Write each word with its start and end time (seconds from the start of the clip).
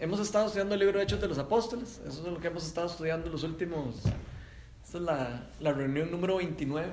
hemos 0.00 0.18
estado 0.18 0.46
estudiando 0.46 0.74
el 0.74 0.80
libro 0.80 0.98
de 0.98 1.04
Hechos 1.04 1.20
de 1.20 1.28
los 1.28 1.38
Apóstoles. 1.38 2.00
Eso 2.06 2.26
es 2.26 2.32
lo 2.32 2.40
que 2.40 2.48
hemos 2.48 2.66
estado 2.66 2.86
estudiando 2.86 3.28
los 3.30 3.42
últimos. 3.44 3.96
Esta 4.84 4.98
es 4.98 5.04
la, 5.04 5.50
la 5.60 5.72
reunión 5.72 6.10
número 6.10 6.36
29 6.38 6.88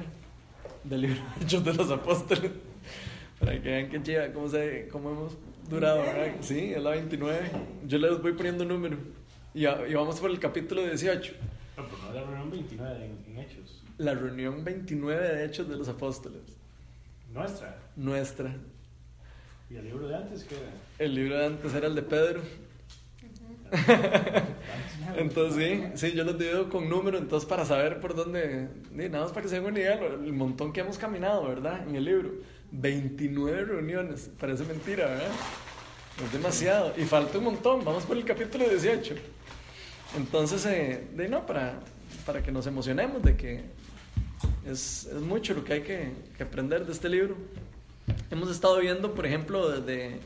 del 0.83 1.01
libro 1.01 1.21
de 1.35 1.45
Hechos 1.45 1.63
de 1.63 1.73
los 1.73 1.89
Apóstoles. 1.89 2.51
Para 3.39 3.53
que 3.53 3.69
vean 3.69 3.89
qué 3.89 4.03
chida, 4.03 4.33
cómo, 4.33 4.49
se, 4.49 4.87
cómo 4.91 5.11
hemos 5.11 5.37
durado, 5.69 5.99
¿verdad? 6.01 6.35
Sí, 6.41 6.73
es 6.73 6.83
la 6.83 6.91
29. 6.91 7.51
Yo 7.87 7.97
les 7.97 8.21
voy 8.21 8.33
poniendo 8.33 8.63
un 8.63 8.69
número. 8.69 8.97
Y, 9.53 9.65
y 9.65 9.93
vamos 9.93 10.19
por 10.19 10.29
el 10.29 10.39
capítulo 10.39 10.83
18. 10.83 11.33
No, 11.77 11.85
pero 11.87 11.97
no 12.03 12.13
la 12.13 12.21
reunión 12.25 12.51
29 12.51 13.05
en, 13.05 13.31
en 13.31 13.39
Hechos. 13.39 13.83
La 13.97 14.13
reunión 14.13 14.63
29 14.63 15.35
de 15.35 15.45
Hechos 15.45 15.69
de 15.69 15.77
los 15.77 15.87
Apóstoles. 15.87 16.41
Nuestra. 17.33 17.77
Nuestra. 17.95 18.55
¿Y 19.69 19.75
el 19.75 19.85
libro 19.85 20.07
de 20.07 20.15
antes 20.15 20.43
qué 20.45 20.55
era? 20.55 20.71
El 20.97 21.15
libro 21.15 21.37
de 21.37 21.45
antes 21.45 21.73
era 21.73 21.87
el 21.87 21.95
de 21.95 22.01
Pedro. 22.01 22.41
Entonces 25.17 25.91
sí, 25.95 26.07
sí, 26.09 26.15
yo 26.15 26.23
los 26.23 26.37
divido 26.37 26.69
con 26.69 26.89
número, 26.89 27.17
entonces 27.17 27.47
para 27.49 27.65
saber 27.65 27.99
por 27.99 28.15
dónde, 28.15 28.67
nada 28.91 29.23
más 29.23 29.31
para 29.31 29.43
que 29.43 29.49
se 29.49 29.55
den 29.55 29.65
una 29.65 29.79
idea, 29.79 29.99
el 29.99 30.33
montón 30.33 30.71
que 30.71 30.81
hemos 30.81 30.97
caminado, 30.97 31.47
¿verdad? 31.47 31.87
En 31.87 31.95
el 31.95 32.05
libro. 32.05 32.31
29 32.71 33.65
reuniones, 33.65 34.29
parece 34.39 34.65
mentira, 34.65 35.07
¿verdad? 35.07 35.31
Es 36.23 36.33
demasiado. 36.33 36.93
Y 36.97 37.03
falta 37.05 37.37
un 37.37 37.45
montón, 37.45 37.83
vamos 37.83 38.03
por 38.03 38.17
el 38.17 38.25
capítulo 38.25 38.67
18. 38.67 39.15
Entonces, 40.17 40.65
eh, 40.65 41.07
de 41.15 41.29
no, 41.29 41.45
para, 41.45 41.79
para 42.25 42.43
que 42.43 42.51
nos 42.51 42.67
emocionemos 42.67 43.23
de 43.23 43.35
que 43.35 43.63
es, 44.65 45.05
es 45.05 45.21
mucho 45.21 45.53
lo 45.53 45.63
que 45.63 45.73
hay 45.73 45.81
que, 45.81 46.11
que 46.35 46.43
aprender 46.43 46.85
de 46.85 46.91
este 46.91 47.09
libro. 47.09 47.35
Hemos 48.31 48.49
estado 48.49 48.79
viendo, 48.79 49.13
por 49.13 49.25
ejemplo, 49.25 49.81
de, 49.81 50.19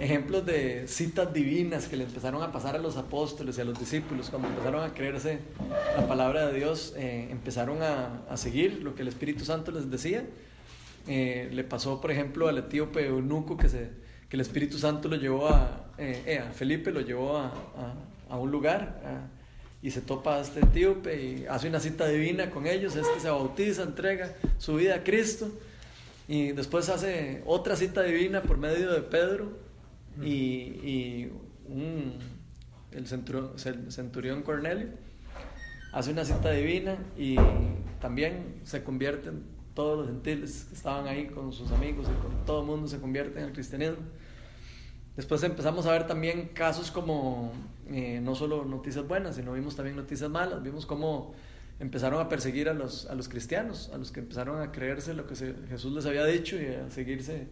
ejemplos 0.00 0.44
de 0.44 0.88
citas 0.88 1.32
divinas 1.32 1.86
que 1.86 1.96
le 1.96 2.04
empezaron 2.04 2.42
a 2.42 2.50
pasar 2.50 2.74
a 2.74 2.78
los 2.78 2.96
apóstoles 2.96 3.56
y 3.56 3.60
a 3.60 3.64
los 3.64 3.78
discípulos. 3.78 4.30
Cuando 4.30 4.48
empezaron 4.48 4.82
a 4.82 4.92
creerse 4.92 5.38
la 5.96 6.08
palabra 6.08 6.46
de 6.46 6.58
Dios, 6.58 6.92
eh, 6.96 7.28
empezaron 7.30 7.82
a, 7.82 8.22
a, 8.28 8.36
seguir 8.36 8.82
lo 8.82 8.96
que 8.96 9.02
el 9.02 9.08
Espíritu 9.08 9.44
Santo 9.44 9.70
les 9.70 9.88
decía. 9.90 10.24
Eh, 11.06 11.48
le 11.52 11.62
pasó, 11.62 12.00
por 12.00 12.10
ejemplo, 12.10 12.48
al 12.48 12.58
etíope 12.58 13.06
eunuco 13.06 13.56
que, 13.56 13.68
se, 13.68 13.90
que 14.28 14.36
el 14.36 14.40
Espíritu 14.40 14.78
Santo 14.78 15.08
lo 15.08 15.16
llevó 15.16 15.48
a, 15.48 15.86
eh, 15.98 16.42
a 16.44 16.52
Felipe, 16.52 16.90
lo 16.90 17.00
llevó 17.00 17.36
a, 17.36 17.52
a 18.28 18.38
un 18.38 18.50
lugar 18.50 19.28
y 19.82 19.90
se 19.92 20.00
topa 20.00 20.36
a 20.36 20.40
este 20.40 20.60
etíope 20.60 21.22
y 21.22 21.46
hace 21.46 21.68
una 21.68 21.78
cita 21.78 22.08
divina 22.08 22.50
con 22.50 22.66
ellos. 22.66 22.96
Este 22.96 23.20
se 23.20 23.30
bautiza, 23.30 23.84
entrega 23.84 24.34
su 24.58 24.74
vida 24.74 24.96
a 24.96 25.04
Cristo. 25.04 25.50
Y 26.30 26.52
después 26.52 26.88
hace 26.90 27.42
otra 27.44 27.74
cita 27.74 28.04
divina 28.04 28.40
por 28.42 28.56
medio 28.56 28.92
de 28.92 29.00
Pedro 29.00 29.50
y, 30.22 30.30
y 30.30 31.32
un, 31.66 32.18
el, 32.92 33.08
centurión, 33.08 33.50
el 33.64 33.90
centurión 33.90 34.42
Cornelio. 34.42 34.90
Hace 35.92 36.12
una 36.12 36.24
cita 36.24 36.52
divina 36.52 36.98
y 37.18 37.34
también 38.00 38.60
se 38.62 38.84
convierten 38.84 39.42
todos 39.74 39.98
los 39.98 40.06
gentiles 40.06 40.66
que 40.68 40.76
estaban 40.76 41.08
ahí 41.08 41.26
con 41.26 41.52
sus 41.52 41.72
amigos 41.72 42.06
y 42.08 42.22
con 42.22 42.44
todo 42.46 42.60
el 42.60 42.66
mundo 42.68 42.86
se 42.86 43.00
convierten 43.00 43.42
al 43.42 43.52
cristianismo. 43.52 44.04
Después 45.16 45.42
empezamos 45.42 45.84
a 45.86 45.90
ver 45.90 46.06
también 46.06 46.50
casos 46.54 46.92
como 46.92 47.50
eh, 47.88 48.20
no 48.22 48.36
solo 48.36 48.64
noticias 48.64 49.04
buenas, 49.04 49.34
sino 49.34 49.52
vimos 49.52 49.74
también 49.74 49.96
noticias 49.96 50.30
malas. 50.30 50.62
Vimos 50.62 50.86
cómo 50.86 51.34
empezaron 51.80 52.20
a 52.20 52.28
perseguir 52.28 52.68
a 52.68 52.74
los, 52.74 53.06
a 53.06 53.14
los 53.14 53.28
cristianos, 53.28 53.90
a 53.92 53.98
los 53.98 54.12
que 54.12 54.20
empezaron 54.20 54.60
a 54.60 54.70
creerse 54.70 55.14
lo 55.14 55.26
que 55.26 55.34
se, 55.34 55.54
Jesús 55.68 55.92
les 55.92 56.06
había 56.06 56.24
dicho 56.26 56.60
y 56.60 56.66
a 56.66 56.90
seguirse 56.90 57.48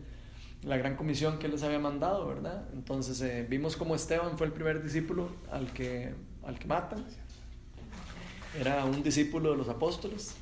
la 0.62 0.76
gran 0.76 0.96
comisión 0.96 1.38
que 1.38 1.46
él 1.46 1.52
les 1.52 1.62
había 1.62 1.78
mandado, 1.78 2.26
¿verdad? 2.26 2.64
Entonces 2.74 3.20
eh, 3.22 3.46
vimos 3.48 3.76
como 3.76 3.94
Esteban 3.94 4.36
fue 4.36 4.46
el 4.46 4.52
primer 4.52 4.82
discípulo 4.82 5.30
al 5.50 5.72
que, 5.72 6.12
al 6.44 6.58
que 6.58 6.66
matan. 6.66 7.04
Era 8.58 8.84
un 8.84 9.02
discípulo 9.02 9.52
de 9.52 9.56
los 9.56 9.68
apóstoles. 9.68 10.34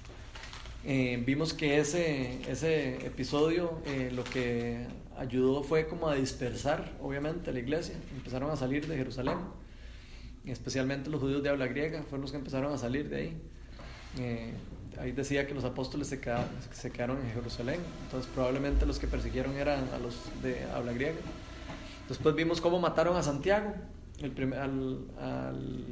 Eh, 0.85 1.23
vimos 1.25 1.53
que 1.53 1.79
ese, 1.79 2.41
ese 2.51 3.07
episodio 3.07 3.81
eh, 3.87 4.11
lo 4.13 4.25
que 4.25 4.87
ayudó 5.17 5.63
fue 5.63 5.87
como 5.87 6.09
a 6.09 6.15
dispersar, 6.15 6.93
obviamente, 7.01 7.51
a 7.51 7.53
la 7.53 7.59
iglesia. 7.61 7.97
Empezaron 8.17 8.51
a 8.51 8.57
salir 8.57 8.87
de 8.87 8.97
Jerusalén, 8.97 9.39
especialmente 10.45 11.11
los 11.11 11.21
judíos 11.21 11.43
de 11.43 11.51
habla 11.51 11.67
griega, 11.67 12.03
fueron 12.03 12.23
los 12.23 12.31
que 12.31 12.39
empezaron 12.39 12.73
a 12.73 12.79
salir 12.79 13.09
de 13.09 13.17
ahí. 13.17 13.43
Eh, 14.19 14.53
ahí 14.99 15.13
decía 15.13 15.47
que 15.47 15.55
los 15.55 15.65
apóstoles 15.65 16.09
se 16.09 16.21
quedaron, 16.21 16.47
se 16.73 16.91
quedaron 16.91 17.19
en 17.19 17.31
Jerusalén, 17.33 17.81
entonces 18.05 18.31
probablemente 18.35 18.87
los 18.87 18.99
que 18.99 19.07
persiguieron 19.07 19.57
eran 19.57 19.89
a 19.95 19.99
los 19.99 20.17
de 20.43 20.65
habla 20.65 20.93
griega. 20.93 21.17
Después 22.09 22.35
vimos 22.35 22.61
cómo 22.61 22.79
mataron 22.79 23.17
a 23.17 23.23
Santiago, 23.23 23.75
el 24.21 24.31
primer, 24.31 24.61
al, 24.61 25.07
al, 25.21 25.85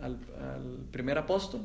al, 0.00 0.18
al, 0.40 0.78
primer 0.90 1.18
apóstol. 1.18 1.62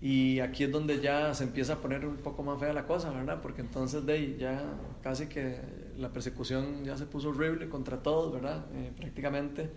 Y 0.00 0.40
aquí 0.40 0.64
es 0.64 0.72
donde 0.72 1.00
ya 1.00 1.32
se 1.34 1.44
empieza 1.44 1.74
a 1.74 1.76
poner 1.76 2.04
un 2.04 2.16
poco 2.16 2.42
más 2.42 2.58
fea 2.58 2.72
la 2.72 2.86
cosa, 2.86 3.10
¿verdad? 3.10 3.40
Porque 3.40 3.60
entonces 3.60 4.04
de 4.04 4.12
ahí 4.14 4.36
ya 4.38 4.64
casi 5.02 5.26
que 5.26 5.60
la 5.96 6.12
persecución 6.12 6.84
ya 6.84 6.96
se 6.96 7.06
puso 7.06 7.28
horrible 7.28 7.68
contra 7.68 8.02
todos, 8.02 8.32
¿verdad? 8.32 8.66
Eh, 8.74 8.92
prácticamente 8.96 9.70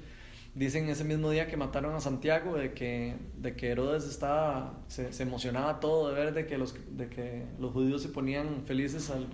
dicen 0.55 0.89
ese 0.89 1.03
mismo 1.03 1.29
día 1.29 1.47
que 1.47 1.57
mataron 1.57 1.93
a 1.93 1.99
Santiago 1.99 2.55
de 2.55 2.73
que, 2.73 3.15
de 3.37 3.55
que 3.55 3.71
Herodes 3.71 4.05
estaba, 4.05 4.79
se, 4.87 5.13
se, 5.13 5.23
emocionaba 5.23 5.79
todo 5.79 6.09
de 6.09 6.15
ver 6.15 6.33
de 6.33 6.47
que, 6.47 6.57
los, 6.57 6.75
de 6.97 7.09
que 7.09 7.45
los 7.59 7.73
judíos 7.73 8.01
se 8.01 8.09
ponían 8.09 8.63
felices 8.65 9.09
al, 9.09 9.27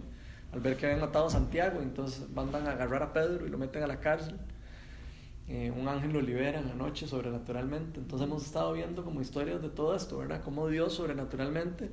al 0.52 0.60
ver 0.60 0.76
que 0.76 0.88
habían 0.88 1.00
matado 1.00 1.28
a 1.28 1.30
Santiago, 1.30 1.80
entonces 1.82 2.30
mandan 2.32 2.68
a 2.68 2.72
agarrar 2.72 3.04
a 3.04 3.14
Pedro 3.14 3.46
y 3.46 3.50
lo 3.50 3.58
meten 3.58 3.84
a 3.84 3.88
la 3.88 4.00
cárcel. 4.00 4.36
Eh, 5.48 5.72
un 5.72 5.88
ángel 5.88 6.14
lo 6.14 6.22
libera 6.22 6.60
en 6.60 6.68
la 6.70 6.76
noche 6.76 7.08
sobrenaturalmente. 7.08 8.00
Entonces 8.00 8.28
hemos 8.28 8.46
estado 8.46 8.74
viendo 8.74 9.04
como 9.04 9.22
historias 9.22 9.62
de 9.62 9.70
todo 9.70 9.96
esto, 9.96 10.18
¿verdad? 10.18 10.42
Cómo 10.44 10.68
Dios 10.68 10.94
sobrenaturalmente, 10.94 11.92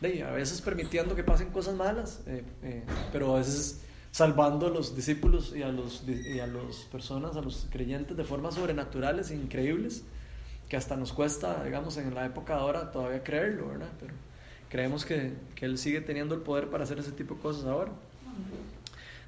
de, 0.00 0.22
a 0.22 0.30
veces 0.30 0.60
permitiendo 0.62 1.14
que 1.14 1.24
pasen 1.24 1.50
cosas 1.50 1.74
malas, 1.74 2.22
eh, 2.26 2.44
eh, 2.62 2.84
pero 3.12 3.34
a 3.34 3.38
veces 3.38 3.82
salvando 4.16 4.68
a 4.68 4.70
los 4.70 4.96
discípulos 4.96 5.52
y 5.54 5.62
a 5.62 5.68
los 5.68 6.02
y 6.08 6.40
a 6.40 6.46
las 6.46 6.76
personas, 6.90 7.36
a 7.36 7.42
los 7.42 7.66
creyentes 7.70 8.16
de 8.16 8.24
formas 8.24 8.54
sobrenaturales 8.54 9.30
increíbles, 9.30 10.04
que 10.70 10.78
hasta 10.78 10.96
nos 10.96 11.12
cuesta, 11.12 11.62
digamos, 11.64 11.98
en 11.98 12.14
la 12.14 12.24
época 12.24 12.54
de 12.54 12.60
ahora 12.60 12.92
todavía 12.92 13.22
creerlo, 13.22 13.68
¿verdad? 13.68 13.90
Pero 14.00 14.14
creemos 14.70 15.04
que, 15.04 15.34
que 15.54 15.66
Él 15.66 15.76
sigue 15.76 16.00
teniendo 16.00 16.34
el 16.34 16.40
poder 16.40 16.70
para 16.70 16.84
hacer 16.84 16.98
ese 16.98 17.12
tipo 17.12 17.34
de 17.34 17.40
cosas 17.42 17.66
ahora. 17.66 17.92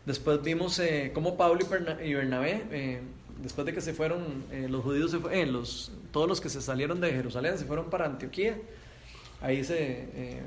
Después 0.07 0.43
vimos 0.43 0.79
eh, 0.79 1.11
cómo 1.13 1.37
Pablo 1.37 1.61
y 2.03 2.15
Bernabé, 2.15 2.65
eh, 2.71 3.03
después 3.43 3.67
de 3.67 3.75
que 3.75 3.83
se 3.83 3.93
fueron, 3.93 4.45
eh, 4.51 4.69
los 4.71 4.83
judíos, 4.83 5.11
se 5.11 5.19
fue, 5.19 5.45
los, 5.45 5.93
todos 6.13 6.27
los 6.27 6.41
que 6.41 6.49
se 6.49 6.63
salieron 6.63 6.99
de 6.99 7.11
Jerusalén 7.13 7.59
se 7.59 7.67
fueron 7.67 7.91
para 7.91 8.07
Antioquía. 8.07 8.57
Ahí 9.43 9.65
se, 9.65 10.41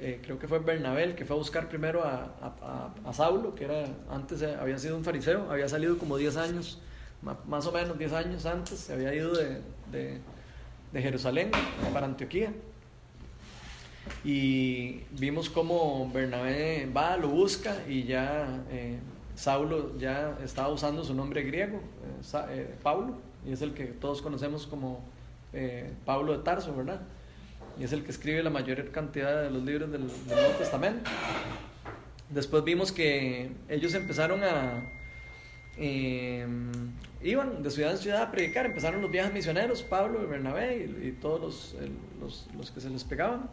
eh, 0.00 0.20
creo 0.22 0.38
que 0.38 0.46
fue 0.46 0.58
Bernabé 0.60 1.04
el 1.04 1.14
que 1.14 1.24
fue 1.24 1.36
a 1.36 1.38
buscar 1.38 1.68
primero 1.68 2.04
a, 2.04 2.30
a, 2.40 2.90
a, 3.04 3.12
Saulo, 3.12 3.54
que 3.54 3.64
era 3.64 3.86
antes 4.10 4.42
eh, 4.42 4.56
había 4.60 4.78
sido 4.78 4.96
un 4.96 5.04
fariseo, 5.04 5.50
había 5.50 5.68
salido 5.68 5.98
como 5.98 6.16
10 6.16 6.36
años, 6.36 6.80
más 7.46 7.66
o 7.66 7.72
menos 7.72 7.98
10 7.98 8.12
años 8.12 8.46
antes, 8.46 8.78
se 8.78 8.92
había 8.92 9.14
ido 9.14 9.32
de, 9.34 9.60
de, 9.90 10.20
de 10.92 11.02
Jerusalén 11.02 11.50
para 11.92 12.06
Antioquía. 12.06 12.52
Y 14.24 15.02
vimos 15.10 15.50
cómo 15.50 16.10
Bernabé 16.12 16.90
va, 16.96 17.16
lo 17.16 17.28
busca 17.28 17.76
y 17.88 18.04
ya 18.04 18.64
eh, 18.70 18.98
Saulo 19.34 19.98
ya 19.98 20.38
estaba 20.42 20.68
usando 20.68 21.04
su 21.04 21.14
nombre 21.14 21.42
griego, 21.42 21.80
eh, 22.50 22.74
Pablo, 22.82 23.18
y 23.46 23.52
es 23.52 23.62
el 23.62 23.74
que 23.74 23.84
todos 23.84 24.22
conocemos 24.22 24.66
como 24.66 25.04
Pablo 26.04 26.36
de 26.36 26.44
Tarso, 26.44 26.74
¿verdad? 26.76 27.00
Y 27.78 27.84
es 27.84 27.92
el 27.92 28.02
que 28.04 28.10
escribe 28.10 28.42
la 28.42 28.50
mayor 28.50 28.90
cantidad 28.90 29.42
de 29.42 29.50
los 29.50 29.62
libros 29.62 29.90
del, 29.90 30.02
Nuevo 30.02 30.50
Testamento. 30.58 31.10
Después 32.28 32.64
vimos 32.64 32.92
que 32.92 33.50
ellos 33.68 33.94
empezaron 33.94 34.42
a... 34.44 34.82
Eh, 35.76 36.44
iban 37.22 37.62
de 37.62 37.70
ciudad 37.70 37.92
en 37.92 37.98
ciudad 37.98 38.22
a 38.22 38.30
predicar, 38.32 38.66
empezaron 38.66 39.00
los 39.00 39.10
viajes 39.10 39.32
misioneros, 39.32 39.82
Pablo 39.82 40.22
y 40.24 40.26
Bernabé 40.26 40.76
y, 40.76 41.08
y 41.08 41.12
todos 41.12 41.40
los, 41.40 41.76
los, 42.20 42.48
los, 42.56 42.70
que 42.72 42.80
se 42.80 42.90
les 42.90 43.04
pegaban. 43.04 43.48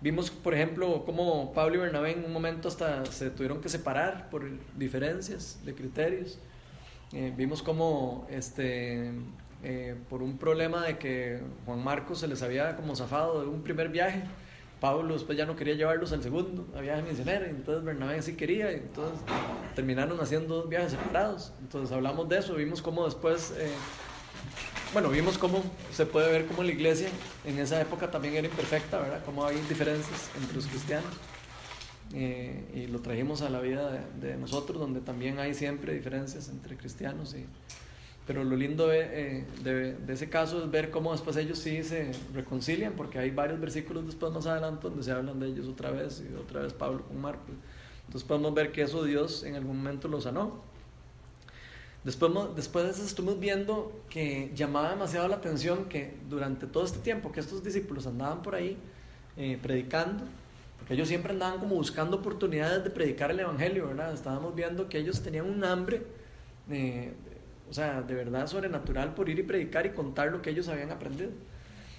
Vimos, 0.00 0.30
por 0.30 0.54
ejemplo, 0.54 1.02
cómo 1.04 1.52
Pablo 1.52 1.76
y 1.76 1.78
Bernabé 1.78 2.12
en 2.12 2.24
un 2.24 2.32
momento 2.32 2.68
hasta 2.68 3.04
se 3.06 3.30
tuvieron 3.30 3.60
que 3.60 3.68
separar 3.68 4.30
por 4.30 4.48
diferencias 4.76 5.58
de 5.64 5.74
criterios. 5.74 6.38
Eh, 7.12 7.32
vimos 7.36 7.62
cómo 7.62 8.26
este, 8.30 9.10
eh, 9.64 9.96
por 10.08 10.22
un 10.22 10.38
problema 10.38 10.84
de 10.84 10.98
que 10.98 11.40
Juan 11.66 11.82
Marcos 11.82 12.20
se 12.20 12.28
les 12.28 12.42
había 12.42 12.76
como 12.76 12.94
zafado 12.94 13.40
de 13.40 13.48
un 13.48 13.62
primer 13.62 13.88
viaje. 13.88 14.22
Pablo 14.80 15.14
después 15.14 15.36
ya 15.36 15.44
no 15.44 15.56
quería 15.56 15.74
llevarlos 15.74 16.12
al 16.12 16.22
segundo, 16.22 16.64
a 16.76 16.80
viaje 16.80 17.02
misionero, 17.02 17.46
entonces 17.46 17.82
Bernabé 17.82 18.22
sí 18.22 18.36
quería, 18.36 18.70
y 18.70 18.76
entonces 18.76 19.18
terminaron 19.74 20.20
haciendo 20.20 20.54
dos 20.54 20.68
viajes 20.68 20.92
separados. 20.92 21.52
Entonces 21.60 21.90
hablamos 21.90 22.28
de 22.28 22.38
eso, 22.38 22.54
vimos 22.54 22.80
cómo 22.80 23.04
después, 23.04 23.52
eh, 23.58 23.72
bueno, 24.92 25.08
vimos 25.08 25.36
cómo 25.36 25.64
se 25.92 26.06
puede 26.06 26.30
ver 26.30 26.46
cómo 26.46 26.62
la 26.62 26.70
iglesia 26.70 27.08
en 27.44 27.58
esa 27.58 27.80
época 27.80 28.08
también 28.12 28.36
era 28.36 28.46
imperfecta, 28.46 29.00
¿verdad? 29.00 29.20
Cómo 29.24 29.44
hay 29.44 29.56
diferencias 29.68 30.30
entre 30.40 30.54
los 30.54 30.66
cristianos. 30.68 31.10
Eh, 32.14 32.64
y 32.72 32.86
lo 32.86 33.00
trajimos 33.00 33.42
a 33.42 33.50
la 33.50 33.60
vida 33.60 33.90
de, 33.90 34.28
de 34.28 34.36
nosotros, 34.36 34.78
donde 34.78 35.00
también 35.00 35.40
hay 35.40 35.54
siempre 35.54 35.92
diferencias 35.92 36.48
entre 36.48 36.76
cristianos 36.76 37.34
y, 37.34 37.44
Pero 38.28 38.44
lo 38.44 38.54
lindo 38.56 38.86
de, 38.88 39.00
eh, 39.00 39.44
de, 39.64 39.94
de, 39.94 40.12
ese 40.12 40.28
caso 40.28 40.62
es 40.62 40.70
ver 40.70 40.90
cómo 40.90 41.12
después 41.12 41.34
ellos 41.38 41.58
sí 41.58 41.82
se 41.82 42.12
reconcilian, 42.34 42.92
porque 42.92 43.18
hay 43.18 43.30
varios 43.30 43.58
versículos 43.58 44.04
después 44.04 44.30
más 44.32 44.46
adelante 44.46 44.82
donde 44.82 45.02
se 45.02 45.10
hablan 45.10 45.40
de 45.40 45.46
ellos 45.46 45.66
otra 45.66 45.90
vez 45.90 46.22
y 46.22 46.34
otra 46.36 46.60
vez 46.60 46.74
Pablo 46.74 47.04
con 47.08 47.18
Marcos. 47.20 47.56
Entonces 48.04 48.28
podemos 48.28 48.52
ver 48.52 48.70
que 48.70 48.82
eso 48.82 49.02
Dios 49.02 49.44
en 49.44 49.54
algún 49.54 49.78
momento 49.78 50.08
lo 50.08 50.20
sanó. 50.20 50.62
Después, 52.04 52.32
después 52.54 52.98
estuvimos 52.98 53.40
viendo 53.40 53.92
que 54.10 54.52
llamaba 54.54 54.90
demasiado 54.90 55.26
la 55.28 55.36
atención 55.36 55.86
que 55.86 56.14
durante 56.28 56.66
todo 56.66 56.84
este 56.84 56.98
tiempo 56.98 57.32
que 57.32 57.40
estos 57.40 57.64
discípulos 57.64 58.06
andaban 58.06 58.42
por 58.42 58.54
ahí 58.54 58.76
eh, 59.38 59.58
predicando, 59.62 60.24
porque 60.78 60.92
ellos 60.92 61.08
siempre 61.08 61.32
andaban 61.32 61.60
como 61.60 61.76
buscando 61.76 62.18
oportunidades 62.18 62.84
de 62.84 62.90
predicar 62.90 63.30
el 63.30 63.40
Evangelio, 63.40 63.88
¿verdad? 63.88 64.12
Estábamos 64.12 64.54
viendo 64.54 64.86
que 64.90 64.98
ellos 64.98 65.22
tenían 65.22 65.48
un 65.48 65.64
hambre, 65.64 66.02
eh, 66.70 67.14
o 67.68 67.72
sea, 67.72 68.02
de 68.02 68.14
verdad 68.14 68.46
sobrenatural 68.46 69.14
por 69.14 69.28
ir 69.28 69.38
y 69.38 69.42
predicar 69.42 69.86
y 69.86 69.90
contar 69.90 70.30
lo 70.30 70.42
que 70.42 70.50
ellos 70.50 70.68
habían 70.68 70.90
aprendido. 70.90 71.30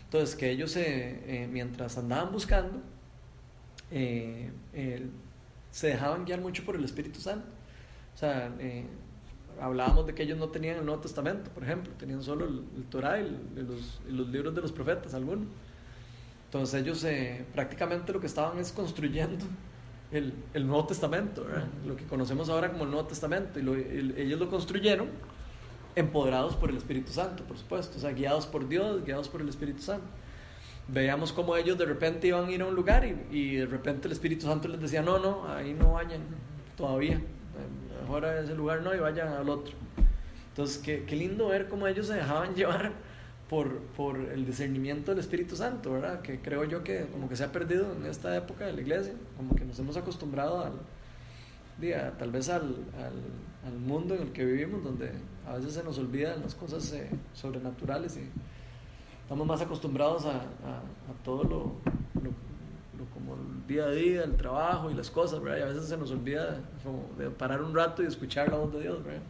Entonces, 0.05 0.35
que 0.35 0.49
ellos, 0.49 0.75
eh, 0.75 1.47
mientras 1.51 1.97
andaban 1.97 2.31
buscando, 2.31 2.81
se 3.89 5.87
dejaban 5.87 6.25
guiar 6.25 6.41
mucho 6.41 6.63
por 6.65 6.75
el 6.75 6.83
Espíritu 6.83 7.19
Santo. 7.19 7.47
O 8.15 8.17
sea, 8.17 8.51
hablábamos 9.61 10.05
de 10.07 10.13
que 10.13 10.23
ellos 10.23 10.37
no 10.37 10.49
tenían 10.49 10.77
el 10.77 10.85
Nuevo 10.85 11.01
Testamento, 11.01 11.49
por 11.51 11.63
ejemplo, 11.63 11.91
tenían 11.97 12.23
solo 12.23 12.45
el, 12.45 12.83
Torah 12.89 13.19
y, 13.19 13.29
los, 13.55 14.01
los, 14.07 14.27
libros 14.29 14.55
de 14.55 14.61
los 14.61 14.71
profetas, 14.71 15.13
algunos. 15.13 15.47
Entonces 16.45 16.81
ellos 16.81 17.03
eh, 17.03 17.45
prácticamente 17.53 18.11
lo 18.11 18.19
que 18.19 18.27
estaban 18.27 18.57
es 18.57 18.71
construyendo 18.71 19.45
el, 20.11 20.33
el 20.53 20.65
Nuevo 20.65 20.87
Testamento, 20.87 21.45
lo 21.85 21.95
que 21.95 22.05
conocemos 22.05 22.49
ahora 22.49 22.71
como 22.71 22.85
el 22.85 22.91
Nuevo 22.91 23.07
Testamento, 23.07 23.59
y, 23.59 24.13
ellos 24.17 24.39
lo 24.39 24.49
construyeron 24.49 25.09
empoderados 25.95 26.55
por 26.55 26.69
el 26.69 26.77
Espíritu 26.77 27.11
Santo, 27.11 27.43
por 27.43 27.57
supuesto, 27.57 27.97
o 27.97 28.01
sea, 28.01 28.11
guiados 28.11 28.45
por 28.45 28.67
Dios, 28.67 29.03
guiados 29.05 29.27
por 29.27 29.41
el 29.41 29.49
Espíritu 29.49 29.81
Santo. 29.81 30.07
Veíamos 30.87 31.31
cómo 31.31 31.55
ellos 31.55 31.77
de 31.77 31.85
repente 31.85 32.27
iban 32.27 32.45
a 32.45 32.51
ir 32.51 32.61
a 32.61 32.65
un 32.65 32.75
lugar 32.75 33.05
y, 33.05 33.35
y 33.35 33.55
de 33.57 33.65
repente 33.65 34.07
el 34.07 34.11
Espíritu 34.11 34.47
Santo 34.47 34.67
les 34.67 34.79
decía, 34.79 35.01
no, 35.01 35.19
no, 35.19 35.47
ahí 35.47 35.73
no 35.73 35.93
vayan 35.93 36.21
todavía 36.75 37.21
mejor 38.09 38.25
a 38.25 38.39
ese 38.41 38.55
lugar 38.55 38.81
no 38.81 38.93
y 38.95 38.99
vayan 38.99 39.29
al 39.29 39.49
otro. 39.49 39.73
Entonces, 40.49 40.79
qué, 40.79 41.03
qué 41.05 41.15
lindo 41.15 41.47
ver 41.47 41.67
cómo 41.67 41.87
ellos 41.87 42.07
se 42.07 42.15
dejaban 42.15 42.55
llevar 42.55 42.91
por, 43.47 43.79
por, 43.95 44.17
el 44.17 44.45
discernimiento 44.45 45.11
del 45.11 45.19
Espíritu 45.19 45.55
Santo, 45.55 45.93
¿verdad? 45.93 46.21
Que 46.21 46.39
creo 46.39 46.63
yo 46.65 46.83
que 46.83 47.07
como 47.11 47.29
que 47.29 47.35
se 47.35 47.43
ha 47.43 47.51
perdido 47.51 47.95
en 47.95 48.05
esta 48.05 48.35
época 48.35 48.65
de 48.65 48.73
la 48.73 48.81
iglesia, 48.81 49.13
como 49.37 49.55
que 49.55 49.65
nos 49.65 49.77
hemos 49.79 49.97
acostumbrado 49.97 50.63
al, 50.63 50.73
día, 51.79 52.13
tal 52.19 52.31
vez 52.31 52.49
al, 52.49 52.75
al, 52.97 53.71
al, 53.71 53.79
mundo 53.79 54.13
en 54.13 54.23
el 54.23 54.31
que 54.33 54.43
vivimos, 54.43 54.83
donde 54.83 55.11
a 55.49 55.55
veces 55.55 55.73
se 55.73 55.83
nos 55.83 55.97
olvidan 55.97 56.41
las 56.41 56.53
cosas 56.53 56.91
eh, 56.93 57.09
sobrenaturales 57.33 58.17
y 58.17 58.29
estamos 59.23 59.47
más 59.47 59.61
acostumbrados 59.61 60.25
a, 60.25 60.31
a, 60.31 60.33
a 60.37 61.23
todo 61.23 61.43
lo, 61.43 61.73
como 63.13 63.33
el 63.33 63.67
día 63.67 63.85
a 63.85 63.91
día, 63.91 64.23
el 64.23 64.35
trabajo 64.35 64.91
y 64.91 64.93
las 64.93 65.09
cosas, 65.09 65.41
¿verdad? 65.41 65.59
Y 65.59 65.61
a 65.63 65.65
veces 65.65 65.87
se 65.87 65.97
nos 65.97 66.11
olvida 66.11 66.61
como 66.83 67.09
de 67.17 67.29
parar 67.31 67.61
un 67.61 67.73
rato 67.73 68.03
y 68.03 68.05
escuchar 68.05 68.49
la 68.49 68.57
voz 68.57 68.71
de 68.73 68.81
Dios, 68.81 69.03
¿verdad? 69.03 69.21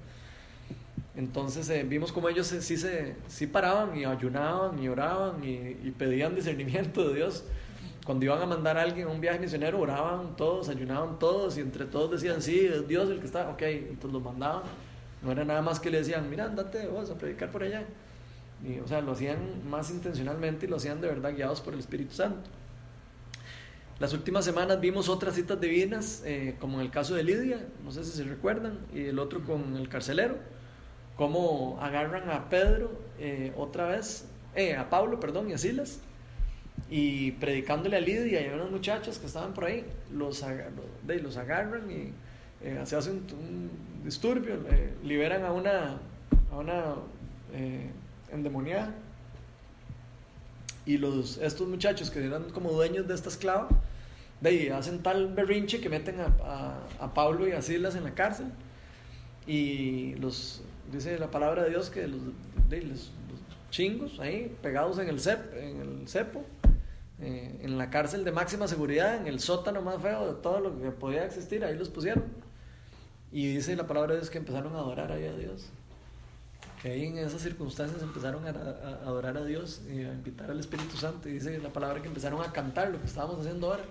Entonces 1.15 1.69
eh, 1.69 1.83
vimos 1.83 2.11
como 2.11 2.29
ellos 2.29 2.47
sí, 2.47 2.77
se, 2.77 3.15
sí 3.27 3.47
paraban 3.47 3.97
y 3.97 4.05
ayunaban 4.05 4.81
y 4.81 4.87
oraban 4.87 5.43
y, 5.43 5.91
pedían 5.91 6.35
discernimiento 6.35 7.07
de 7.07 7.15
Dios. 7.15 7.45
Cuando 8.05 8.25
iban 8.25 8.41
a 8.41 8.45
mandar 8.45 8.77
a 8.77 8.81
alguien 8.81 9.07
a 9.07 9.11
un 9.11 9.21
viaje 9.21 9.39
misionero, 9.39 9.79
oraban 9.79 10.35
todos, 10.35 10.67
ayunaban 10.69 11.19
todos 11.19 11.57
y 11.57 11.61
entre 11.61 11.85
todos 11.85 12.11
decían, 12.11 12.41
sí, 12.41 12.59
es 12.59 12.87
Dios 12.87 13.09
el 13.09 13.19
que 13.19 13.25
está, 13.25 13.49
ok, 13.49 13.61
entonces 13.61 14.13
los 14.13 14.23
mandaban. 14.23 14.63
No 15.21 15.31
era 15.31 15.43
nada 15.43 15.61
más 15.61 15.79
que 15.79 15.89
le 15.89 15.99
decían, 15.99 16.29
mira, 16.29 16.45
andate 16.45 16.87
vos 16.87 17.09
a 17.09 17.17
predicar 17.17 17.51
por 17.51 17.63
allá. 17.63 17.83
Y, 18.63 18.79
o 18.79 18.87
sea, 18.87 19.01
lo 19.01 19.13
hacían 19.13 19.69
más 19.69 19.89
intencionalmente 19.89 20.65
y 20.65 20.69
lo 20.69 20.77
hacían 20.77 21.01
de 21.01 21.07
verdad 21.07 21.33
guiados 21.33 21.61
por 21.61 21.73
el 21.73 21.79
Espíritu 21.79 22.13
Santo. 22.13 22.49
Las 23.99 24.13
últimas 24.13 24.45
semanas 24.45 24.79
vimos 24.79 25.09
otras 25.09 25.35
citas 25.35 25.59
divinas, 25.59 26.23
eh, 26.25 26.55
como 26.59 26.79
en 26.79 26.85
el 26.85 26.91
caso 26.91 27.15
de 27.15 27.23
Lidia, 27.23 27.59
no 27.83 27.91
sé 27.91 28.05
si 28.05 28.11
se 28.11 28.23
recuerdan, 28.23 28.79
y 28.93 29.07
el 29.07 29.19
otro 29.19 29.43
con 29.43 29.75
el 29.75 29.89
carcelero, 29.89 30.37
cómo 31.17 31.77
agarran 31.81 32.29
a 32.29 32.47
Pedro 32.47 32.91
eh, 33.19 33.51
otra 33.57 33.87
vez, 33.87 34.25
eh, 34.55 34.77
a 34.77 34.89
Pablo, 34.89 35.19
perdón, 35.19 35.49
y 35.49 35.53
a 35.53 35.57
Silas, 35.57 35.99
y 36.89 37.33
predicándole 37.33 37.97
a 37.97 37.99
Lidia 37.99 38.41
y 38.41 38.49
a 38.49 38.55
unas 38.55 38.71
muchachas 38.71 39.19
que 39.19 39.25
estaban 39.25 39.53
por 39.53 39.65
ahí, 39.65 39.85
los, 40.13 40.45
de, 41.03 41.19
los 41.19 41.35
agarran 41.35 41.91
y 41.91 42.13
se 42.85 42.95
hace 42.95 43.11
un, 43.11 43.69
disturbio, 44.03 44.57
liberan 45.03 45.43
a 45.43 45.51
una, 45.51 45.97
a 46.51 46.57
una 46.57 46.95
endemoniada. 48.31 48.93
Y 50.85 50.97
los, 50.97 51.37
estos 51.37 51.67
muchachos 51.67 52.09
que 52.09 52.25
eran 52.25 52.49
como 52.49 52.71
dueños 52.71 53.07
de 53.07 53.13
esta 53.13 53.29
esclava, 53.29 53.69
de 54.41 54.71
hacen 54.71 55.03
tal 55.03 55.33
berrinche 55.33 55.81
que 55.81 55.89
meten 55.89 56.19
a, 56.19 56.79
a, 56.99 57.13
Pablo 57.13 57.47
y 57.47 57.51
a 57.51 57.61
Silas 57.61 57.95
en 57.95 58.03
la 58.03 58.13
cárcel. 58.15 58.47
Y 59.45 60.15
los, 60.15 60.61
dice 60.91 61.17
la 61.19 61.29
palabra 61.29 61.63
de 61.63 61.69
Dios 61.69 61.89
que 61.89 62.07
los, 62.07 63.11
chingos 63.69 64.19
ahí 64.19 64.55
pegados 64.63 64.97
en 64.97 65.09
el, 65.09 65.19
cep, 65.19 65.53
en 65.55 65.81
el 65.81 66.07
cepo, 66.07 66.43
eh, 67.21 67.59
en 67.61 67.77
la 67.77 67.91
cárcel 67.91 68.23
de 68.23 68.31
máxima 68.31 68.67
seguridad, 68.67 69.15
en 69.17 69.27
el 69.27 69.39
sótano 69.39 69.81
más 69.83 70.01
feo 70.01 70.33
de 70.33 70.41
todo 70.41 70.59
lo 70.59 70.81
que 70.81 70.89
podía 70.89 71.25
existir, 71.25 71.63
ahí 71.63 71.77
los 71.77 71.89
pusieron. 71.89 72.23
Y 73.31 73.53
dice 73.55 73.75
la 73.75 73.87
palabra 73.87 74.13
de 74.13 74.19
Dios 74.19 74.29
que 74.29 74.39
empezaron 74.39 74.75
a 74.75 74.79
adorar 74.79 75.11
ahí 75.11 75.25
a 75.25 75.33
Dios. 75.33 75.69
Que 76.81 76.91
ahí 76.91 77.05
en 77.05 77.17
esas 77.17 77.41
circunstancias 77.41 78.01
empezaron 78.01 78.45
a, 78.45 78.49
a, 78.49 79.07
adorar 79.07 79.37
a 79.37 79.43
Dios 79.43 79.81
y 79.89 80.03
a 80.03 80.13
invitar 80.13 80.49
al 80.49 80.59
Espíritu 80.59 80.97
Santo. 80.97 81.29
Y 81.29 81.33
dice 81.33 81.59
la 81.59 81.69
palabra 81.69 82.01
que 82.01 82.07
empezaron 82.07 82.41
a 82.41 82.51
cantar 82.51 82.89
lo 82.89 82.99
que 82.99 83.07
estábamos 83.07 83.39
haciendo 83.39 83.67
ahora 83.67 83.83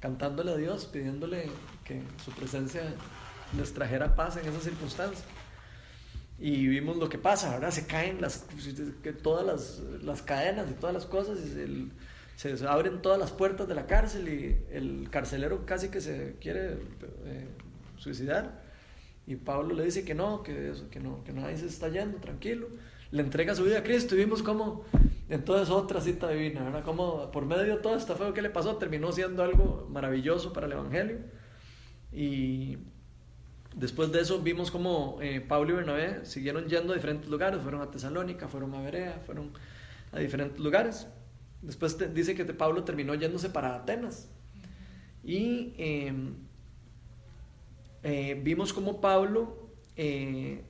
cantándole 0.00 0.52
a 0.52 0.56
Dios, 0.56 0.86
pidiéndole 0.86 1.50
que 1.84 2.02
su 2.24 2.30
presencia 2.32 2.82
les 3.56 3.72
trajera 3.72 4.14
paz 4.14 4.36
en 4.36 4.46
esas 4.46 4.62
circunstancias. 4.62 5.24
Y 6.38 6.68
vimos 6.68 6.96
lo 6.96 7.08
que 7.08 7.18
pasa, 7.18 7.54
ahora 7.54 7.72
se 7.72 7.86
caen 7.86 8.20
las, 8.20 8.44
que 9.02 9.12
todas 9.12 9.44
las, 9.44 9.80
las, 10.02 10.22
cadenas 10.22 10.70
y 10.70 10.74
todas 10.74 10.94
las 10.94 11.04
cosas, 11.04 11.38
y 11.40 11.90
se, 12.36 12.68
abren 12.68 13.02
todas 13.02 13.18
las 13.18 13.32
puertas 13.32 13.66
de 13.66 13.74
la 13.74 13.86
cárcel 13.86 14.28
y 14.28 14.64
el 14.72 15.08
carcelero 15.10 15.66
casi 15.66 15.88
que 15.88 16.00
se 16.00 16.36
quiere 16.40 16.74
eh, 17.24 17.48
suicidar. 18.14 18.62
Y 19.26 19.36
Pablo 19.36 19.74
le 19.74 19.84
dice 19.84 20.04
que 20.04 20.14
no, 20.14 20.42
que, 20.42 20.70
eso, 20.70 20.88
que 20.90 21.00
no, 21.00 21.22
que 21.24 21.32
nadie 21.32 21.56
se 21.56 21.66
está 21.66 21.88
yendo, 21.88 22.18
tranquilo. 22.18 22.68
Le 23.10 23.22
entrega 23.22 23.54
su 23.54 23.64
vida 23.64 23.78
a 23.78 23.82
Cristo 23.82 24.14
y 24.14 24.18
vimos 24.18 24.42
cómo 24.42 24.84
entonces 25.28 25.70
otra 25.70 26.00
cita 26.00 26.28
divina, 26.30 26.62
¿verdad? 26.62 26.84
Como 26.84 27.30
por 27.30 27.44
medio 27.44 27.76
de 27.76 27.82
todo 27.82 27.96
esto 27.96 28.16
feo 28.16 28.32
que 28.32 28.40
le 28.40 28.50
pasó, 28.50 28.76
terminó 28.76 29.12
siendo 29.12 29.42
algo 29.42 29.86
maravilloso 29.90 30.52
para 30.52 30.66
el 30.66 30.72
Evangelio. 30.72 31.18
Y 32.10 32.78
después 33.76 34.10
de 34.12 34.20
eso 34.20 34.40
vimos 34.40 34.70
como 34.70 35.18
eh, 35.20 35.42
Pablo 35.46 35.72
y 35.72 35.76
Bernabé 35.76 36.24
siguieron 36.24 36.66
yendo 36.66 36.92
a 36.92 36.96
diferentes 36.96 37.28
lugares, 37.28 37.60
fueron 37.60 37.82
a 37.82 37.90
Tesalónica, 37.90 38.48
fueron 38.48 38.74
a 38.74 38.80
Berea, 38.80 39.20
fueron 39.26 39.52
a 40.12 40.18
diferentes 40.18 40.58
lugares. 40.58 41.06
Después 41.60 41.98
dice 42.14 42.34
que 42.34 42.44
Pablo 42.46 42.84
terminó 42.84 43.14
yéndose 43.14 43.50
para 43.50 43.74
Atenas. 43.74 44.30
Y 45.22 45.74
em, 45.76 46.36
eh, 48.02 48.40
vimos 48.42 48.72
como 48.72 49.00
Pablo, 49.00 49.70
eh, 49.96 50.62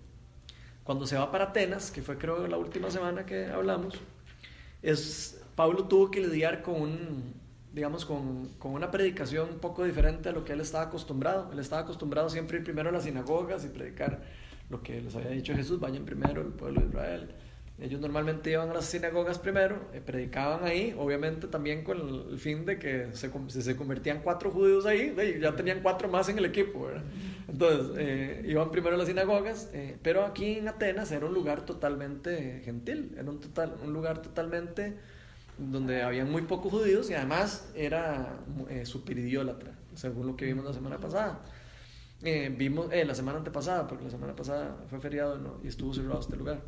cuando 0.84 1.06
se 1.06 1.16
va 1.16 1.30
para 1.30 1.44
Atenas, 1.44 1.90
que 1.90 2.02
fue 2.02 2.16
creo 2.16 2.46
la 2.46 2.56
última 2.56 2.90
semana 2.90 3.26
que 3.26 3.46
hablamos, 3.46 3.94
es, 4.82 5.42
Pablo 5.54 5.84
tuvo 5.84 6.10
que 6.10 6.20
lidiar 6.20 6.62
con, 6.62 7.34
digamos, 7.72 8.04
con, 8.04 8.48
con, 8.58 8.72
una 8.72 8.90
predicación 8.90 9.50
un 9.50 9.58
poco 9.58 9.84
diferente 9.84 10.28
a 10.28 10.32
lo 10.32 10.44
que 10.44 10.52
él 10.52 10.60
estaba 10.60 10.84
acostumbrado. 10.84 11.50
Él 11.52 11.58
estaba 11.58 11.82
acostumbrado 11.82 12.30
siempre 12.30 12.58
ir 12.58 12.64
primero 12.64 12.88
a 12.88 12.92
las 12.92 13.04
sinagogas 13.04 13.64
y 13.64 13.68
predicar 13.68 14.22
lo 14.70 14.82
que 14.82 15.00
les 15.00 15.14
había 15.14 15.30
dicho 15.30 15.54
Jesús, 15.54 15.80
vayan 15.80 16.04
primero 16.04 16.42
el 16.42 16.48
pueblo 16.48 16.80
de 16.80 16.88
Israel. 16.88 17.34
Ellos 17.80 18.00
normalmente 18.00 18.50
iban 18.50 18.70
a 18.70 18.74
las 18.74 18.86
sinagogas 18.86 19.38
primero, 19.38 19.80
eh, 19.92 20.00
predicaban 20.04 20.64
ahí, 20.64 20.96
obviamente 20.98 21.46
también 21.46 21.84
con 21.84 22.26
el, 22.30 22.38
fin 22.38 22.66
de 22.66 22.76
que 22.76 23.10
se, 23.12 23.30
si 23.46 23.62
se 23.62 23.76
convertían 23.76 24.20
cuatro 24.20 24.50
judíos 24.50 24.84
ahí, 24.84 25.14
ya 25.40 25.54
tenían 25.54 25.80
cuatro 25.80 26.08
más 26.08 26.28
en 26.28 26.38
el 26.38 26.44
equipo. 26.44 26.88
Entonces, 27.46 27.96
eh, 27.96 28.44
iban 28.48 28.72
primero 28.72 28.96
a 28.96 28.98
las 28.98 29.06
sinagogas, 29.06 29.70
eh, 29.72 29.96
pero 30.02 30.24
aquí 30.24 30.58
en 30.58 30.66
Atenas 30.66 31.12
era 31.12 31.26
un 31.26 31.34
lugar 31.34 31.64
totalmente 31.64 32.62
gentil, 32.64 33.14
era 33.16 33.30
un, 33.30 33.38
total, 33.38 33.76
un 33.84 33.92
lugar 33.92 34.22
totalmente 34.22 34.94
donde 35.56 36.02
había 36.02 36.24
muy 36.24 36.42
pocos 36.42 36.72
judíos 36.72 37.08
y 37.10 37.14
además 37.14 37.70
era 37.76 38.40
super 38.84 39.18
idólatra, 39.18 39.72
según 39.94 40.26
lo 40.26 40.36
que 40.36 40.46
vimos 40.46 40.64
la 40.64 40.72
semana 40.72 40.98
pasada. 40.98 41.40
vimos 42.56 42.88
la 42.92 43.14
semana 43.14 43.38
antepasada, 43.38 43.86
porque 43.86 44.04
la 44.04 44.10
semana 44.10 44.34
pasada 44.34 44.76
fue 44.90 45.00
feriado 45.00 45.60
y 45.62 45.68
estuvo 45.68 45.94
cerrado 45.94 46.20
este 46.20 46.36
lugar. 46.36 46.60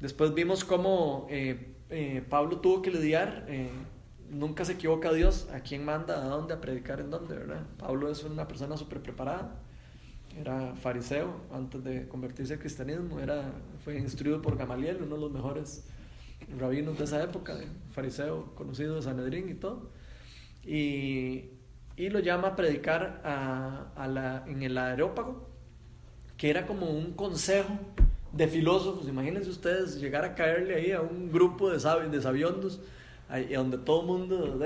Después 0.00 0.34
vimos 0.34 0.64
cómo 0.64 1.26
eh, 1.30 1.74
eh, 1.90 2.24
Pablo 2.28 2.58
tuvo 2.58 2.82
que 2.82 2.90
lidiar, 2.90 3.44
eh, 3.48 3.70
nunca 4.30 4.64
se 4.64 4.72
equivoca 4.72 5.12
Dios 5.12 5.48
a 5.52 5.60
quién 5.60 5.84
manda, 5.84 6.24
a 6.24 6.28
dónde, 6.28 6.54
a 6.54 6.60
predicar 6.60 7.00
en 7.00 7.10
dónde, 7.10 7.36
¿verdad? 7.36 7.62
Pablo 7.78 8.10
es 8.10 8.24
una 8.24 8.48
persona 8.48 8.76
súper 8.76 9.00
preparada, 9.00 9.60
era 10.38 10.74
fariseo 10.74 11.42
antes 11.52 11.84
de 11.84 12.08
convertirse 12.08 12.54
al 12.54 12.58
cristianismo, 12.58 13.20
era, 13.20 13.52
fue 13.84 13.96
instruido 13.96 14.42
por 14.42 14.56
Gamaliel, 14.56 15.02
uno 15.02 15.14
de 15.14 15.20
los 15.20 15.32
mejores 15.32 15.86
rabinos 16.58 16.98
de 16.98 17.04
esa 17.04 17.22
época, 17.22 17.56
fariseo 17.92 18.54
conocido 18.54 18.96
de 18.96 19.02
Sanedrín 19.02 19.48
y 19.48 19.54
todo, 19.54 19.90
y, 20.64 21.50
y 21.96 22.08
lo 22.10 22.18
llama 22.18 22.48
a 22.48 22.56
predicar 22.56 23.22
a, 23.24 23.92
a 23.94 24.08
la, 24.08 24.44
en 24.48 24.62
el 24.62 24.76
aerópago, 24.76 25.48
que 26.36 26.50
era 26.50 26.66
como 26.66 26.90
un 26.90 27.12
consejo 27.12 27.78
de 28.36 28.48
filósofos, 28.48 29.08
imagínense 29.08 29.48
ustedes 29.48 30.00
llegar 30.00 30.24
a 30.24 30.34
caerle 30.34 30.74
ahí 30.74 30.92
a 30.92 31.00
un 31.00 31.30
grupo 31.30 31.70
de, 31.70 31.78
sabios, 31.78 32.10
de 32.10 32.20
sabiondos, 32.20 32.80
ahí, 33.28 33.52
donde 33.52 33.78
todo 33.78 34.00
el 34.00 34.06
mundo... 34.06 34.58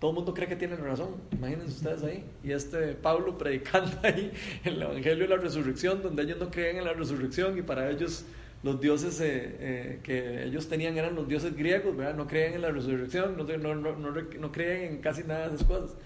mundo 0.00 0.34
cree 0.34 0.48
que 0.48 0.56
tienen 0.56 0.78
razón, 0.84 1.16
imagínense 1.32 1.74
ustedes 1.74 2.02
ahí. 2.02 2.24
Y 2.42 2.52
este 2.52 2.94
Pablo 2.94 3.38
predicando 3.38 3.92
ahí 4.02 4.32
el 4.64 4.82
Evangelio 4.82 5.24
de 5.24 5.36
la 5.36 5.36
Resurrección, 5.36 6.02
donde 6.02 6.22
ellos 6.24 6.38
no 6.38 6.50
creen 6.50 6.78
en 6.78 6.84
la 6.84 6.92
resurrección 6.92 7.56
y 7.58 7.62
para 7.62 7.90
ellos 7.90 8.24
los 8.62 8.80
dioses 8.80 9.20
eh, 9.20 9.56
eh, 9.60 10.00
que 10.02 10.44
ellos 10.44 10.68
tenían 10.68 10.96
eran 10.98 11.14
los 11.14 11.28
dioses 11.28 11.54
griegos, 11.56 11.96
¿verdad? 11.96 12.14
No 12.14 12.26
creían 12.26 12.54
en 12.54 12.62
la 12.62 12.70
resurrección, 12.70 13.36
no, 13.36 13.44
no, 13.44 13.74
no, 13.74 14.10
no, 14.10 14.52
creían 14.52 14.94
en 14.94 15.00
casi 15.00 15.22
nada 15.22 15.48
de 15.48 15.54
esas 15.54 15.66
cosas. 15.66 15.96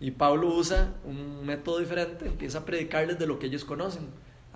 Y 0.00 0.10
Pablo 0.10 0.48
usa 0.48 0.94
un 1.04 1.46
método 1.46 1.78
diferente, 1.78 2.26
empieza 2.26 2.58
a 2.58 2.64
predicarles 2.64 3.18
de 3.18 3.26
lo 3.26 3.38
que 3.38 3.46
ellos 3.46 3.64
conocen. 3.64 4.06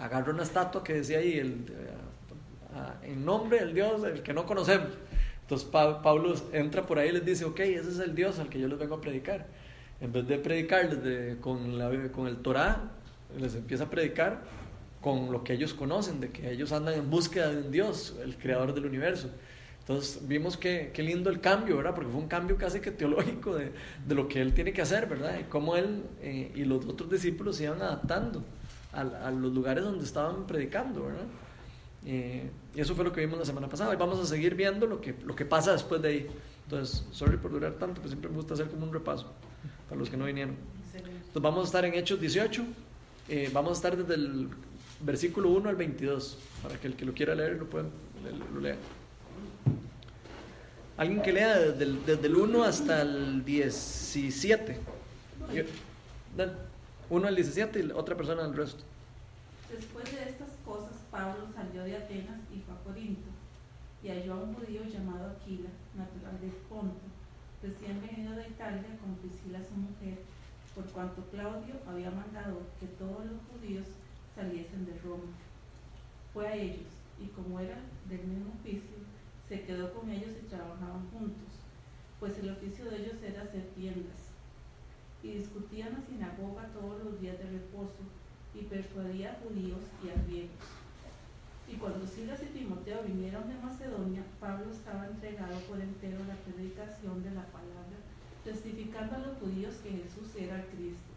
Agarra 0.02 0.32
una 0.32 0.42
estatua 0.42 0.82
que 0.82 0.94
decía 0.94 1.18
ahí, 1.18 1.38
el, 1.38 1.64
eh, 1.70 3.04
en 3.04 3.24
nombre 3.24 3.60
del 3.60 3.72
Dios, 3.72 4.02
el 4.02 4.22
que 4.22 4.32
no 4.32 4.44
conocemos. 4.46 4.88
Entonces 5.42 5.68
Pablo 5.70 6.34
entra 6.52 6.82
por 6.82 6.98
ahí 6.98 7.10
y 7.10 7.12
les 7.12 7.24
dice, 7.24 7.44
ok, 7.44 7.60
ese 7.60 7.88
es 7.88 7.98
el 8.00 8.14
Dios 8.14 8.40
al 8.40 8.48
que 8.48 8.58
yo 8.58 8.66
les 8.66 8.78
vengo 8.78 8.96
a 8.96 9.00
predicar. 9.00 9.46
En 10.00 10.12
vez 10.12 10.26
de 10.26 10.38
predicarles 10.38 11.36
con, 11.36 11.78
la, 11.78 11.90
con 12.10 12.26
el 12.26 12.38
Torah, 12.38 12.90
les 13.38 13.54
empieza 13.54 13.84
a 13.84 13.90
predicar 13.90 14.40
con 15.00 15.30
lo 15.30 15.44
que 15.44 15.52
ellos 15.52 15.72
conocen, 15.72 16.20
de 16.20 16.30
que 16.30 16.50
ellos 16.50 16.72
andan 16.72 16.94
en 16.94 17.08
búsqueda 17.08 17.50
de 17.50 17.58
un 17.58 17.70
Dios, 17.70 18.16
el 18.24 18.36
creador 18.36 18.74
del 18.74 18.86
universo. 18.86 19.30
Entonces 19.80 20.26
vimos 20.26 20.56
que, 20.56 20.90
qué 20.92 21.02
lindo 21.02 21.30
el 21.30 21.40
cambio, 21.40 21.76
¿verdad? 21.76 21.94
Porque 21.94 22.10
fue 22.10 22.20
un 22.20 22.28
cambio 22.28 22.56
casi 22.56 22.80
que 22.80 22.90
teológico 22.90 23.54
de, 23.54 23.72
de 24.06 24.14
lo 24.16 24.26
que 24.26 24.40
él 24.40 24.54
tiene 24.54 24.72
que 24.72 24.82
hacer, 24.82 25.06
¿verdad? 25.06 25.38
Y 25.40 25.44
cómo 25.44 25.76
él 25.76 26.02
eh, 26.20 26.50
y 26.54 26.64
los 26.64 26.86
otros 26.86 27.08
discípulos 27.08 27.56
se 27.56 27.64
iban 27.64 27.82
adaptando 27.82 28.44
a, 28.92 29.30
los 29.30 29.52
lugares 29.52 29.84
donde 29.84 30.04
estaban 30.04 30.46
predicando, 30.46 31.06
¿verdad? 31.06 31.26
Eh, 32.04 32.50
y 32.74 32.80
eso 32.80 32.94
fue 32.94 33.04
lo 33.04 33.12
que 33.12 33.20
vimos 33.20 33.38
la 33.38 33.44
semana 33.44 33.68
pasada. 33.68 33.94
Y 33.94 33.96
vamos 33.96 34.18
a 34.18 34.26
seguir 34.26 34.54
viendo 34.54 34.86
lo 34.86 35.00
que, 35.00 35.14
lo 35.24 35.34
que 35.34 35.44
pasa 35.44 35.72
después 35.72 36.02
de 36.02 36.08
ahí. 36.08 36.26
Entonces, 36.64 37.04
sorry 37.12 37.36
por 37.36 37.50
durar 37.50 37.72
tanto, 37.74 37.96
pero 37.96 38.08
siempre 38.08 38.30
me 38.30 38.36
gusta 38.36 38.54
hacer 38.54 38.68
como 38.68 38.84
un 38.86 38.92
repaso 38.92 39.30
para 39.88 39.98
los 39.98 40.10
que 40.10 40.16
no 40.16 40.26
vinieron. 40.26 40.56
Entonces 40.94 41.42
vamos 41.42 41.62
a 41.62 41.66
estar 41.66 41.84
en 41.84 41.94
Hechos 41.94 42.20
18. 42.20 42.62
Eh, 43.28 43.50
vamos 43.52 43.70
a 43.70 43.74
estar 43.74 43.96
desde 43.96 44.14
el 44.14 44.48
versículo 45.00 45.50
1 45.50 45.68
al 45.68 45.76
22, 45.76 46.38
para 46.62 46.76
que 46.76 46.86
el 46.86 46.94
que 46.94 47.04
lo 47.04 47.12
quiera 47.12 47.34
leer 47.34 47.56
lo, 47.56 47.66
pueda, 47.66 47.86
lo 48.54 48.60
lea. 48.60 48.76
Alguien 50.96 51.22
que 51.22 51.32
lea 51.32 51.58
desde 51.58 51.84
el, 51.84 52.04
desde 52.04 52.26
el 52.26 52.36
1 52.36 52.62
hasta 52.62 53.02
el 53.02 53.44
17. 53.44 54.78
1 57.12 57.28
al 57.28 57.36
17 57.36 57.78
y 57.78 57.90
otra 57.90 58.16
persona 58.16 58.42
al 58.42 58.56
resto. 58.56 58.84
Después 59.70 60.10
de 60.16 60.30
estas 60.30 60.48
cosas, 60.64 60.96
Pablo 61.10 61.44
salió 61.54 61.84
de 61.84 61.94
Atenas 61.94 62.40
y 62.50 62.60
fue 62.60 62.72
a 62.72 62.78
Corinto, 62.78 63.28
y 64.02 64.08
halló 64.08 64.32
a 64.32 64.44
un 64.44 64.54
judío 64.54 64.82
llamado 64.84 65.28
Aquila, 65.28 65.68
natural 65.94 66.40
de 66.40 66.48
Ponto, 66.70 67.04
recién 67.62 68.00
venido 68.00 68.32
de 68.32 68.48
Italia 68.48 68.96
con 68.98 69.14
Priscila 69.16 69.60
su 69.60 69.76
mujer, 69.76 70.24
por 70.74 70.86
cuanto 70.86 71.20
Claudio 71.30 71.74
había 71.86 72.10
mandado 72.10 72.62
que 72.80 72.86
todos 72.86 73.26
los 73.26 73.44
judíos 73.52 73.88
saliesen 74.34 74.86
de 74.86 74.98
Roma. 75.04 75.36
Fue 76.32 76.48
a 76.48 76.56
ellos, 76.56 76.88
y 77.20 77.26
como 77.26 77.60
era 77.60 77.76
del 78.08 78.24
mismo 78.24 78.54
oficio, 78.58 78.96
se 79.50 79.60
quedó 79.64 79.92
con 79.92 80.08
ellos 80.08 80.32
y 80.40 80.48
trabajaban 80.48 81.10
juntos, 81.10 81.60
pues 82.18 82.38
el 82.38 82.48
oficio 82.48 82.86
de 82.88 83.04
ellos 83.04 83.22
era 83.22 83.42
hacer 83.42 83.68
tiendas. 83.76 84.21
Y 85.22 85.34
discutían 85.34 85.92
la 85.92 86.00
sinagoga 86.00 86.68
todos 86.72 87.04
los 87.04 87.20
días 87.20 87.38
de 87.38 87.50
reposo, 87.50 88.02
y 88.54 88.64
persuadía 88.64 89.32
a 89.32 89.40
judíos 89.40 89.80
y 90.04 90.10
a 90.10 90.22
griegos. 90.26 90.66
Y 91.68 91.76
cuando 91.76 92.06
Silas 92.06 92.42
y 92.42 92.46
Timoteo 92.46 93.02
vinieron 93.02 93.48
de 93.48 93.54
Macedonia, 93.54 94.24
Pablo 94.40 94.70
estaba 94.70 95.06
entregado 95.06 95.58
por 95.60 95.80
entero 95.80 96.18
a 96.22 96.28
la 96.28 96.36
predicación 96.36 97.22
de 97.22 97.30
la 97.30 97.46
palabra, 97.46 97.96
testificando 98.44 99.16
a 99.16 99.20
los 99.20 99.38
judíos 99.38 99.76
que 99.82 99.90
Jesús 99.90 100.34
era 100.36 100.66
Cristo 100.66 101.12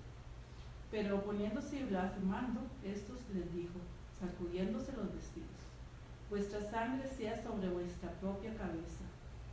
pero 0.95 1.17
oponiéndose 1.17 1.79
y 1.79 1.83
blasfemando, 1.83 2.61
estos 2.81 3.17
les 3.33 3.53
dijo, 3.53 3.79
sacudiéndose 4.17 4.93
los 4.93 5.13
vestidos, 5.13 5.59
vuestra 6.29 6.61
sangre 6.61 7.05
sea 7.09 7.35
sobre 7.43 7.67
vuestra 7.67 8.11
propia 8.21 8.55
cabeza, 8.55 9.03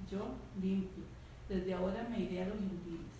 yo 0.09 0.37
limpio, 0.61 1.03
desde 1.49 1.75
ahora 1.75 2.07
me 2.09 2.21
iré 2.21 2.43
a 2.43 2.49
los 2.49 2.59
gentiles. 2.59 3.12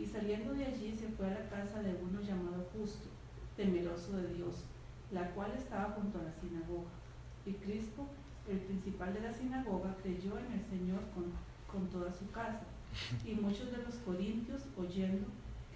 Y 0.00 0.06
saliendo 0.06 0.54
de 0.54 0.64
allí 0.64 0.92
se 0.92 1.08
fue 1.08 1.26
a 1.26 1.40
la 1.40 1.48
casa 1.50 1.82
de 1.82 1.94
uno 2.02 2.22
llamado 2.22 2.66
Justo, 2.72 3.08
temeroso 3.54 4.16
de 4.16 4.32
Dios, 4.34 4.64
la 5.10 5.30
cual 5.32 5.52
estaba 5.52 5.92
junto 5.92 6.18
a 6.18 6.22
la 6.22 6.32
sinagoga. 6.32 6.90
Y 7.44 7.52
Crispo, 7.52 8.06
el 8.48 8.58
principal 8.60 9.12
de 9.12 9.20
la 9.20 9.34
sinagoga, 9.34 9.94
creyó 10.02 10.38
en 10.38 10.52
el 10.52 10.64
Señor 10.64 11.00
con, 11.14 11.24
con 11.70 11.88
toda 11.90 12.10
su 12.12 12.30
casa. 12.30 12.62
Y 13.26 13.34
muchos 13.34 13.70
de 13.70 13.82
los 13.82 13.96
corintios, 13.96 14.62
oyendo, 14.76 15.26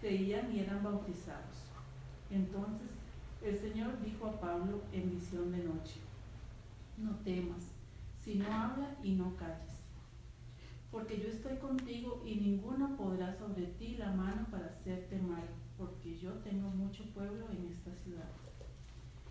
creían 0.00 0.50
y 0.54 0.60
eran 0.60 0.82
bautizados. 0.82 1.64
Entonces 2.30 2.88
el 3.42 3.58
Señor 3.58 4.00
dijo 4.02 4.26
a 4.26 4.40
Pablo 4.40 4.80
en 4.92 5.10
visión 5.10 5.52
de 5.52 5.64
noche, 5.64 6.00
no 6.96 7.14
temas, 7.16 7.72
sino 8.24 8.46
habla 8.46 8.96
y 9.02 9.12
no 9.12 9.36
calles, 9.36 9.73
porque 10.94 11.20
yo 11.20 11.28
estoy 11.28 11.56
contigo 11.56 12.22
y 12.24 12.36
ninguno 12.36 12.96
podrá 12.96 13.34
sobre 13.34 13.66
ti 13.66 13.96
la 13.96 14.12
mano 14.12 14.46
para 14.48 14.66
hacerte 14.66 15.18
mal, 15.18 15.42
porque 15.76 16.16
yo 16.16 16.30
tengo 16.34 16.68
mucho 16.70 17.02
pueblo 17.12 17.46
en 17.50 17.66
esta 17.66 17.92
ciudad. 17.96 18.30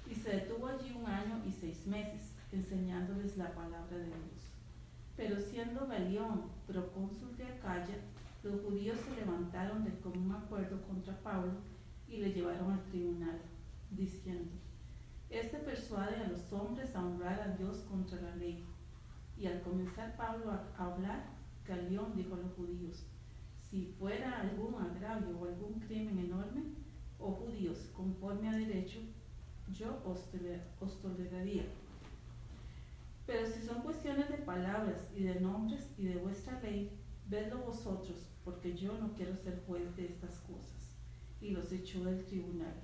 Y 0.06 0.14
se 0.14 0.32
detuvo 0.32 0.68
allí 0.68 0.94
un 0.94 1.06
año 1.06 1.42
y 1.48 1.52
seis 1.54 1.88
meses, 1.88 2.34
enseñándoles 2.52 3.38
la 3.38 3.56
palabra 3.56 3.98
de 3.98 4.08
Dios. 4.08 4.52
Pero 5.16 5.40
siendo 5.40 5.88
Galión, 5.88 6.50
procónsul 6.68 7.38
de 7.38 7.46
Acaya, 7.46 7.96
los 8.44 8.60
judíos 8.60 9.00
se 9.00 9.16
levantaron 9.16 9.86
de 9.86 9.98
común 10.02 10.34
acuerdo 10.36 10.82
contra 10.82 11.18
Pablo 11.22 11.54
y 12.10 12.18
le 12.18 12.34
llevaron 12.34 12.74
al 12.74 12.84
tribunal, 12.84 13.40
diciendo, 13.90 14.52
Este 15.30 15.60
persuade 15.60 16.18
a 16.18 16.28
los 16.28 16.52
hombres 16.52 16.94
a 16.94 17.06
honrar 17.06 17.40
a 17.40 17.56
Dios 17.56 17.86
contra 17.90 18.20
la 18.20 18.36
ley. 18.36 18.66
Y 19.38 19.48
al 19.48 19.62
comenzar 19.62 20.16
Pablo 20.18 20.52
a 20.52 20.68
hablar, 20.78 21.24
Galión 21.68 22.16
dijo 22.16 22.36
a 22.36 22.40
los 22.40 22.54
judíos, 22.54 23.06
si 23.70 23.86
fuera 23.98 24.42
algún 24.42 24.76
agravio 24.76 25.40
o 25.40 25.46
algún 25.46 25.80
crimen 25.80 26.20
enorme, 26.20 26.64
oh 27.20 27.32
judíos, 27.32 27.90
conforme 27.96 28.50
a 28.50 28.58
derecho, 28.58 29.00
yo 29.72 30.02
os, 30.06 30.30
os 30.80 31.02
toleraría. 31.02 31.66
Pero 33.26 33.48
si 33.48 33.62
son 33.62 33.82
cuestiones 33.82 34.30
de 34.30 34.38
palabras 34.38 35.12
y 35.16 35.24
de 35.24 35.40
nombres 35.40 35.90
y 35.98 36.06
de 36.06 36.18
vuestra 36.18 36.60
ley, 36.62 36.92
vedlo 37.30 37.60
vosotros, 37.60 38.28
porque 38.44 38.76
yo 38.76 38.98
no 38.98 39.14
quiero 39.14 39.36
ser 39.38 39.64
juez 39.66 39.96
de 39.96 40.06
estas 40.06 40.40
cosas. 40.40 40.98
Y 41.40 41.52
los 41.52 41.72
echó 41.72 42.04
del 42.04 42.26
tribunal. 42.26 42.76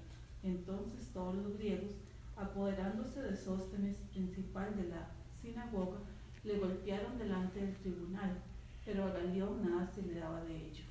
Entonces 0.41 1.11
todos 1.13 1.35
los 1.35 1.57
griegos, 1.57 1.91
apoderándose 2.37 3.21
de 3.21 3.35
Sóstenes, 3.35 3.97
principal 4.13 4.75
de 4.77 4.87
la 4.87 5.11
sinagoga, 5.41 5.99
le 6.43 6.57
golpearon 6.57 7.17
delante 7.17 7.59
del 7.59 7.75
tribunal, 7.75 8.41
pero 8.89 9.05
a 9.05 9.11
Galión 9.11 9.63
nada 9.63 9.87
se 9.93 10.01
le 10.01 10.15
daba 10.15 10.43
de 10.45 10.55
ello. 10.55 10.83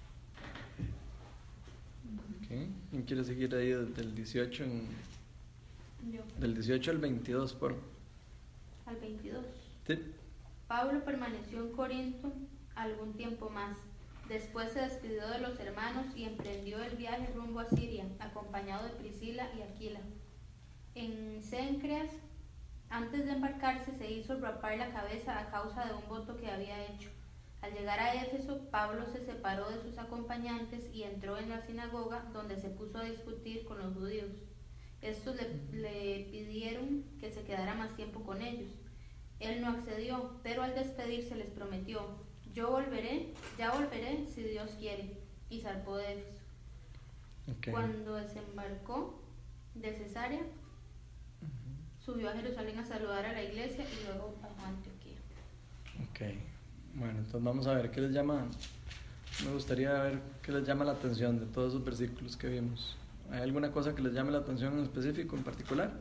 ¿Quién 2.47 3.03
quiere 3.03 3.25
seguir 3.25 3.53
ahí 3.57 3.71
del 3.71 4.15
18 4.15 4.65
Del 6.39 6.55
18 6.55 6.91
al 6.93 6.99
22, 6.99 7.55
por 7.55 7.75
Al 8.87 8.97
22. 8.97 9.45
Sí. 9.85 9.99
Pablo 10.69 11.05
permaneció 11.05 11.61
en 11.61 11.73
Corinto 11.73 12.33
algún 12.77 13.15
tiempo 13.15 13.51
más 13.51 13.77
Después 14.29 14.73
se 14.73 14.81
despidió 14.83 15.27
de 15.29 15.41
los 15.41 15.59
hermanos 15.59 16.07
y 16.15 16.25
emprendió 16.25 16.83
el 16.83 16.97
viaje 16.97 17.33
rumbo 17.35 17.61
a 17.61 17.65
Siria, 17.65 18.05
acompañado 18.21 18.85
de 18.85 18.91
Priscila 18.91 19.49
y 19.57 19.63
Aquila. 19.63 20.01
En 20.95 21.43
Cencreas, 21.43 22.11
antes 22.91 23.25
de 23.25 23.33
embarcarse, 23.33 23.91
se 23.97 24.11
hizo 24.11 24.39
rapar 24.39 24.77
la 24.77 24.93
cabeza 24.93 25.39
a 25.39 25.51
causa 25.51 25.87
de 25.87 25.95
un 25.95 26.07
voto 26.09 26.37
que 26.37 26.51
había 26.51 26.85
hecho. 26.89 27.09
Al 27.61 27.73
llegar 27.73 27.99
a 27.99 28.15
Éfeso, 28.15 28.69
Pablo 28.71 29.07
se 29.13 29.25
separó 29.25 29.69
de 29.69 29.83
sus 29.83 29.99
acompañantes 29.99 30.85
y 30.93 31.03
entró 31.03 31.39
en 31.39 31.49
la 31.49 31.61
sinagoga, 31.67 32.25
donde 32.33 32.57
se 32.61 32.69
puso 32.69 32.99
a 32.99 33.05
discutir 33.05 33.65
con 33.65 33.79
los 33.79 33.95
judíos. 33.95 34.31
Estos 35.03 35.37
le, 35.37 35.79
le 35.81 36.29
pidieron 36.31 37.05
que 37.21 37.31
se 37.31 37.43
quedara 37.43 37.75
más 37.75 37.95
tiempo 37.97 38.23
con 38.23 38.43
ellos. 38.43 38.71
Él 39.41 39.61
no 39.61 39.69
accedió, 39.69 40.41
pero 40.43 40.63
al 40.63 40.75
despedirse 40.75 41.37
les 41.37 41.51
prometió, 41.51 42.03
yo 42.55 42.71
volveré, 42.71 43.35
ya 43.57 43.73
volveré 43.73 44.27
si 44.27 44.43
Dios 44.43 44.71
quiere. 44.79 45.17
Y 45.51 45.61
zarpó 45.61 45.97
de 45.97 46.13
Éfeso. 46.15 46.43
Cuando 47.71 48.15
desembarcó, 48.15 49.23
de 49.75 49.93
Cesarea, 49.95 50.43
subió 52.01 52.31
a 52.31 52.33
Jerusalén 52.33 52.79
a 52.79 52.85
saludar 52.85 53.25
a 53.25 53.33
la 53.33 53.43
iglesia 53.43 53.85
y 53.85 54.05
luego 54.05 54.35
a 54.43 54.69
Antioquía. 54.69 55.19
Ok, 56.11 56.39
bueno, 56.99 57.19
entonces 57.19 57.43
vamos 57.43 57.67
a 57.67 57.75
ver 57.75 57.91
qué 57.91 58.01
les 58.01 58.13
llama. 58.13 58.47
Me 59.45 59.53
gustaría 59.53 59.93
ver 60.03 60.21
qué 60.43 60.53
les 60.53 60.67
llama 60.67 60.85
la 60.85 60.93
atención 60.93 61.39
de 61.39 61.47
todos 61.47 61.73
esos 61.73 61.85
versículos 61.85 62.37
que 62.37 62.49
vimos. 62.49 62.97
¿Hay 63.31 63.41
alguna 63.41 63.71
cosa 63.71 63.95
que 63.95 64.03
les 64.03 64.13
llame 64.13 64.33
la 64.33 64.39
atención 64.39 64.79
en 64.79 64.85
específico, 64.85 65.37
en 65.37 65.45
particular? 65.45 65.93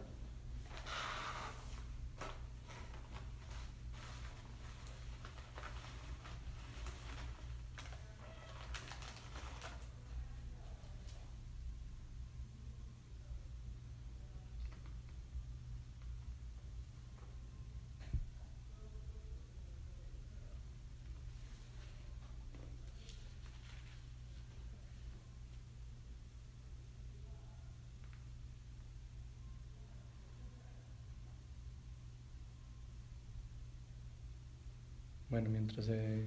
Bueno, 35.29 35.49
mientras, 35.67 35.89
eh, 35.89 36.23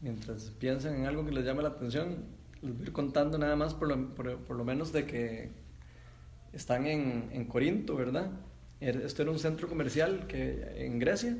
mientras 0.00 0.50
piensan 0.58 0.96
en 0.96 1.06
algo 1.06 1.24
que 1.24 1.30
les 1.30 1.44
llame 1.44 1.62
la 1.62 1.68
atención, 1.68 2.16
les 2.62 2.72
voy 2.72 2.82
a 2.82 2.86
ir 2.86 2.92
contando 2.92 3.38
nada 3.38 3.54
más 3.54 3.74
por 3.74 3.88
lo, 3.88 4.14
por, 4.14 4.56
lo 4.56 4.64
menos 4.64 4.92
de 4.92 5.06
que 5.06 5.50
están 6.52 6.86
en, 6.86 7.30
en, 7.32 7.44
Corinto, 7.44 7.94
¿verdad? 7.94 8.30
Er, 8.80 8.96
esto 9.02 9.22
era 9.22 9.30
un 9.30 9.38
centro 9.38 9.68
comercial 9.68 10.26
que, 10.26 10.84
en 10.84 10.98
Grecia, 10.98 11.36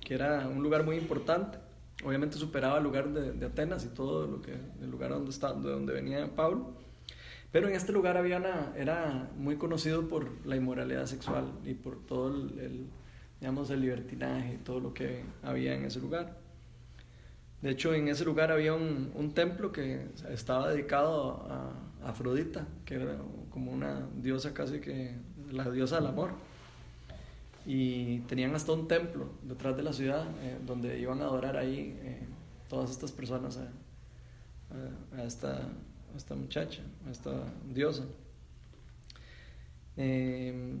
que 0.00 0.14
era 0.14 0.48
un 0.48 0.62
lugar 0.62 0.84
muy 0.84 0.96
importante. 0.96 1.58
Obviamente 2.02 2.38
superaba 2.38 2.78
el 2.78 2.84
lugar 2.84 3.12
de, 3.12 3.32
de 3.32 3.46
Atenas 3.46 3.84
y 3.84 3.88
todo 3.88 4.26
lo 4.26 4.40
que, 4.40 4.52
el 4.80 4.90
lugar 4.90 5.10
donde, 5.10 5.30
está, 5.30 5.52
de 5.52 5.70
donde 5.70 5.92
venía 5.92 6.34
Pablo. 6.34 6.76
Pero 7.52 7.68
en 7.68 7.74
este 7.74 7.92
lugar 7.92 8.16
había 8.16 8.72
era 8.76 9.30
muy 9.36 9.56
conocido 9.56 10.08
por 10.08 10.46
la 10.46 10.56
inmoralidad 10.56 11.06
sexual 11.06 11.52
y 11.64 11.74
por 11.74 12.06
todo 12.06 12.28
el 12.28 12.88
digamos, 13.40 13.70
el 13.70 13.80
libertinaje 13.80 14.58
todo 14.64 14.80
lo 14.80 14.94
que 14.94 15.22
había 15.42 15.74
en 15.74 15.84
ese 15.84 16.00
lugar. 16.00 16.36
De 17.62 17.70
hecho, 17.70 17.92
en 17.92 18.08
ese 18.08 18.24
lugar 18.24 18.52
había 18.52 18.74
un, 18.74 19.10
un 19.14 19.32
templo 19.32 19.72
que 19.72 20.06
estaba 20.30 20.70
dedicado 20.70 21.46
a, 21.50 21.72
Afrodita, 22.04 22.64
que 22.84 22.94
era 22.94 23.18
como 23.50 23.72
una 23.72 24.08
diosa 24.16 24.54
casi 24.54 24.80
que, 24.80 25.16
la 25.50 25.68
diosa 25.68 25.96
del 25.96 26.06
amor. 26.06 26.30
Y 27.66 28.20
tenían 28.20 28.54
hasta 28.54 28.72
un 28.72 28.86
templo 28.86 29.30
detrás 29.42 29.76
de 29.76 29.82
la 29.82 29.92
ciudad 29.92 30.26
eh, 30.40 30.58
donde 30.64 30.98
iban 30.98 31.20
a 31.20 31.24
adorar 31.24 31.56
ahí 31.56 31.98
eh, 32.02 32.26
todas 32.68 32.90
estas 32.90 33.10
personas 33.12 33.58
a, 33.58 33.68
a, 35.16 35.24
esta, 35.24 35.68
esta 36.16 36.34
muchacha, 36.34 36.82
a 37.06 37.10
esta 37.10 37.32
diosa. 37.66 38.04
Eh, 39.96 40.76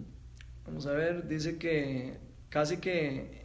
vamos 0.64 0.86
a 0.86 0.92
ver, 0.92 1.26
dice 1.26 1.58
que 1.58 2.27
casi 2.48 2.78
que 2.78 3.38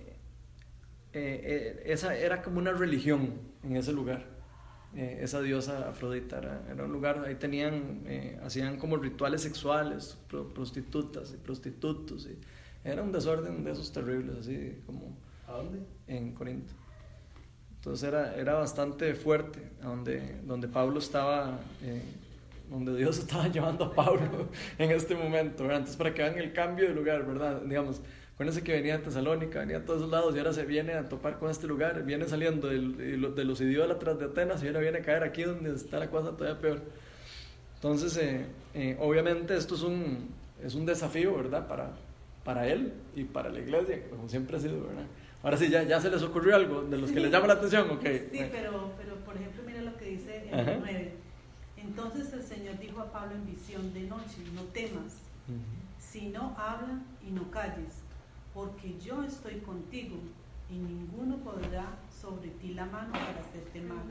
eh, 1.14 1.42
eh, 1.44 1.84
esa 1.86 2.16
era 2.16 2.42
como 2.42 2.58
una 2.58 2.72
religión 2.72 3.34
en 3.64 3.78
ese 3.78 3.94
lugar. 3.94 4.26
Eh, 4.96 5.20
esa 5.22 5.42
diosa 5.42 5.90
Afrodita 5.90 6.38
era, 6.38 6.62
era, 6.72 6.86
un 6.86 6.92
lugar, 6.92 7.24
ahí 7.26 7.36
tenían, 7.36 8.04
hacían 8.44 8.78
como 8.78 8.98
rituales 8.98 9.42
sexuales, 9.42 10.18
pro, 10.28 10.54
prostitutas 10.54 11.34
y 11.34 11.38
prostitutos, 11.38 12.28
y 12.28 12.38
era 12.84 13.02
un 13.02 13.12
desorden 13.12 13.64
de 13.64 13.72
esos 13.72 13.92
terribles, 13.92 14.38
así 14.40 14.82
como... 14.86 15.18
¿A 15.48 15.54
dónde? 15.54 15.80
En 16.08 16.34
Corinto. 16.34 16.74
Entonces 17.76 18.08
era, 18.08 18.36
era 18.36 18.54
bastante 18.54 19.14
fuerte, 19.16 19.72
donde, 19.82 20.42
donde 20.44 20.68
Pablo 20.68 21.00
estaba, 21.00 21.60
donde 22.70 22.96
Dios 22.96 23.18
estaba 23.20 23.48
llevando 23.48 23.86
a 23.86 23.94
Pablo 23.94 24.50
en 24.78 24.92
este 24.92 25.16
momento, 25.16 25.64
¿verdad? 25.64 25.80
Entonces 25.80 25.98
para 25.98 26.14
que 26.14 26.22
vean 26.22 26.38
el 26.38 26.54
cambio 26.54 26.88
de 26.88 26.94
lugar, 26.94 27.26
¿verdad? 27.26 27.62
Digamos, 27.64 28.02
Acuérdense 28.34 28.64
que 28.64 28.72
venía 28.74 28.98
de 28.98 29.04
Tesalónica, 29.04 29.60
venía 29.60 29.80
de 29.80 29.86
todos 29.86 30.00
esos 30.00 30.12
lados 30.12 30.36
y 30.36 30.40
ahora 30.40 30.54
se 30.54 30.66
viene 30.66 30.94
a 30.94 31.08
topar 31.08 31.38
con 31.38 31.52
este 31.52 31.68
lugar, 31.68 32.04
viene 32.04 32.28
saliendo 32.28 32.68
del, 32.68 33.36
de 33.36 33.44
los 33.46 33.62
idólatras 33.62 34.18
de 34.18 34.26
Atenas 34.26 34.64
y 34.64 34.68
ahora 34.68 34.80
viene 34.80 35.00
a 35.00 35.02
caer 35.04 35.24
aquí 35.24 35.44
donde 35.44 35.76
está 35.76 36.00
la 36.00 36.10
cosa 36.10 36.32
todavía 36.36 36.60
peor. 36.60 36.82
Entonces, 37.76 38.18
eh, 38.18 38.46
eh, 38.74 38.98
obviamente 39.00 39.56
esto 39.56 39.76
es 39.76 39.84
un, 39.84 40.30
es 40.64 40.74
un 40.74 40.86
desafío, 40.86 41.36
¿verdad? 41.36 41.68
Para, 41.68 41.92
para 42.44 42.68
él 42.68 42.94
y 43.16 43.24
para 43.24 43.50
la 43.50 43.60
iglesia, 43.60 44.02
como 44.10 44.28
siempre 44.28 44.58
ha 44.58 44.60
sido, 44.60 44.82
¿verdad? 44.88 45.06
Ahora 45.44 45.58
sí, 45.58 45.70
ya, 45.70 45.84
ya 45.84 46.00
se 46.02 46.10
les 46.10 46.24
ocurrió 46.24 46.56
algo 46.56 46.82
de 46.84 46.98
los 46.98 47.10
Sí. 47.10 47.16
que 47.16 47.22
les 47.22 47.32
llama 47.32 47.48
la 47.48 47.54
atención, 47.54 47.90
¿ok? 47.92 48.04
Sí, 48.32 48.40
pero, 48.52 48.94
pero 48.98 49.16
por 49.26 49.36
ejemplo, 49.36 49.62
mira 49.66 49.82
lo 49.82 49.96
que 49.98 50.06
dice 50.06 50.50
Ajá. 50.52 50.72
el 50.74 50.80
9. 50.80 51.12
Entonces 51.78 52.34
el 52.34 52.42
Señor 52.44 52.80
dijo 52.80 53.00
a 53.02 53.12
Pablo 53.12 53.36
en 53.36 53.46
visión 53.46 53.94
de 53.94 54.02
noche, 54.04 54.38
no 54.56 54.62
temas, 54.74 55.18
Ujú. 55.48 55.60
sino 56.00 56.56
habla 56.58 57.00
y 57.28 57.32
no 57.32 57.52
calles, 57.52 58.00
porque 58.54 58.96
yo 59.00 59.24
estoy 59.24 59.56
contigo 59.60 60.16
y 60.70 60.76
ninguno 60.76 61.38
podrá 61.38 61.86
sobre 62.22 62.50
ti 62.50 62.74
la 62.74 62.86
mano 62.86 63.12
para 63.12 63.40
hacerte 63.42 63.82
mal, 63.82 64.06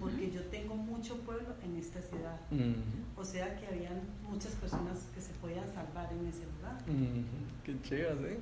porque 0.00 0.30
yo 0.30 0.42
tengo 0.44 0.74
mucho 0.76 1.16
pueblo 1.18 1.48
en 1.64 1.76
esta 1.76 2.00
ciudad. 2.00 2.38
Ujú. 2.50 3.20
O 3.20 3.24
sea 3.24 3.56
que 3.58 3.66
habían 3.66 4.00
muchas 4.28 4.52
personas 4.52 5.08
que 5.14 5.20
se 5.20 5.32
podían 5.34 5.66
salvar 5.72 6.10
en 6.12 6.26
ese 6.26 6.44
lugar. 6.56 6.76
Ujú. 6.86 7.24
Qué 7.64 7.82
chivas, 7.82 8.18
¿eh? 8.24 8.38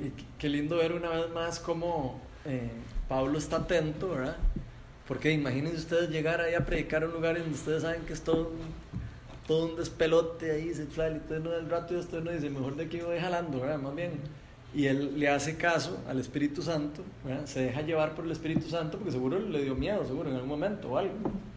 Y 0.00 0.04
¿sí? 0.04 0.12
qué- 0.16 0.24
qué 0.38 0.48
lindo 0.48 0.76
ver 0.76 0.92
una 0.92 1.10
vez 1.10 1.30
más 1.30 1.60
cómo 1.60 2.20
eh, 2.44 2.70
Pablo 3.08 3.38
está 3.38 3.56
atento, 3.58 4.10
¿verdad? 4.10 4.36
Porque 5.06 5.32
imagínense 5.32 5.78
ustedes 5.78 6.10
llegar 6.10 6.40
ahí 6.40 6.54
a 6.54 6.64
predicar 6.66 7.02
a 7.02 7.06
un 7.06 7.12
lugar 7.12 7.36
en 7.36 7.42
donde 7.44 7.56
ustedes 7.58 7.82
saben 7.82 8.02
que 8.06 8.12
es 8.12 8.22
todo 8.22 8.48
un, 8.48 8.58
todo 9.46 9.66
un 9.66 9.76
despelote 9.76 10.50
ahí 10.50 10.74
sexual 10.74 11.16
y 11.16 11.20
todo 11.28 11.58
el 11.58 11.68
rato 11.70 11.94
y 11.94 11.98
usted 11.98 12.22
no 12.22 12.30
dice, 12.30 12.50
mejor 12.50 12.76
de 12.76 12.84
aquí 12.84 13.00
voy 13.00 13.18
jalando, 13.18 13.60
¿verdad? 13.60 13.78
Más 13.78 13.94
bien. 13.94 14.12
Y 14.74 14.86
él 14.86 15.18
le 15.18 15.28
hace 15.28 15.56
caso 15.56 15.98
al 16.08 16.18
Espíritu 16.20 16.62
Santo, 16.62 17.02
¿verdad? 17.24 17.46
Se 17.46 17.60
deja 17.60 17.80
llevar 17.82 18.14
por 18.14 18.26
el 18.26 18.32
Espíritu 18.32 18.68
Santo 18.68 18.98
porque 18.98 19.12
seguro 19.12 19.38
le 19.38 19.62
dio 19.62 19.74
miedo, 19.74 20.04
seguro 20.04 20.28
en 20.28 20.36
algún 20.36 20.50
momento 20.50 20.90
o 20.90 20.98
algo. 20.98 21.14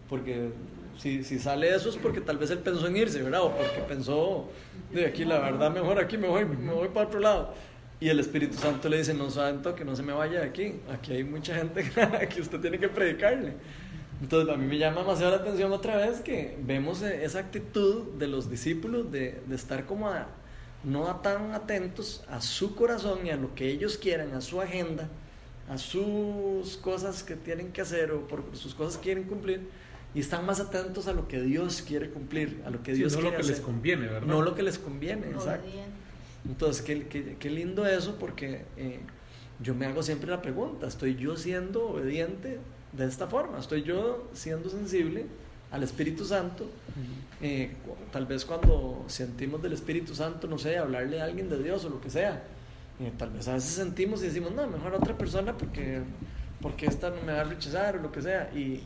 Porque 0.09 0.49
si, 0.97 1.23
si 1.23 1.37
sale 1.37 1.75
eso 1.75 1.89
es 1.89 1.97
porque 1.97 2.21
tal 2.21 2.37
vez 2.37 2.51
él 2.51 2.59
pensó 2.59 2.87
en 2.87 2.95
irse, 2.95 3.21
¿verdad? 3.21 3.43
O 3.43 3.51
porque 3.51 3.81
pensó, 3.87 4.49
de 4.93 5.05
aquí 5.05 5.25
la 5.25 5.39
verdad 5.39 5.71
mejor 5.71 5.99
aquí 5.99 6.17
me 6.17 6.27
voy, 6.27 6.45
me 6.45 6.73
voy 6.73 6.87
para 6.89 7.07
otro 7.07 7.19
lado. 7.19 7.53
Y 7.99 8.09
el 8.09 8.19
Espíritu 8.19 8.57
Santo 8.57 8.89
le 8.89 8.97
dice, 8.97 9.13
no 9.13 9.29
saben 9.29 9.61
que 9.75 9.85
no 9.85 9.95
se 9.95 10.03
me 10.03 10.13
vaya 10.13 10.39
de 10.39 10.47
aquí. 10.47 10.73
Aquí 10.91 11.13
hay 11.13 11.23
mucha 11.23 11.53
gente 11.53 11.83
que 12.29 12.41
usted 12.41 12.59
tiene 12.59 12.79
que 12.79 12.89
predicarle. 12.89 13.53
Entonces 14.21 14.53
a 14.53 14.57
mí 14.57 14.65
me 14.65 14.77
llama 14.77 15.01
demasiado 15.01 15.35
la 15.35 15.41
atención 15.41 15.71
otra 15.71 15.97
vez 15.97 16.21
que 16.21 16.57
vemos 16.63 17.01
esa 17.01 17.39
actitud 17.39 18.13
de 18.17 18.27
los 18.27 18.49
discípulos 18.49 19.11
de, 19.11 19.41
de 19.45 19.55
estar 19.55 19.85
como 19.85 20.07
a, 20.07 20.27
no 20.83 21.15
tan 21.17 21.53
atentos 21.53 22.23
a 22.29 22.41
su 22.41 22.75
corazón 22.75 23.25
y 23.25 23.29
a 23.29 23.35
lo 23.35 23.53
que 23.53 23.69
ellos 23.69 23.97
quieran, 23.97 24.33
a 24.33 24.41
su 24.41 24.61
agenda, 24.61 25.09
a 25.69 25.77
sus 25.77 26.77
cosas 26.77 27.23
que 27.23 27.35
tienen 27.35 27.71
que 27.71 27.81
hacer 27.81 28.11
o 28.11 28.27
por 28.27 28.43
sus 28.53 28.73
cosas 28.73 28.97
que 28.97 29.03
quieren 29.03 29.23
cumplir 29.23 29.69
y 30.13 30.19
están 30.19 30.45
más 30.45 30.59
atentos 30.59 31.07
a 31.07 31.13
lo 31.13 31.27
que 31.27 31.41
Dios 31.41 31.81
quiere 31.81 32.09
cumplir, 32.09 32.61
a 32.65 32.69
lo 32.69 32.83
que 32.83 32.93
Sí, 32.93 32.99
Dios 32.99 33.13
no 33.13 33.21
quiere 33.21 33.37
lo 33.37 33.43
que 33.43 33.49
les 33.49 33.59
conviene, 33.61 34.07
¿verdad? 34.07 34.27
No 34.27 34.41
lo 34.41 34.55
que 34.55 34.63
les 34.63 34.77
conviene, 34.77 35.27
exacto. 35.27 35.67
Obediente. 35.67 35.91
Entonces, 36.45 36.81
qué, 36.81 37.07
qué, 37.07 37.37
qué 37.39 37.49
lindo 37.49 37.85
eso 37.85 38.17
porque 38.19 38.65
eh, 38.75 38.99
yo 39.61 39.75
me 39.75 39.85
hago 39.85 40.01
siempre 40.03 40.29
la 40.29 40.41
pregunta, 40.41 40.87
¿estoy 40.87 41.15
yo 41.15 41.37
siendo 41.37 41.89
obediente 41.89 42.59
de 42.93 43.05
esta 43.05 43.27
forma? 43.27 43.59
¿Estoy 43.59 43.83
yo 43.83 44.27
siendo 44.33 44.69
sensible 44.69 45.27
al 45.71 45.83
Espíritu 45.83 46.25
Santo? 46.25 46.65
Eh, 47.41 47.71
tal 48.11 48.25
vez 48.25 48.45
cuando 48.45 49.03
sentimos 49.07 49.61
del 49.61 49.73
Espíritu 49.73 50.13
Santo, 50.13 50.47
no 50.47 50.57
sé, 50.57 50.77
hablarle 50.77 51.21
a 51.21 51.25
alguien 51.25 51.49
de 51.49 51.61
Dios 51.63 51.83
o 51.85 51.89
lo 51.89 51.99
que 52.01 52.09
sea, 52.09 52.43
eh, 52.99 53.11
tal 53.17 53.31
vez 53.31 53.47
a 53.47 53.53
veces 53.53 53.71
sentimos 53.71 54.21
y 54.21 54.27
decimos, 54.27 54.51
no, 54.53 54.67
mejor 54.67 54.93
a 54.93 54.97
otra 54.97 55.17
persona 55.17 55.57
porque, 55.57 56.01
porque 56.61 56.85
esta 56.85 57.09
no 57.09 57.21
me 57.23 57.33
va 57.33 57.41
a 57.41 57.43
rechazar 57.45 57.97
o 57.97 58.01
lo 58.01 58.11
que 58.11 58.21
sea. 58.21 58.51
Y 58.53 58.83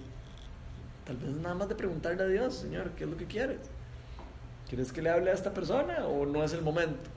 tal 1.05 1.17
vez 1.17 1.31
nada 1.35 1.55
más 1.55 1.67
de 1.67 1.75
preguntarle 1.75 2.23
a 2.23 2.27
Dios, 2.27 2.55
Señor, 2.55 2.91
¿qué 2.91 3.03
es 3.03 3.09
lo 3.09 3.17
que 3.17 3.25
quieres? 3.25 3.59
¿Quieres 4.69 4.91
que 4.91 5.01
le 5.01 5.09
hable 5.09 5.31
a 5.31 5.33
esta 5.33 5.53
persona 5.53 6.05
o 6.07 6.25
no 6.25 6.43
es 6.43 6.53
el 6.53 6.61
momento? 6.61 7.09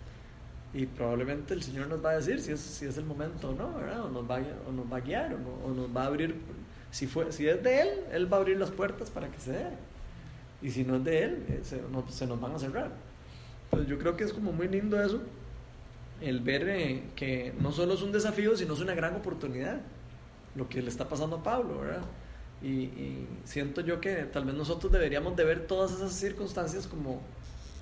Y 0.74 0.84
probablemente 0.86 1.54
el 1.54 1.62
Señor 1.62 1.86
nos 1.88 2.04
va 2.04 2.10
a 2.10 2.16
decir 2.16 2.40
si 2.40 2.52
es, 2.52 2.60
si 2.60 2.84
es 2.84 2.98
el 2.98 3.04
momento 3.06 3.50
o 3.50 3.54
no, 3.54 3.72
¿verdad? 3.74 4.04
O 4.04 4.10
nos 4.10 4.28
va 4.28 4.36
a, 4.36 4.42
o 4.68 4.72
nos 4.72 4.92
va 4.92 4.98
a 4.98 5.00
guiar 5.00 5.32
o, 5.34 5.38
no- 5.38 5.64
o 5.66 5.70
nos 5.74 5.96
va 5.96 6.02
a 6.02 6.06
abrir. 6.06 6.34
Si, 6.90 7.06
fue, 7.06 7.32
si 7.32 7.46
es 7.48 7.62
de 7.62 7.80
Él, 7.82 7.88
Él 8.12 8.32
va 8.32 8.38
a 8.38 8.40
abrir 8.40 8.58
las 8.58 8.70
puertas 8.70 9.10
para 9.10 9.28
que 9.30 9.38
se 9.40 9.52
dé. 9.52 9.66
Y 10.62 10.70
si 10.70 10.84
no 10.84 10.96
es 10.96 11.04
de 11.04 11.22
Él, 11.24 11.44
eh, 11.48 11.60
se, 11.62 11.82
no- 11.82 12.08
se 12.10 12.26
nos 12.26 12.40
van 12.40 12.54
a 12.54 12.58
cerrar. 12.58 12.90
Entonces 13.64 13.88
yo 13.88 13.98
creo 13.98 14.16
que 14.16 14.24
es 14.24 14.32
como 14.32 14.52
muy 14.52 14.68
lindo 14.68 15.00
eso, 15.02 15.20
el 16.20 16.40
ver 16.40 16.68
eh, 16.68 17.02
que 17.14 17.54
no 17.60 17.72
solo 17.72 17.94
es 17.94 18.02
un 18.02 18.12
desafío, 18.12 18.56
sino 18.56 18.74
es 18.74 18.80
una 18.80 18.94
gran 18.94 19.14
oportunidad, 19.14 19.80
lo 20.56 20.68
que 20.68 20.82
le 20.82 20.88
está 20.88 21.08
pasando 21.08 21.36
a 21.36 21.42
Pablo, 21.42 21.80
¿verdad? 21.80 22.02
Y, 22.62 22.68
y 22.68 23.28
siento 23.44 23.82
yo 23.82 24.00
que 24.00 24.14
tal 24.24 24.44
vez 24.44 24.54
nosotros 24.54 24.90
deberíamos 24.92 25.36
de 25.36 25.44
ver 25.44 25.66
todas 25.66 25.92
esas 25.92 26.12
circunstancias 26.12 26.86
como, 26.88 27.20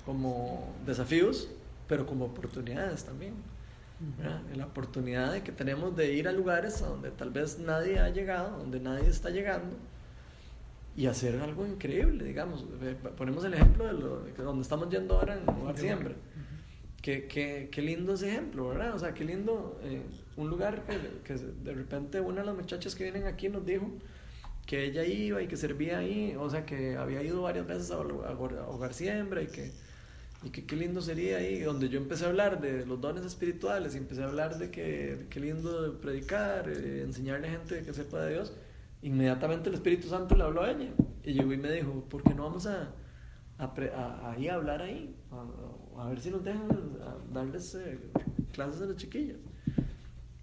como 0.05 0.73
desafíos, 0.85 1.49
pero 1.87 2.05
como 2.05 2.25
oportunidades 2.25 3.03
también. 3.05 3.33
¿Verdad? 3.99 4.41
La 4.55 4.65
oportunidad 4.65 5.33
de 5.33 5.43
que 5.43 5.51
tenemos 5.51 5.95
de 5.95 6.13
ir 6.13 6.27
a 6.27 6.31
lugares 6.31 6.81
a 6.81 6.87
donde 6.87 7.11
tal 7.11 7.31
vez 7.31 7.59
nadie 7.59 7.99
ha 7.99 8.09
llegado, 8.09 8.57
donde 8.57 8.79
nadie 8.79 9.09
está 9.09 9.29
llegando, 9.29 9.75
y 10.95 11.05
hacer 11.05 11.39
algo 11.39 11.65
increíble, 11.65 12.25
digamos. 12.25 12.65
Ponemos 13.17 13.43
el 13.45 13.53
ejemplo 13.53 13.85
de, 13.85 13.93
lo, 13.93 14.21
de 14.21 14.33
donde 14.33 14.61
estamos 14.63 14.89
yendo 14.89 15.19
ahora 15.19 15.37
en 15.37 15.47
Hogar 15.49 15.77
Siembra. 15.77 16.15
Qué, 17.01 17.27
qué, 17.27 17.69
qué 17.71 17.81
lindo 17.81 18.13
ese 18.13 18.29
ejemplo, 18.29 18.69
¿verdad? 18.69 18.95
O 18.95 18.99
sea, 18.99 19.13
qué 19.13 19.23
lindo 19.23 19.79
eh, 19.83 20.01
un 20.35 20.49
lugar 20.49 20.83
que, 20.85 21.21
que 21.23 21.39
de 21.39 21.73
repente 21.73 22.19
una 22.19 22.41
de 22.41 22.47
las 22.47 22.55
muchachas 22.55 22.95
que 22.95 23.03
vienen 23.03 23.25
aquí 23.27 23.47
nos 23.47 23.65
dijo 23.65 23.87
que 24.65 24.83
ella 24.83 25.05
iba 25.05 25.41
y 25.41 25.47
que 25.47 25.55
servía 25.55 25.99
ahí, 25.99 26.35
o 26.37 26.49
sea, 26.49 26.65
que 26.65 26.97
había 26.97 27.23
ido 27.23 27.43
varias 27.43 27.65
veces 27.65 27.91
a, 27.91 27.95
a 27.95 27.99
a 27.99 28.67
Hogar 28.67 28.93
Siembra 28.93 29.41
y 29.41 29.47
que, 29.47 29.71
y 30.43 30.49
que 30.51 30.65
qué 30.65 30.75
lindo 30.75 31.01
sería 31.01 31.37
ahí, 31.37 31.59
donde 31.61 31.89
yo 31.89 31.97
empecé 31.99 32.25
a 32.25 32.29
hablar 32.29 32.61
de 32.61 32.85
los 32.85 33.01
dones 33.01 33.25
espirituales 33.25 33.95
y 33.95 33.97
empecé 33.97 34.23
a 34.23 34.27
hablar 34.27 34.57
de 34.59 34.69
que 34.71 35.25
qué 35.29 35.39
lindo 35.39 35.99
predicar, 35.99 36.69
eh, 36.69 37.01
enseñarle 37.03 37.47
a 37.47 37.51
gente 37.51 37.81
que 37.83 37.93
sepa 37.93 38.21
de 38.21 38.33
Dios, 38.33 38.53
inmediatamente 39.01 39.69
el 39.69 39.75
Espíritu 39.75 40.07
Santo 40.09 40.35
le 40.35 40.43
habló 40.43 40.61
a 40.63 40.71
ella 40.71 40.89
y 41.23 41.33
llegó 41.33 41.51
y 41.53 41.57
me 41.57 41.71
dijo, 41.71 42.05
¿por 42.09 42.23
qué 42.23 42.33
no 42.35 42.43
vamos 42.43 42.67
a, 42.67 42.93
a, 43.57 43.73
pre- 43.73 43.91
a- 43.93 44.31
ahí 44.31 44.47
a 44.47 44.55
hablar 44.55 44.81
ahí? 44.81 45.15
A, 45.31 46.03
a 46.03 46.09
ver 46.09 46.19
si 46.19 46.29
nos 46.29 46.43
dejan 46.43 46.69
a 47.01 47.33
darles 47.33 47.73
eh, 47.75 47.99
clases 48.53 48.81
a 48.81 48.85
los 48.85 48.95
chiquillos. 48.97 49.37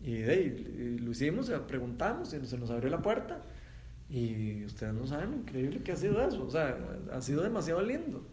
Y, 0.01 0.17
de 0.19 0.43
y 0.45 0.99
lo 0.99 1.13
hicimos, 1.13 1.51
preguntamos 1.67 2.35
y 2.35 2.45
se 2.47 2.59
nos 2.59 2.71
abrió 2.71 2.91
la 2.91 3.01
puerta. 3.01 3.41
Y 4.11 4.65
ustedes 4.65 4.93
no 4.93 5.07
saben 5.07 5.31
lo 5.31 5.37
increíble 5.39 5.83
que 5.83 5.93
ha 5.93 5.97
sido 5.97 6.21
eso. 6.21 6.45
O 6.45 6.51
sea, 6.51 6.77
ha 7.13 7.21
sido 7.23 7.43
demasiado 7.43 7.81
lindo. 7.83 8.27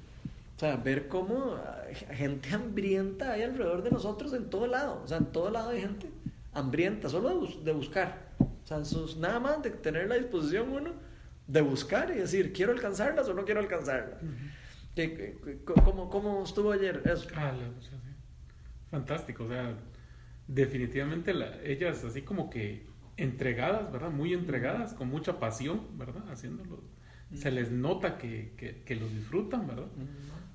O 0.62 0.64
sea, 0.64 0.76
ver 0.76 1.08
cómo 1.08 1.56
ah, 1.56 1.86
gente 2.14 2.50
hambrienta 2.54 3.32
hay 3.32 3.42
alrededor 3.42 3.82
de 3.82 3.90
nosotros 3.90 4.32
en 4.34 4.48
todo 4.48 4.68
lado. 4.68 5.02
O 5.04 5.08
sea, 5.08 5.18
en 5.18 5.26
todo 5.32 5.50
lado 5.50 5.72
hay 5.72 5.82
gente 5.82 6.08
hambrienta, 6.54 7.10
solo 7.10 7.30
de, 7.30 7.36
bus- 7.36 7.66
de 7.66 7.72
buscar. 7.74 8.30
O 8.38 8.68
sea, 8.68 8.78
nada 9.18 9.40
más 9.40 9.64
de 9.64 9.72
tener 9.72 10.08
la 10.08 10.14
disposición 10.20 10.70
uno 10.70 10.92
de 11.48 11.62
buscar 11.62 12.12
y 12.12 12.20
decir, 12.20 12.54
¿quiero 12.54 12.74
alcanzarlas 12.74 13.28
o 13.28 13.34
no 13.34 13.44
quiero 13.44 13.60
alcanzarlas? 13.60 14.20
¿Qué- 14.96 15.16
qué- 15.16 15.38
qué- 15.44 15.82
¿Cómo, 15.84 16.12
¿Cómo 16.12 16.44
estuvo 16.44 16.72
ayer 16.72 17.02
eso? 17.06 17.28
Ah, 17.36 17.52
la- 17.60 17.68
o 17.80 17.82
sea, 17.82 17.98
sí. 18.00 18.14
Fantástico, 18.92 19.46
o 19.46 19.48
sea, 19.48 19.76
definitivamente 20.48 21.34
la- 21.34 21.60
ellas 21.64 22.04
así 22.04 22.22
como 22.22 22.52
que 22.52 22.86
entregadas, 23.18 23.92
¿verdad? 23.92 24.12
Muy 24.12 24.32
entregadas, 24.36 24.94
con 24.94 25.08
mucha 25.10 25.40
pasión, 25.40 25.98
¿verdad? 25.98 26.24
Haciéndolo. 26.30 26.84
Se 27.34 27.50
les 27.50 27.72
nota 27.72 28.18
que, 28.20 28.54
que, 28.58 28.84
que 28.84 28.96
lo 28.96 29.08
disfrutan, 29.08 29.66
¿verdad? 29.66 29.88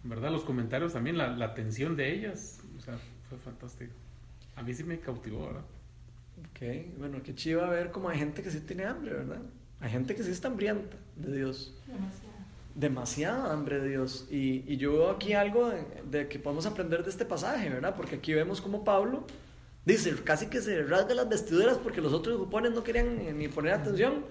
¿Verdad? 0.09 0.31
Los 0.31 0.43
comentarios 0.45 0.93
también, 0.93 1.19
la, 1.19 1.29
la 1.29 1.47
atención 1.47 1.97
de 1.97 2.13
ellas, 2.13 2.61
o 2.77 2.81
sea, 2.81 2.99
fue 3.29 3.39
fantástico. 3.39 3.93
A 4.55 4.63
mí 4.63 4.73
sí 4.73 4.85
me 4.85 4.99
cautivó, 5.01 5.47
¿verdad? 5.47 5.65
Ok, 6.51 6.99
bueno, 6.99 7.23
qué 7.23 7.35
chiva 7.35 7.69
ver 7.69 7.91
cómo 7.91 8.09
hay 8.09 8.19
gente 8.19 8.43
que 8.43 8.51
sí 8.51 8.61
tiene 8.61 8.85
hambre, 8.85 9.15
¿verdad? 9.15 9.43
Hay 9.81 9.91
gente 9.91 10.15
que 10.15 10.23
sí 10.23 10.31
está 10.31 10.49
hambrienta 10.49 10.97
de 11.17 11.37
Dios. 11.37 11.75
Demasiado. 11.87 12.33
demasiada 12.75 13.53
hambre 13.53 13.81
de 13.81 13.89
Dios. 13.89 14.27
Y, 14.31 14.65
y 14.67 14.77
yo 14.77 14.93
veo 14.93 15.11
aquí 15.11 15.33
algo 15.33 15.71
de, 15.71 15.85
de 16.11 16.29
que 16.29 16.39
podemos 16.39 16.67
aprender 16.67 17.03
de 17.05 17.11
este 17.11 17.25
pasaje, 17.25 17.69
¿verdad? 17.69 17.95
Porque 17.97 18.17
aquí 18.17 18.33
vemos 18.33 18.61
como 18.61 18.85
Pablo 18.85 19.27
dice, 19.87 20.15
casi 20.25 20.49
que 20.49 20.61
se 20.61 20.83
rasga 20.83 21.15
las 21.15 21.29
vestiduras 21.29 21.79
porque 21.79 22.01
los 22.03 22.13
otros 22.13 22.37
jupones 22.37 22.73
no 22.73 22.83
querían 22.83 23.39
ni 23.39 23.49
poner 23.49 23.75
atención. 23.75 24.25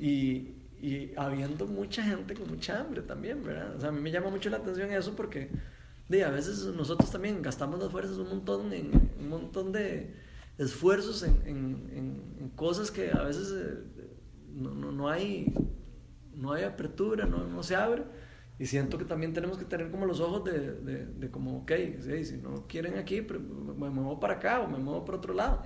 Y, 0.00 0.48
y 0.82 1.12
habiendo 1.16 1.66
mucha 1.66 2.02
gente 2.02 2.34
con 2.34 2.48
mucha 2.48 2.80
hambre 2.80 3.02
también, 3.02 3.42
¿verdad? 3.42 3.76
O 3.76 3.80
sea, 3.80 3.90
a 3.90 3.92
mí 3.92 4.00
me 4.00 4.10
llama 4.10 4.30
mucho 4.30 4.50
la 4.50 4.58
atención 4.58 4.90
eso 4.92 5.14
porque 5.16 5.50
de, 6.08 6.24
a 6.24 6.30
veces 6.30 6.64
nosotros 6.74 7.10
también 7.10 7.42
gastamos 7.42 7.78
las 7.80 7.90
fuerzas 7.90 8.16
un 8.18 8.28
montón 8.28 8.72
en 8.72 8.90
un 9.18 9.28
montón 9.28 9.72
de 9.72 10.14
esfuerzos 10.58 11.22
en, 11.22 11.42
en, 11.46 11.90
en- 12.38 12.50
cosas 12.56 12.90
que 12.90 13.10
a 13.10 13.22
veces 13.22 13.54
eh, 13.56 13.78
no, 14.54 14.70
no, 14.74 14.92
no 14.92 15.08
hay 15.08 15.54
no 16.34 16.52
hay 16.52 16.64
apertura, 16.64 17.26
no, 17.26 17.46
no 17.46 17.62
se 17.62 17.76
abre. 17.76 18.04
Y 18.58 18.66
siento 18.66 18.98
que 18.98 19.04
también 19.06 19.32
tenemos 19.32 19.56
que 19.58 19.64
tener 19.64 19.90
como 19.90 20.04
los 20.06 20.20
ojos 20.20 20.44
de, 20.44 20.72
de, 20.72 21.06
de 21.06 21.30
como, 21.30 21.58
ok, 21.58 21.72
sí, 22.00 22.24
si 22.24 22.36
no 22.38 22.66
quieren 22.66 22.98
aquí, 22.98 23.22
me 23.22 23.88
muevo 23.90 24.20
para 24.20 24.34
acá 24.34 24.60
o 24.60 24.68
me 24.68 24.78
muevo 24.78 25.04
para 25.04 25.18
otro 25.18 25.32
lado. 25.34 25.62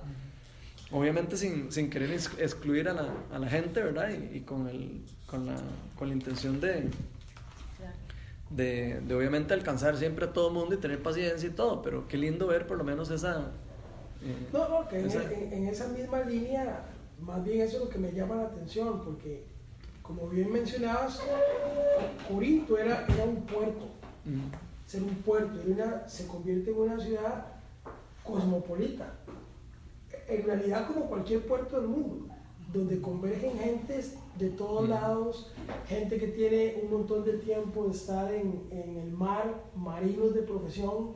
Obviamente 0.93 1.37
sin, 1.37 1.73
sin 1.73 1.91
querer 1.91 2.13
ex- 2.13 2.39
excluir 2.39 2.89
a 2.89 2.93
la, 2.93 3.09
a 3.33 3.39
la 3.39 3.49
gente, 3.49 3.83
¿verdad? 3.83 4.11
Y, 4.11 4.39
y 4.39 4.41
con, 4.43 4.69
el, 4.69 5.03
con, 5.27 5.47
la, 5.47 5.57
con 5.99 6.09
la 6.09 6.15
intención 6.15 6.61
de, 6.61 6.89
de, 8.51 9.01
de 9.01 9.15
obviamente 9.15 9.55
alcanzar 9.55 9.97
siempre 9.97 10.27
a 10.27 10.33
todo 10.33 10.49
el 10.49 10.55
mundo 10.55 10.75
y 10.75 10.79
tener 10.79 11.03
paciencia 11.03 11.49
y 11.49 11.53
todo, 11.53 11.83
pero 11.83 12.07
qué 12.07 12.17
lindo 12.17 12.47
ver 12.47 12.67
por 12.67 12.77
lo 12.79 12.85
menos 12.85 13.11
esa... 13.11 13.51
eh, 14.23 14.37
No, 14.53 14.69
no, 14.69 14.89
que 14.89 15.01
en, 15.01 15.07
esa- 15.07 15.33
en- 15.33 15.53
en 15.53 15.69
esa 15.69 15.89
misma 15.89 16.21
línea, 16.21 16.83
más 17.21 17.43
bien 17.43 17.63
eso 17.63 17.79
es 17.79 17.83
lo 17.85 17.89
que 17.89 17.99
me 17.99 18.13
llama 18.13 18.37
la 18.37 18.43
atención, 18.45 19.03
porque 19.03 19.45
como 20.03 20.29
bien 20.29 20.53
mencionabas, 20.53 21.19
Corinto 22.29 22.77
era, 22.79 23.07
era 23.09 23.25
un 23.25 23.43
puerto, 23.47 23.89
ser 24.87 25.03
un 25.03 25.15
puerto, 25.17 25.59
una- 25.67 26.07
se 26.09 26.27
convierte 26.27 26.71
en 26.71 26.77
una 26.79 27.01
ciudad 27.01 27.47
cosmopolita. 28.23 29.07
En 30.29 30.43
realidad 30.45 30.87
como 30.87 31.07
cualquier 31.07 31.47
puerto 31.47 31.81
del 31.81 31.89
mundo, 31.89 32.27
donde 32.73 33.01
convergen 33.01 33.59
gentes 33.59 34.15
de 34.39 34.49
todos 34.51 34.87
Mm. 34.87 34.91
lados, 34.91 35.53
gente 35.89 36.19
que 36.19 36.29
tiene 36.29 36.81
un 36.83 36.91
montón 36.91 37.25
de 37.25 37.35
tiempo 37.35 37.85
de 37.85 37.91
estar 37.93 38.33
en, 38.33 38.63
en 38.71 38.97
el 38.99 39.11
mar, 39.13 39.55
marinos 39.77 40.35
de 40.35 40.43
profesión, 40.43 41.11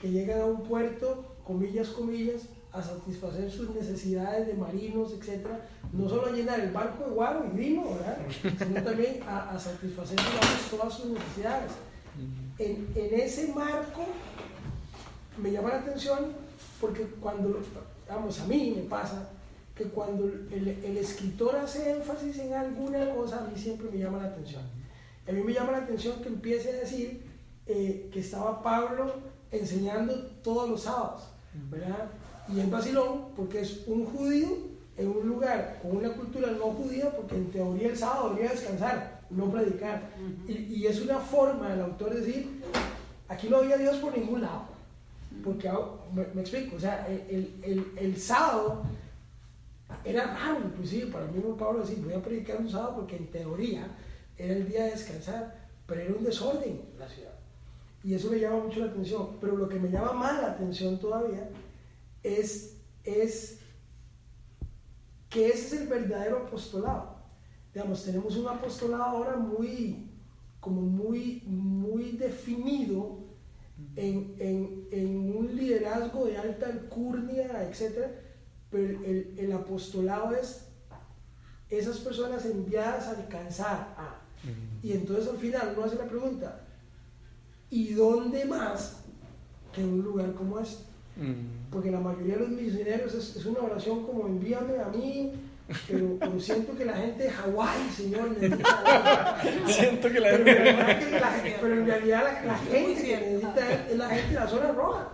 que 0.00 0.10
llegan 0.10 0.40
a 0.40 0.46
un 0.46 0.62
puerto, 0.62 1.24
comillas, 1.44 1.88
comillas, 1.88 2.42
a 2.72 2.82
satisfacer 2.82 3.50
sus 3.50 3.68
necesidades 3.74 4.46
de 4.46 4.54
marinos, 4.54 5.12
etc. 5.12 5.46
No 5.92 6.08
solo 6.08 6.26
a 6.28 6.30
llenar 6.30 6.58
el 6.60 6.70
barco 6.70 7.04
de 7.04 7.10
guaro 7.10 7.44
y 7.52 7.56
vino, 7.58 7.84
¿verdad? 7.94 8.18
sino 8.58 8.82
también 8.82 9.20
a, 9.26 9.50
a 9.50 9.58
satisfacer 9.58 10.16
digamos, 10.18 10.70
todas 10.70 10.94
sus 10.94 11.10
necesidades. 11.10 11.72
mm, 12.16 12.62
En, 12.62 12.88
en 12.94 13.20
ese 13.20 13.52
marco 13.52 14.06
me 15.36 15.50
llama 15.52 15.68
la 15.70 15.78
atención 15.80 16.32
porque 16.80 17.04
cuando, 17.20 17.60
vamos, 18.14 18.40
a 18.40 18.46
mí 18.46 18.74
me 18.76 18.82
pasa 18.82 19.28
que 19.74 19.84
cuando 19.84 20.24
el, 20.24 20.78
el 20.84 20.96
escritor 20.98 21.56
hace 21.56 21.92
énfasis 21.92 22.38
en 22.38 22.52
alguna 22.52 23.14
cosa, 23.14 23.38
a 23.38 23.48
mí 23.48 23.58
siempre 23.58 23.88
me 23.90 23.98
llama 23.98 24.18
la 24.18 24.28
atención. 24.28 24.62
A 25.26 25.32
mí 25.32 25.40
me 25.42 25.52
llama 25.52 25.72
la 25.72 25.78
atención 25.78 26.20
que 26.20 26.28
empiece 26.28 26.70
a 26.70 26.80
decir 26.80 27.22
eh, 27.66 28.10
que 28.12 28.20
estaba 28.20 28.62
Pablo 28.62 29.14
enseñando 29.50 30.14
todos 30.42 30.68
los 30.68 30.82
sábados, 30.82 31.28
¿verdad? 31.70 32.10
Y 32.48 32.60
en 32.60 32.70
vacilón, 32.70 33.26
porque 33.36 33.60
es 33.60 33.84
un 33.86 34.04
judío 34.04 34.48
en 34.96 35.08
un 35.08 35.26
lugar 35.26 35.78
con 35.80 35.96
una 35.96 36.12
cultura 36.12 36.50
no 36.50 36.72
judía, 36.72 37.10
porque 37.16 37.36
en 37.36 37.50
teoría 37.50 37.88
el 37.88 37.96
sábado 37.96 38.30
debería 38.30 38.50
descansar, 38.50 39.22
no 39.30 39.50
predicar. 39.50 40.02
y, 40.46 40.52
y 40.52 40.86
es 40.86 41.00
una 41.00 41.18
forma 41.18 41.70
del 41.70 41.82
autor 41.82 42.14
decir, 42.14 42.62
aquí 43.28 43.48
no 43.48 43.58
había 43.58 43.78
Dios 43.78 43.96
por 43.98 44.16
ningún 44.16 44.42
lado. 44.42 44.64
Porque, 45.42 45.70
me, 46.12 46.40
explico, 46.40 46.76
o 46.76 46.80
sea, 46.80 47.06
el, 47.08 47.54
el, 47.62 47.92
el 47.96 48.16
sábado 48.16 48.82
era 50.04 50.26
raro 50.34 50.60
inclusive 50.64 51.10
para 51.10 51.26
mismo 51.26 51.56
Pablo 51.56 51.80
decir, 51.80 52.02
voy 52.02 52.14
a 52.14 52.22
predicar 52.22 52.60
un 52.60 52.68
sábado 52.68 52.96
porque 52.96 53.16
en 53.16 53.26
teoría 53.30 53.86
era 54.36 54.54
el 54.54 54.68
día 54.68 54.84
de 54.84 54.90
descansar, 54.92 55.68
pero 55.86 56.00
era 56.00 56.14
un 56.14 56.24
desorden 56.24 56.80
en 56.92 56.98
la 56.98 57.08
ciudad. 57.08 57.32
Y 58.04 58.14
eso 58.14 58.30
me 58.30 58.40
llama 58.40 58.64
mucho 58.64 58.80
la 58.80 58.86
atención. 58.86 59.36
Pero 59.40 59.56
lo 59.56 59.68
que 59.68 59.78
me 59.78 59.90
llama 59.90 60.12
más 60.12 60.40
la 60.40 60.52
atención 60.52 60.98
todavía 60.98 61.48
es, 62.22 62.76
es 63.04 63.60
que 65.28 65.48
ese 65.48 65.66
es 65.66 65.82
el 65.82 65.88
verdadero 65.88 66.38
apostolado. 66.38 67.16
Digamos, 67.72 68.04
tenemos 68.04 68.36
un 68.36 68.48
apostolado 68.48 69.04
ahora 69.04 69.36
muy, 69.36 70.10
como 70.60 70.82
muy, 70.82 71.42
muy 71.46 72.12
definido 72.12 73.21
en, 73.96 74.34
en, 74.38 74.88
en 74.90 75.36
un 75.36 75.54
liderazgo 75.54 76.26
de 76.26 76.38
alta 76.38 76.66
alcurnia, 76.66 77.68
etc. 77.68 78.06
Pero 78.70 79.04
el, 79.04 79.34
el 79.38 79.52
apostolado 79.52 80.34
es 80.34 80.68
esas 81.68 81.98
personas 81.98 82.44
enviadas 82.44 83.06
a 83.08 83.20
alcanzar 83.20 83.94
a. 83.96 84.18
Y 84.82 84.92
entonces 84.92 85.28
al 85.28 85.38
final 85.38 85.74
uno 85.76 85.86
hace 85.86 85.96
la 85.96 86.06
pregunta, 86.06 86.60
¿y 87.70 87.92
dónde 87.92 88.44
más 88.44 89.04
que 89.72 89.80
en 89.82 89.92
un 89.92 90.02
lugar 90.02 90.34
como 90.34 90.58
este? 90.58 90.82
Porque 91.70 91.90
la 91.90 92.00
mayoría 92.00 92.34
de 92.34 92.40
los 92.40 92.48
misioneros 92.48 93.14
es, 93.14 93.36
es 93.36 93.46
una 93.46 93.60
oración 93.60 94.04
como 94.04 94.26
envíame 94.26 94.78
a 94.78 94.88
mí, 94.88 95.32
pero, 95.88 96.16
pero 96.18 96.40
siento 96.40 96.76
que 96.76 96.84
la 96.84 96.94
gente 96.94 97.24
de 97.24 97.30
Hawái, 97.30 97.90
Señor, 97.96 98.30
necesita 98.30 99.40
Siento 99.66 100.10
que 100.10 100.20
la 100.20 100.30
pero, 100.30 100.46
en 100.46 100.46
gente... 100.46 100.64
realidad 100.64 100.98
que 101.00 101.10
la- 101.20 101.58
pero 101.60 101.74
en 101.74 101.86
realidad 101.86 102.22
la, 102.24 102.44
la 102.52 102.58
gente 102.58 103.02
que 103.02 103.16
necesita 103.16 103.72
es, 103.90 103.96
la 103.98 104.08
gente 104.08 104.28
de 104.28 104.34
la 104.40 104.48
zona 104.48 104.72
roja, 104.72 105.08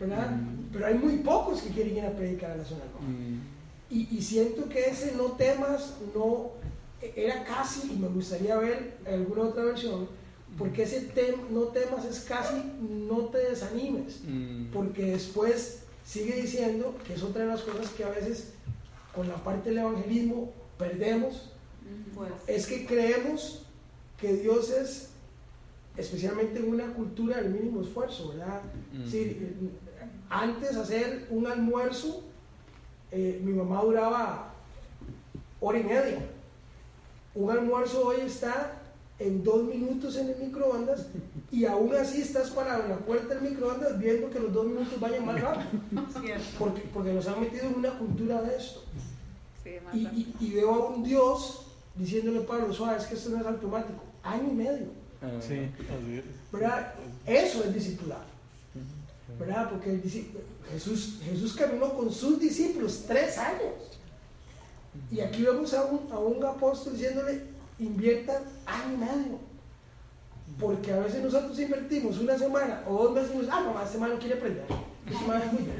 ¿verdad? 0.00 0.30
Pero 0.72 0.86
hay 0.86 0.94
muy 0.94 1.16
pocos 1.18 1.62
que 1.62 1.70
quieren 1.70 1.96
ir 1.96 2.04
a 2.04 2.10
predicar 2.10 2.50
a 2.52 2.56
la 2.56 2.64
zona 2.64 2.84
roja. 2.92 3.04
Mm, 3.06 3.40
Y, 3.90 4.08
y 4.18 4.22
siento 4.22 4.68
que 4.68 4.80
ese 4.90 5.12
no 5.16 5.24
temas 5.32 5.94
no 6.14 6.50
era 7.14 7.44
casi, 7.44 7.92
y 7.92 7.96
me 7.96 8.08
gustaría 8.08 8.56
ver 8.56 8.96
alguna 9.06 9.42
otra 9.42 9.64
versión, 9.64 10.08
Porque 10.58 10.82
ese 10.84 11.00
tema, 11.02 11.42
no 11.50 11.64
temas 11.64 12.04
es 12.06 12.20
casi 12.20 12.54
no 12.80 13.26
te 13.26 13.38
desanimes. 13.38 14.20
Mm. 14.24 14.66
Porque 14.72 15.04
después 15.12 15.82
sigue 16.04 16.40
diciendo 16.40 16.94
que 17.06 17.14
es 17.14 17.22
otra 17.22 17.42
de 17.42 17.48
las 17.48 17.60
cosas 17.62 17.88
que 17.90 18.04
a 18.04 18.08
veces 18.08 18.52
con 19.16 19.26
la 19.28 19.36
parte 19.36 19.70
del 19.70 19.78
evangelismo 19.78 20.52
perdemos, 20.78 21.50
Pues, 22.14 22.30
es 22.46 22.66
que 22.66 22.86
creemos 22.86 23.62
que 24.18 24.36
Dios 24.36 24.70
es, 24.70 25.10
especialmente 25.96 26.58
en 26.58 26.68
una 26.68 26.92
cultura 26.92 27.40
del 27.40 27.50
mínimo 27.52 27.80
esfuerzo, 27.80 28.30
¿verdad? 28.30 28.60
Mm. 28.92 29.10
Sí, 29.10 29.36
antes 30.28 30.76
hacer 30.76 31.26
un 31.30 31.46
almuerzo, 31.46 32.22
eh, 33.10 33.40
mi 33.42 33.52
mamá 33.52 33.82
duraba 33.82 34.54
hora 35.60 35.78
y 35.78 35.84
media. 35.84 36.18
Un 37.34 37.50
almuerzo 37.50 38.08
hoy 38.08 38.20
está 38.24 38.72
en 39.18 39.42
dos 39.42 39.64
minutos 39.64 40.16
en 40.16 40.28
el 40.28 40.36
microondas 40.36 41.06
y 41.50 41.64
aún 41.64 41.94
así 41.94 42.20
estás 42.20 42.50
parado 42.50 42.82
en 42.82 42.90
la 42.90 42.98
puerta 42.98 43.34
del 43.34 43.50
microondas 43.50 43.98
viendo 43.98 44.28
que 44.28 44.40
los 44.40 44.52
dos 44.52 44.66
minutos 44.66 45.00
vayan 45.00 45.24
más 45.24 45.40
rápido, 45.40 45.70
porque, 46.58 46.82
porque 46.92 47.12
nos 47.12 47.26
han 47.28 47.40
metido 47.40 47.66
en 47.66 47.76
una 47.76 47.98
cultura 47.98 48.42
de 48.42 48.56
esto. 48.56 48.82
Sí, 49.66 49.72
más 49.84 49.94
Y, 49.94 49.98
y- 49.98 50.36
y 50.40 50.50
veo 50.52 50.72
a 50.74 50.88
un 50.90 51.02
Dios 51.02 51.66
diciéndole 51.96 52.38
a 52.40 52.46
Pablo, 52.46 52.72
suave, 52.72 52.98
es 52.98 53.06
que 53.06 53.14
esto 53.14 53.30
no 53.30 53.40
es 53.40 53.46
automático, 53.46 54.00
año 54.22 54.48
y 54.50 54.54
medio, 54.54 54.86
Ah, 55.22 55.30
Sí. 55.40 55.68
¿verdad? 56.52 56.94
Eso 57.24 57.64
es 57.64 57.74
discipulado, 57.74 58.22
¿verdad? 59.40 59.70
Porque 59.70 59.90
el 59.94 60.02
Jesús, 60.70 61.18
Jesús 61.24 61.54
caminó 61.56 61.94
con 61.94 62.12
sus 62.12 62.38
discípulos 62.38 63.04
tres 63.08 63.38
años. 63.38 63.72
Y 65.10 65.20
aquí 65.20 65.42
vemos 65.42 65.72
a 65.74 65.84
un, 65.84 66.10
a 66.12 66.18
un 66.18 66.44
apóstol 66.44 66.92
diciéndole, 66.94 67.42
inviertan 67.78 68.42
año 68.66 68.94
y 68.94 68.96
medio. 68.98 69.38
Porque 70.60 70.92
a 70.92 71.00
veces 71.00 71.22
nosotros 71.22 71.58
invertimos 71.58 72.18
una 72.18 72.38
semana 72.38 72.82
o 72.88 73.04
dos 73.04 73.14
meses 73.14 73.30
y 73.34 73.48
ah, 73.50 73.60
mamá, 73.60 73.86
semana 73.86 74.14
no 74.14 74.20
quiere 74.20 74.36
aprender. 74.36 74.64
Es 75.08 75.16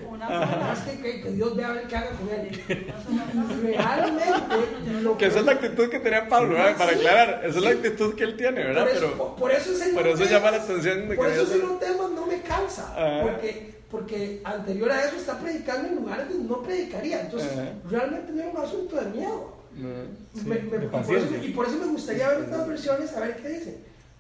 Una 0.09 0.85
que, 0.85 1.03
que, 1.03 1.21
que 1.23 1.31
Dios 1.33 1.57
vea 1.57 1.69
a 1.69 1.73
ver 1.73 1.89
qué 1.89 1.97
haga 1.97 2.11
con 2.11 2.29
él. 2.29 2.63
Una 2.69 3.03
sola 3.03 3.55
Y 3.57 3.77
realmente, 3.77 5.03
lo 5.03 5.19
Que 5.19 5.27
esa 5.27 5.41
es 5.41 5.45
la 5.47 5.53
actitud 5.53 5.89
que 5.89 5.99
tenía 5.99 6.29
Pablo, 6.29 6.55
¿verdad? 6.55 6.77
Para 6.77 6.93
aclarar, 6.93 7.41
esa 7.45 7.59
es 7.59 7.65
la 7.65 7.71
actitud 7.71 8.15
que 8.15 8.25
él 8.25 8.37
tiene, 8.37 8.63
¿verdad? 8.65 8.83
Por 8.85 8.91
eso, 8.93 9.01
Pero 9.01 9.17
por, 9.19 9.35
por 9.37 9.51
eso 9.53 9.73
ese 9.73 9.93
por 9.93 10.07
eso 10.07 10.25
llama 10.25 10.51
la 10.53 10.57
atención 10.59 11.09
de 11.09 11.17
Por 11.17 11.27
que 11.27 11.33
eso 11.35 11.43
ese 11.43 11.59
no 11.59 11.71
temas 11.75 12.11
no 12.13 12.27
me 12.27 12.41
cansa. 12.43 12.93
Ajá. 12.97 13.23
Porque, 13.23 13.75
porque 13.91 14.41
anterior 14.45 14.91
a 14.93 15.05
eso 15.05 15.17
está 15.17 15.39
predicando 15.41 15.89
en 15.89 15.97
lugares 15.97 16.29
donde 16.29 16.49
no 16.49 16.63
predicaría. 16.63 17.21
Entonces, 17.23 17.53
Ajá. 17.53 17.69
realmente 17.91 18.33
no 18.33 18.43
es 18.43 18.55
un 18.55 18.61
asunto 18.61 18.97
de 18.97 19.11
miedo. 19.11 19.57
No. 19.75 19.89
Sí, 20.35 20.47
Me- 20.49 20.55
me- 20.61 20.79
de 20.79 20.87
y, 20.87 20.89
por 20.89 21.01
eso, 21.01 21.13
paciencia. 21.13 21.39
y 21.45 21.49
por 21.53 21.67
eso 21.67 21.77
me 21.79 21.87
gustaría 21.87 22.29
ver 22.31 22.41
otras 22.43 22.69
versiones, 22.69 23.13
a 23.17 23.21
ver 23.21 23.37
qué 23.37 23.49
dicen. 23.49 23.77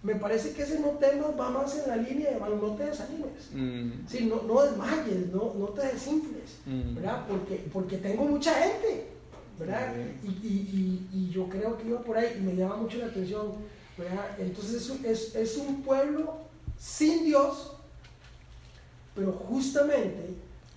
Me 0.06 0.14
parece 0.14 0.52
que 0.52 0.62
ese 0.62 0.78
no 0.78 0.90
temas 0.90 1.30
va 1.38 1.50
más 1.50 1.76
en 1.78 1.88
la 1.88 1.96
línea 1.96 2.30
de 2.30 2.38
no 2.38 2.74
te 2.76 2.84
desanimes. 2.84 3.50
Mm, 3.52 4.06
Sí, 4.08 4.26
no, 4.26 4.42
no 4.42 4.62
desmayes, 4.62 5.32
no, 5.32 5.52
no 5.58 5.66
te 5.76 5.82
desinfles, 5.88 6.50
Mm. 6.64 6.94
¿verdad? 6.94 7.26
Porque, 7.28 7.54
porque 7.72 7.96
tengo 7.98 8.24
mucha 8.24 8.52
gente, 8.54 9.08
¿verdad? 9.58 9.94
Y, 10.22 10.28
y- 10.28 11.08
y- 11.10 11.18
y 11.18 11.30
yo 11.30 11.48
creo 11.48 11.76
que 11.76 11.88
iba 11.88 12.00
por 12.02 12.16
ahí 12.16 12.36
y 12.38 12.42
me 12.42 12.54
llama 12.54 12.76
mucho 12.76 12.98
la 12.98 13.06
atención, 13.06 13.46
¿verdad? 13.98 14.26
Entonces 14.38 14.74
es 14.82 14.90
un, 14.90 15.04
es, 15.04 15.34
es 15.34 15.56
un 15.56 15.82
pueblo 15.82 16.36
sin 16.78 17.24
Dios, 17.24 17.72
pero 19.14 19.32
justamente 19.32 20.34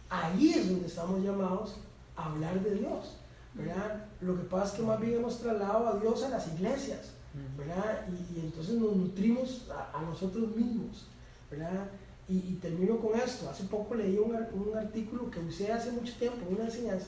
ahí 0.10 0.54
es 0.56 0.70
donde 0.70 0.88
estamos 0.88 1.22
llamados 1.24 1.76
a 2.16 2.26
hablar 2.32 2.60
de 2.64 2.76
Dios, 2.76 3.16
¿verdad? 3.54 4.06
Lo 4.22 4.36
que 4.38 4.44
pasa 4.44 4.66
es 4.74 4.80
que 4.80 4.86
más 4.88 5.00
bien 5.00 5.16
hemos 5.18 5.40
trasladado 5.40 5.88
a 5.88 6.00
Dios 6.00 6.24
a 6.24 6.30
las 6.30 6.48
iglesias, 6.48 7.12
¿verdad? 7.58 8.06
Y, 8.10 8.40
y 8.40 8.42
entonces 8.42 8.76
nos 8.76 8.96
nutrimos 8.96 9.68
a, 9.72 9.98
a 9.98 10.02
nosotros 10.02 10.56
mismos, 10.56 11.06
¿verdad? 11.50 11.88
Y, 12.28 12.38
y 12.38 12.60
termino 12.62 12.98
con 12.98 13.20
esto. 13.20 13.50
Hace 13.50 13.64
poco 13.64 13.96
leí 13.96 14.18
un, 14.18 14.36
un 14.36 14.78
artículo 14.78 15.30
que 15.30 15.40
usé 15.40 15.72
hace 15.72 15.92
mucho 15.92 16.14
tiempo 16.16 16.46
una 16.50 16.66
enseñanza 16.66 17.08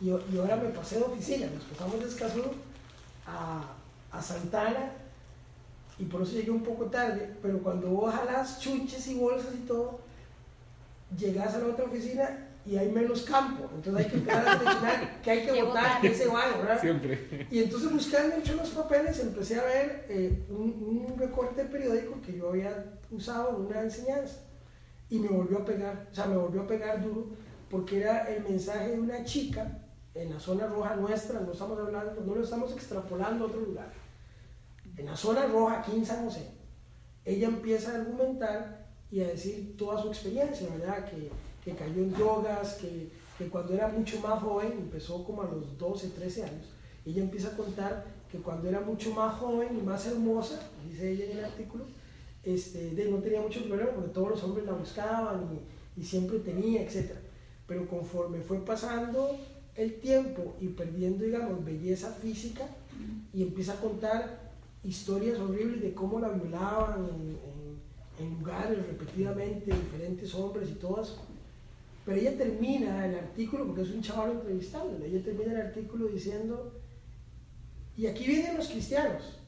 y, 0.00 0.08
y 0.08 0.38
ahora 0.38 0.56
me 0.56 0.70
pasé 0.70 0.98
de 0.98 1.04
oficina. 1.04 1.46
Nos 1.54 1.64
pasamos 1.64 2.00
de 2.00 2.08
Escazú 2.08 2.42
a, 3.26 3.64
a 4.10 4.22
Santana 4.22 4.92
y 5.98 6.04
por 6.04 6.22
eso 6.22 6.32
llegué 6.32 6.50
un 6.50 6.62
poco 6.62 6.86
tarde, 6.86 7.36
pero 7.40 7.58
cuando 7.60 7.88
vos 7.88 8.12
jalas 8.14 8.60
chunches 8.60 9.06
y 9.08 9.14
bolsas 9.14 9.54
y 9.54 9.66
todo, 9.66 10.00
llegas 11.16 11.54
a 11.54 11.58
la 11.58 11.66
otra 11.68 11.84
oficina 11.84 12.43
y 12.66 12.76
hay 12.76 12.90
menos 12.90 13.22
campo. 13.22 13.68
Entonces 13.74 14.04
hay 14.04 14.10
que 14.10 14.16
empezar 14.16 14.48
a 14.48 14.58
seleccionar 14.58 15.20
qué 15.22 15.30
hay 15.30 15.46
que 15.46 15.62
votar, 15.62 16.00
qué 16.00 16.14
se 16.14 16.26
va, 16.26 16.56
¿verdad? 16.56 16.80
Siempre. 16.80 17.46
Y 17.50 17.62
entonces 17.62 17.92
buscando 17.92 18.36
entre 18.36 18.54
los 18.54 18.70
papeles 18.70 19.20
empecé 19.20 19.58
a 19.60 19.64
ver 19.64 20.06
eh, 20.08 20.44
un, 20.48 21.08
un 21.10 21.18
recorte 21.18 21.64
periódico 21.64 22.20
que 22.22 22.36
yo 22.36 22.50
había 22.50 22.94
usado 23.10 23.56
en 23.56 23.66
una 23.66 23.82
enseñanza 23.82 24.40
y 25.10 25.18
me 25.18 25.28
volvió 25.28 25.58
a 25.58 25.64
pegar, 25.64 26.08
o 26.10 26.14
sea, 26.14 26.26
me 26.26 26.36
volvió 26.36 26.62
a 26.62 26.66
pegar 26.66 27.02
duro 27.02 27.28
porque 27.70 28.00
era 28.00 28.28
el 28.32 28.42
mensaje 28.44 28.90
de 28.90 29.00
una 29.00 29.24
chica 29.24 29.80
en 30.14 30.32
la 30.32 30.38
zona 30.38 30.66
roja 30.66 30.94
nuestra, 30.96 31.40
no 31.40 31.52
estamos 31.52 31.78
hablando, 31.78 32.22
no 32.24 32.34
lo 32.34 32.42
estamos 32.44 32.72
extrapolando 32.72 33.44
a 33.44 33.48
otro 33.48 33.60
lugar. 33.60 33.92
En 34.96 35.06
la 35.06 35.16
zona 35.16 35.46
roja, 35.46 35.80
aquí 35.80 35.92
en 35.92 36.06
San 36.06 36.24
José, 36.24 36.52
ella 37.24 37.48
empieza 37.48 37.90
a 37.90 37.96
argumentar 37.96 38.86
y 39.10 39.20
a 39.22 39.28
decir 39.28 39.76
toda 39.76 40.00
su 40.00 40.08
experiencia, 40.08 40.68
¿verdad? 40.70 41.04
Que, 41.06 41.30
que 41.64 41.72
cayó 41.72 42.02
en 42.02 42.12
drogas, 42.12 42.74
que, 42.74 43.10
que 43.38 43.48
cuando 43.48 43.72
era 43.74 43.88
mucho 43.88 44.20
más 44.20 44.42
joven, 44.42 44.72
empezó 44.72 45.24
como 45.24 45.42
a 45.42 45.46
los 45.46 45.78
12, 45.78 46.08
13 46.10 46.44
años, 46.44 46.66
ella 47.06 47.22
empieza 47.22 47.48
a 47.48 47.56
contar 47.56 48.04
que 48.30 48.38
cuando 48.38 48.68
era 48.68 48.80
mucho 48.80 49.12
más 49.12 49.34
joven 49.38 49.68
y 49.78 49.82
más 49.82 50.06
hermosa, 50.06 50.60
dice 50.88 51.12
ella 51.12 51.24
en 51.30 51.38
el 51.38 51.44
artículo, 51.44 51.84
este, 52.42 52.92
no 53.10 53.18
tenía 53.18 53.40
mucho 53.40 53.64
problema 53.64 53.90
porque 53.92 54.10
todos 54.10 54.30
los 54.30 54.42
hombres 54.44 54.66
la 54.66 54.72
buscaban 54.72 55.48
y, 55.96 56.02
siempre 56.02 56.38
tenía, 56.40 56.82
etc. 56.82 57.12
Pero 57.66 57.88
conforme 57.88 58.40
fue 58.40 58.58
pasando 58.58 59.30
el 59.76 59.94
tiempo 60.00 60.54
y 60.60 60.68
perdiendo, 60.68 61.24
digamos, 61.24 61.64
belleza 61.64 62.10
física, 62.10 62.66
y 63.32 63.42
empieza 63.42 63.72
a 63.72 63.80
contar 63.80 64.52
historias 64.84 65.38
horribles 65.38 65.80
de 65.82 65.94
cómo 65.94 66.20
la 66.20 66.28
violaban 66.28 67.06
en- 67.08 68.24
en 68.24 68.38
lugares 68.38 68.78
repetidamente, 68.86 69.72
diferentes 69.72 70.32
hombres 70.34 70.68
y 70.70 70.74
todas. 70.74 71.16
Pero 72.04 72.20
ella 72.20 72.36
termina 72.36 73.06
el 73.06 73.14
artículo, 73.14 73.66
porque 73.66 73.82
es 73.82 73.90
un 73.90 74.02
chaval 74.02 74.32
entrevistando, 74.32 75.02
ella 75.04 75.22
termina 75.22 75.52
el 75.52 75.66
artículo 75.68 76.08
diciendo, 76.08 76.80
y 77.96 78.06
aquí 78.06 78.26
vienen 78.26 78.56
los 78.56 78.68
cristianos 78.68 79.38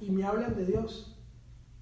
y 0.00 0.10
me 0.10 0.24
hablan 0.24 0.56
de 0.56 0.64
Dios, 0.64 1.16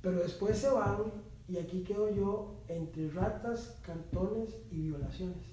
pero 0.00 0.22
después 0.22 0.58
se 0.58 0.68
van 0.70 1.12
y 1.48 1.58
aquí 1.58 1.82
quedo 1.82 2.14
yo 2.14 2.62
entre 2.68 3.10
ratas, 3.10 3.76
cartones 3.82 4.56
y 4.70 4.88
violaciones. 4.88 5.44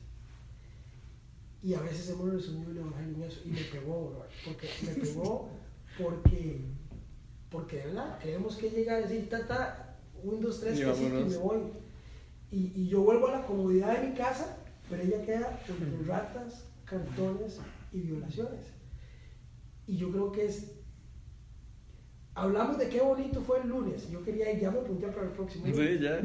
Y 1.62 1.74
a 1.74 1.82
veces 1.82 2.10
hemos 2.10 2.32
resumido 2.32 2.72
el 2.72 2.78
evangelio 2.78 3.16
en 3.16 3.24
eso 3.24 3.42
y 3.46 3.50
me 3.50 3.62
pegó, 3.62 4.12
bro, 4.12 4.26
porque 4.46 4.70
me 4.86 4.94
pegó 4.94 5.50
porque, 6.02 6.62
porque 7.52 7.78
de 7.78 7.86
verdad 7.88 8.18
creemos 8.22 8.56
que 8.56 8.70
llega 8.70 8.96
a 8.96 9.02
decir, 9.02 9.30
tata, 9.30 9.98
un, 10.24 10.40
dos, 10.42 10.62
tres, 10.62 10.80
que 10.80 10.96
sí, 10.96 11.06
y 11.06 11.10
me 11.10 11.38
voy. 11.38 11.60
Y, 12.52 12.72
y 12.76 12.88
yo 12.88 13.02
vuelvo 13.02 13.28
a 13.28 13.32
la 13.40 13.42
comodidad 13.46 13.98
de 14.00 14.08
mi 14.08 14.16
casa, 14.16 14.58
pero 14.90 15.04
ella 15.04 15.22
queda 15.24 15.60
entre 15.68 16.08
ratas, 16.08 16.66
cartones 16.86 17.60
y 17.94 18.00
violaciones. 18.00 18.66
Y 19.88 19.98
yo 19.98 20.12
creo 20.12 20.32
que 20.32 20.46
es. 20.46 20.72
Hablamos 22.36 22.78
de 22.78 22.88
qué 22.90 23.02
bonito 23.02 23.42
fue 23.42 23.60
el 23.62 23.68
lunes. 23.70 24.10
Yo 24.10 24.24
quería 24.24 24.52
ir, 24.52 24.60
ya 24.62 24.72
me 24.72 24.80
apunté 24.80 25.08
para 25.08 25.24
el 25.28 25.32
próximo. 25.34 25.66
Sí, 25.66 26.00
ya. 26.00 26.22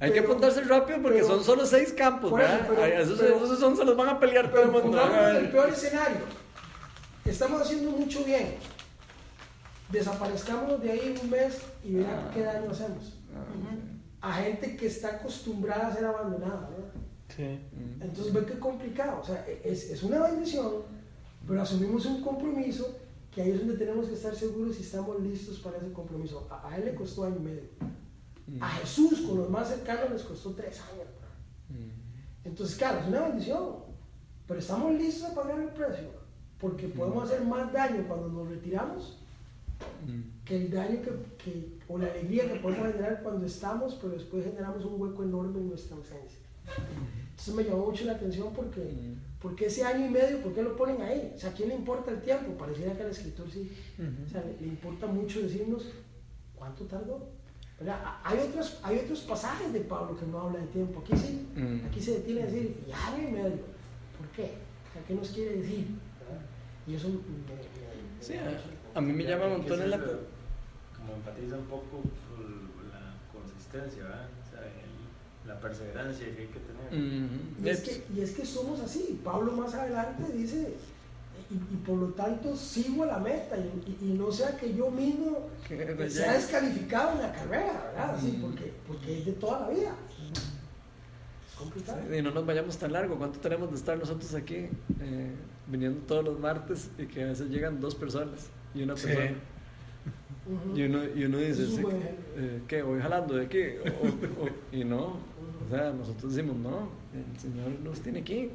Hay 0.00 0.12
que 0.12 0.20
apuntarse 0.20 0.62
rápido 0.62 1.02
porque 1.02 1.18
pero- 1.18 1.26
son 1.28 1.42
solo 1.44 1.66
seis 1.66 1.92
campos, 1.92 2.30
Por 2.30 2.40
eso, 2.40 2.50
¿verdad? 2.52 2.66
pero- 2.68 2.82
Ay, 2.82 2.92
esos, 3.02 3.58
son, 3.58 3.76
se 3.76 3.84
los 3.84 3.96
van 3.96 4.08
a 4.10 4.20
pelear 4.20 4.50
todo 4.50 4.62
el 4.62 4.70
mundo. 4.70 4.98
el 5.38 5.48
peor 5.50 5.68
escenario. 5.70 6.18
Estamos 7.24 7.62
haciendo 7.62 7.90
mucho 7.90 8.22
bien. 8.24 8.54
Desaparezcámonos 9.90 10.80
de 10.82 10.90
ahí 10.92 11.18
un 11.22 11.30
mes 11.30 11.58
y 11.84 11.94
verán 11.96 12.26
Ah. 12.28 12.30
qué 12.32 12.42
daño 12.42 12.70
hacemos. 12.70 13.14
A 14.20 14.32
gente 14.34 14.76
que 14.76 14.86
está 14.86 15.16
acostumbrada 15.16 15.88
a 15.88 15.94
ser 15.94 16.04
abandonada. 16.04 16.70
Mm. 17.38 18.02
Entonces 18.02 18.32
ve 18.32 18.44
qué 18.46 18.58
complicado. 18.58 19.20
O 19.20 19.24
sea, 19.24 19.46
es, 19.64 19.90
es 19.90 20.02
una 20.02 20.22
bendición, 20.22 20.82
pero 21.46 21.62
asumimos 21.62 22.06
un 22.06 22.22
compromiso 22.22 22.96
que 23.30 23.42
ahí 23.42 23.50
es 23.50 23.58
donde 23.58 23.76
tenemos 23.76 24.06
que 24.06 24.14
estar 24.14 24.34
seguros 24.34 24.76
si 24.76 24.82
estamos 24.82 25.20
listos 25.20 25.58
para 25.60 25.76
ese 25.76 25.92
compromiso. 25.92 26.48
A, 26.50 26.68
a 26.68 26.76
él 26.76 26.86
le 26.86 26.94
costó 26.94 27.24
año 27.24 27.36
y 27.36 27.42
medio. 27.42 27.68
Mm. 28.46 28.62
A 28.62 28.68
Jesús, 28.70 29.20
con 29.22 29.38
los 29.38 29.50
más 29.50 29.68
cercanos, 29.68 30.10
les 30.10 30.22
costó 30.22 30.52
tres 30.52 30.80
años. 30.80 31.08
Mm. 31.68 32.48
Entonces, 32.48 32.76
claro, 32.76 33.00
es 33.00 33.08
una 33.08 33.28
bendición, 33.28 33.76
pero 34.46 34.60
estamos 34.60 34.92
listos 34.94 35.30
a 35.30 35.34
pagar 35.34 35.60
el 35.60 35.68
precio, 35.70 36.10
porque 36.58 36.88
podemos 36.88 37.24
hacer 37.24 37.44
más 37.44 37.72
daño 37.72 38.06
cuando 38.06 38.28
nos 38.28 38.48
retiramos 38.48 39.18
Mm. 40.06 40.44
que 40.44 40.56
el 40.56 40.70
daño 40.70 41.00
que, 41.02 41.10
que- 41.44 41.78
o 41.88 41.98
la 41.98 42.06
alegría 42.10 42.52
que 42.52 42.58
podemos 42.60 42.86
generar 42.92 43.22
cuando 43.22 43.46
estamos, 43.46 43.94
pero 44.00 44.12
después 44.14 44.44
generamos 44.44 44.84
un 44.84 45.00
hueco 45.00 45.22
enorme 45.22 45.60
en 45.60 45.68
nuestra 45.68 45.96
ausencia. 45.96 46.38
Entonces 47.30 47.54
me 47.54 47.62
llamó 47.64 47.86
mucho 47.86 48.04
la 48.04 48.12
atención 48.12 48.52
porque, 48.54 48.80
Mm. 48.80 49.14
porque 49.40 49.66
ese 49.66 49.84
año 49.84 50.06
y 50.06 50.10
medio, 50.10 50.42
¿por 50.42 50.52
qué 50.54 50.62
lo 50.62 50.76
ponen 50.76 51.00
ahí? 51.02 51.32
O 51.34 51.38
sea, 51.38 51.50
¿a 51.50 51.52
quién 51.52 51.68
le 51.68 51.74
importa 51.76 52.10
el 52.10 52.20
tiempo? 52.20 52.52
Pareciera 52.58 52.94
que 52.96 53.02
al 53.02 53.10
escritor 53.10 53.50
sí. 53.50 53.70
O 54.26 54.28
sea, 54.28 54.42
le, 54.44 54.56
le 54.60 54.66
importa 54.68 55.06
mucho 55.06 55.40
decirnos 55.42 55.84
cuánto 56.56 56.84
tardó. 56.84 57.28
¿verdad? 57.78 58.00
Hay, 58.24 58.38
otros, 58.38 58.80
hay 58.82 58.98
otros 59.00 59.20
pasajes 59.20 59.70
de 59.70 59.80
Pablo 59.80 60.16
que 60.18 60.24
no 60.24 60.40
hablan 60.40 60.62
de 60.62 60.68
tiempo. 60.72 61.00
Aquí 61.00 61.12
sí, 61.14 61.46
Mm. 61.54 61.84
aquí 61.86 62.00
se 62.00 62.12
detiene 62.12 62.42
a 62.42 62.46
decir, 62.46 62.74
ya 62.88 63.18
en 63.18 63.32
medio. 63.34 63.60
¿Por 64.16 64.26
qué? 64.34 64.52
Sea, 64.94 65.02
¿Qué 65.06 65.14
nos 65.14 65.28
quiere 65.28 65.58
decir? 65.58 65.86
¿verdad? 66.20 66.42
Y 66.86 66.94
eso 66.94 67.08
me, 67.08 67.14
me- 67.16 68.16
Sí, 68.18 68.32
a, 68.96 69.00
mí 69.00 69.12
me 69.12 69.24
llama 69.24 69.46
un 69.46 69.52
montón 69.58 69.82
el 69.82 69.90
la... 69.90 69.98
Como 69.98 71.12
enfatiza 71.16 71.56
un 71.56 71.64
poco 71.66 72.02
la 72.92 73.14
consistencia, 73.38 74.02
¿verdad? 74.02 74.28
O 74.46 74.50
sea, 74.50 74.60
el- 74.62 75.48
la 75.48 75.60
perseverancia 75.60 76.26
que 76.34 76.40
hay 76.42 76.48
que 76.48 76.60
tener. 76.60 77.24
Ujú. 77.24 77.64
Y 77.64 77.68
es, 77.68 77.80
que, 77.80 78.04
y 78.16 78.20
es 78.20 78.30
que 78.32 78.44
somos 78.44 78.80
así. 78.80 79.20
Pablo 79.24 79.52
más 79.52 79.72
adelante 79.74 80.32
dice, 80.32 80.74
y, 81.50 81.54
y 81.54 81.76
por 81.86 81.98
lo 81.98 82.06
tanto 82.08 82.56
sigo 82.56 83.04
a 83.04 83.06
la 83.06 83.18
meta 83.18 83.56
y, 83.56 83.96
y- 84.02 84.10
y 84.10 84.18
no 84.18 84.32
sea 84.32 84.56
que 84.56 84.74
yo 84.74 84.90
mismo 84.90 85.48
sea 86.08 86.32
descalificado 86.32 87.12
en 87.12 87.22
la 87.22 87.32
carrera, 87.32 87.84
¿verdad? 87.92 88.14
Así, 88.16 88.32
Mm. 88.32 88.40
porque, 88.42 88.72
porque 88.88 89.18
es 89.18 89.26
de 89.26 89.32
toda 89.32 89.60
la 89.60 89.68
vida. 89.68 89.94
Es 91.48 91.54
complicado. 91.56 91.98
Y 92.16 92.22
no 92.22 92.30
nos 92.32 92.44
vayamos 92.46 92.76
tan 92.78 92.92
largo. 92.92 93.16
¿Cuánto 93.16 93.38
tenemos 93.38 93.70
de 93.70 93.76
estar 93.76 93.96
nosotros 93.98 94.34
aquí 94.34 94.68
eh, 95.00 95.34
viniendo 95.68 96.00
todos 96.06 96.24
los 96.24 96.38
martes 96.40 96.90
y 96.98 97.06
que 97.06 97.22
a 97.22 97.26
veces 97.26 97.48
llegan 97.50 97.80
dos 97.80 97.94
personas 97.94 98.48
y 98.76 98.82
una 98.82 98.96
Sí. 98.96 99.06
persona? 99.06 99.30
Y 100.76 100.82
uno, 100.84 101.00
y 101.16 101.24
uno 101.24 101.38
dice, 101.38 101.66
sí, 101.66 101.82
eh, 102.36 102.60
¿qué? 102.68 102.82
¿Voy 102.82 103.00
jalando 103.00 103.34
de 103.34 103.46
aquí? 103.46 103.58
O- 104.00 104.44
o- 104.44 104.48
y 104.76 104.84
no, 104.84 105.06
o 105.06 105.68
sea, 105.70 105.90
nosotros 105.92 106.34
decimos, 106.34 106.56
no, 106.56 106.88
el 107.14 107.40
Señor 107.40 107.70
nos 107.82 108.00
tiene 108.00 108.20
aquí. 108.20 108.50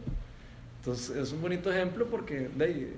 Entonces 0.79 1.15
es 1.17 1.33
un 1.33 1.41
bonito 1.41 1.71
ejemplo 1.71 2.05
porque 2.09 2.47
de 2.55 2.63
ahí, 2.65 2.93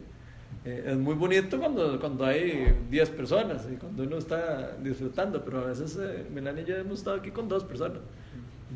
eh, 0.66 0.84
es 0.92 0.98
muy 0.98 1.16
bonito 1.16 1.58
cuando, 1.60 2.00
cuando 2.00 2.24
hay 2.24 2.76
10 2.92 3.10
personas 3.10 3.68
y 3.72 3.78
cuando 3.78 4.04
uno 4.04 4.18
está 4.18 4.78
disfrutando, 4.78 5.44
pero 5.44 5.62
a 5.62 5.66
veces 5.66 5.98
eh, 6.00 6.26
Melania 6.32 6.62
y 6.62 6.66
yo 6.68 6.76
hemos 6.78 7.00
estado 7.00 7.18
aquí 7.18 7.32
con 7.32 7.48
dos 7.50 7.64
personas. 7.64 7.98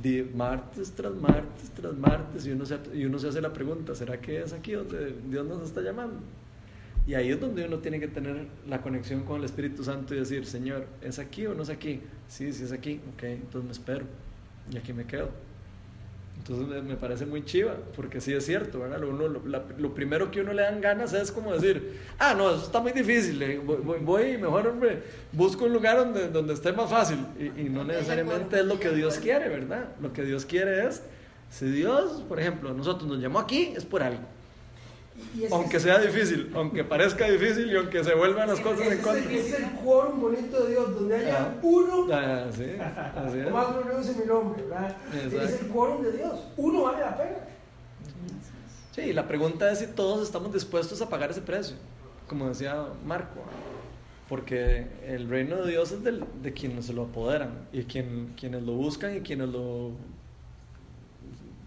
Di- 0.02 0.24
martes 0.36 0.92
tras 0.92 1.14
martes 1.16 1.70
tras 1.76 1.94
martes 1.96 2.46
y 2.46 2.52
uno, 2.52 2.66
se, 2.66 2.78
y 2.94 3.06
uno 3.06 3.18
se 3.20 3.28
hace 3.30 3.42
la 3.42 3.54
pregunta, 3.54 3.94
¿será 3.96 4.20
que 4.20 4.42
es 4.42 4.52
aquí 4.54 4.72
donde 4.74 5.14
Dios 5.30 5.46
nos 5.46 5.62
está 5.64 5.82
llamando? 5.82 6.16
Y 7.08 7.14
ahí 7.16 7.30
es 7.32 7.40
donde 7.40 7.66
uno 7.66 7.78
tiene 7.78 8.00
que 8.02 8.08
tener 8.10 8.48
la 8.68 8.82
conexión 8.82 9.24
con 9.24 9.38
el 9.40 9.46
Espíritu 9.46 9.84
Santo 9.84 10.14
y 10.14 10.20
decir, 10.20 10.46
Señor, 10.46 10.86
¿es 11.02 11.20
aquí 11.20 11.46
o 11.48 11.54
no 11.54 11.64
es 11.64 11.70
aquí? 11.70 12.02
Sí, 12.28 12.52
sí 12.52 12.66
es 12.66 12.72
aquí, 12.74 13.00
ok, 13.16 13.24
entonces 13.24 13.64
me 13.64 13.72
espero 13.72 14.06
y 14.72 14.78
aquí 14.78 14.92
me 14.92 15.06
quedo. 15.06 15.30
Entonces 16.38 16.84
me- 16.84 16.96
parece 16.96 17.26
muy 17.26 17.44
chiva, 17.44 17.76
porque 17.96 18.22
sí 18.22 18.32
es 18.34 18.46
cierto, 18.46 18.80
¿verdad? 18.80 19.00
Lo, 19.00 19.10
uno- 19.10 19.28
lo, 19.28 19.46
la- 19.48 19.64
lo 19.78 19.94
primero 19.94 20.32
que 20.32 20.42
uno 20.42 20.54
le 20.54 20.62
dan 20.62 20.80
ganas 20.82 21.14
es 21.14 21.32
como 21.32 21.54
decir, 21.54 21.98
ah, 22.20 22.34
no, 22.38 22.52
eso 22.54 22.66
está 22.66 22.80
muy 22.82 22.92
difícil, 22.92 23.42
eh, 23.42 23.60
voy, 23.64 23.78
voy- 23.78 24.00
voy 24.02 24.24
y 24.32 24.38
mejor 24.38 24.68
hombre, 24.68 25.02
busco 25.32 25.66
un 25.66 25.74
lugar 25.74 25.98
donde, 25.98 26.28
donde 26.30 26.54
esté 26.54 26.72
más 26.74 26.90
fácil. 26.90 27.20
Y, 27.40 27.62
y 27.62 27.70
no 27.70 27.84
necesariamente 27.84 28.60
es 28.60 28.66
lo 28.66 28.80
que 28.80 28.92
Dios 28.92 29.18
quiere, 29.18 29.50
¿verdad? 29.50 29.90
Lo 30.02 30.14
que 30.14 30.24
Dios 30.24 30.46
quiere 30.46 30.88
es, 30.88 31.02
si 31.50 31.66
Dios, 31.72 32.24
por 32.28 32.40
ejemplo, 32.40 32.74
nosotros 32.74 33.10
nos 33.10 33.20
llamó 33.20 33.40
aquí, 33.40 33.74
es 33.76 33.84
por 33.86 34.04
algo. 34.04 34.22
Aunque 35.52 35.80
sea 35.80 36.00
difícil, 36.00 36.52
aunque 36.56 36.84
parezca 36.84 37.30
difícil 37.30 37.72
y 37.72 37.76
aunque 37.76 38.04
se 38.04 38.14
vuelvan 38.16 38.48
las 38.48 38.60
cosas 38.60 38.88
en 38.92 38.98
contra. 39.00 39.32
es 39.32 39.54
el 39.54 39.66
quórum 39.84 40.20
bonito 40.22 40.64
de 40.64 40.72
Dios, 40.72 40.94
donde 40.96 41.16
haya 41.16 41.42
Ah. 41.42 41.56
uno 41.62 42.08
Ah, 42.12 42.46
sí, 42.56 42.64
así 43.16 43.40
es. 43.40 43.48
o 43.48 43.50
más 43.52 44.08
en 44.10 44.20
mi 44.20 44.26
nombre, 44.26 44.64
¿verdad? 44.64 44.96
Es 45.44 45.62
el 45.62 45.68
quórum 45.68 46.02
de 46.04 46.12
Dios. 46.14 46.40
Uno 46.58 46.84
vale 46.84 47.00
la 47.02 47.18
pena. 47.18 47.38
Sí, 48.96 49.14
la 49.14 49.28
pregunta 49.28 49.72
es 49.72 49.80
si 49.80 49.88
todos 49.88 50.24
estamos 50.24 50.54
dispuestos 50.54 51.02
a 51.02 51.10
pagar 51.10 51.30
ese 51.32 51.42
precio, 51.42 51.76
como 52.28 52.48
decía 52.50 52.86
Marco, 53.06 53.42
porque 54.28 54.88
el 55.06 55.30
reino 55.30 55.58
de 55.58 55.72
Dios 55.72 55.92
es 55.92 56.04
del- 56.04 56.26
de 56.42 56.54
quienes 56.54 56.86
se 56.88 56.94
lo 56.94 57.04
apoderan 57.04 57.68
y 57.72 57.84
quien, 57.84 58.34
quienes 58.40 58.64
lo 58.64 58.74
buscan 58.74 59.16
y 59.16 59.22
quienes 59.22 59.50
lo, 59.50 59.92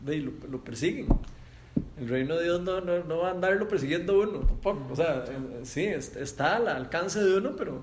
lo, 0.04 0.32
lo 0.50 0.64
persiguen. 0.64 1.06
El 1.98 2.08
reino 2.08 2.36
de 2.36 2.44
Dios 2.44 2.60
no, 2.62 2.80
no, 2.80 3.04
no 3.04 3.18
va 3.18 3.28
a 3.28 3.30
andarlo 3.32 3.68
persiguiendo 3.68 4.18
uno, 4.20 4.40
tampoco. 4.40 4.92
O 4.92 4.96
sea, 4.96 5.24
eh, 5.28 5.60
sí, 5.64 5.84
es- 5.84 6.16
está 6.16 6.56
al 6.56 6.68
alcance 6.68 7.22
de 7.22 7.36
uno, 7.36 7.54
pero 7.56 7.82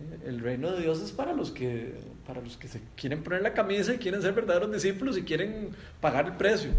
eh, 0.00 0.18
el 0.26 0.40
reino 0.40 0.70
de 0.72 0.82
Dios 0.82 1.00
es 1.02 1.12
para 1.12 1.32
los 1.32 1.50
que 1.50 1.94
para 2.26 2.40
los 2.40 2.56
que 2.56 2.68
se 2.68 2.80
quieren 2.96 3.22
poner 3.24 3.42
la 3.42 3.52
camisa 3.52 3.92
y 3.94 3.98
quieren 3.98 4.22
ser 4.22 4.32
verdaderos 4.32 4.70
discípulos 4.72 5.18
y 5.18 5.22
quieren 5.22 5.70
pagar 6.00 6.26
el 6.26 6.32
precio. 6.36 6.70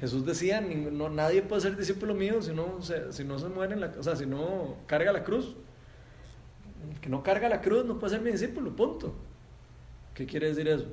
Jesús 0.00 0.24
decía, 0.26 0.60
"Ning- 0.60 0.90
no, 0.90 1.08
nadie 1.10 1.42
puede 1.42 1.60
ser 1.62 1.76
discípulo 1.76 2.14
mío 2.14 2.40
si 2.42 2.52
no 2.52 2.80
se, 2.82 3.12
si 3.12 3.22
no 3.24 3.38
se 3.38 3.48
muere 3.48 3.74
en 3.74 3.80
la, 3.80 3.92
o 3.98 4.02
sea, 4.02 4.16
si 4.16 4.26
no 4.26 4.76
carga 4.86 5.12
la 5.12 5.22
cruz. 5.24 5.54
El 6.90 6.98
que 7.00 7.08
no 7.08 7.22
carga 7.22 7.48
la 7.48 7.60
cruz 7.60 7.84
no 7.84 7.98
puede 7.98 8.14
ser 8.14 8.22
mi 8.22 8.32
discípulo, 8.32 8.74
punto. 8.74 9.14
¿Qué 10.14 10.26
quiere 10.26 10.48
decir 10.48 10.66
eso? 10.68 10.86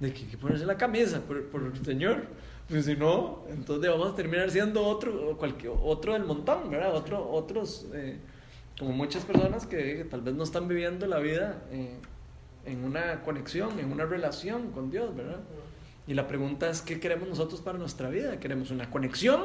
De 0.00 0.12
que 0.12 0.20
hay 0.20 0.26
que 0.28 0.38
ponerse 0.38 0.64
la 0.64 0.76
camisa 0.76 1.20
por, 1.22 1.44
por 1.48 1.62
el 1.62 1.84
Señor. 1.84 2.26
Pues 2.68 2.84
si 2.84 2.96
no, 2.96 3.44
entonces 3.48 3.90
vamos 3.90 4.12
a 4.12 4.14
terminar 4.14 4.50
siendo 4.50 4.84
otro, 4.84 5.38
cualquier, 5.38 5.72
otro 5.82 6.12
del 6.12 6.24
montón, 6.24 6.70
¿verdad? 6.70 6.94
Otro, 6.94 7.30
otros, 7.30 7.86
eh, 7.94 8.18
como 8.78 8.92
muchas 8.92 9.24
personas 9.24 9.66
que, 9.66 10.06
tal 10.10 10.20
vez 10.20 10.34
no 10.34 10.44
están 10.44 10.68
viviendo 10.68 11.06
la 11.06 11.18
vida 11.18 11.62
eh, 11.70 11.96
en 12.66 12.84
una 12.84 13.22
conexión, 13.22 13.78
en 13.78 13.90
una 13.90 14.04
relación 14.04 14.70
con 14.72 14.90
Dios, 14.90 15.16
¿verdad? 15.16 15.40
Y 16.06 16.12
la 16.12 16.26
pregunta 16.26 16.68
es, 16.68 16.82
¿qué 16.82 17.00
queremos 17.00 17.26
nosotros 17.26 17.62
para 17.62 17.78
nuestra 17.78 18.10
vida? 18.10 18.38
¿Queremos 18.38 18.70
una 18.70 18.90
conexión? 18.90 19.44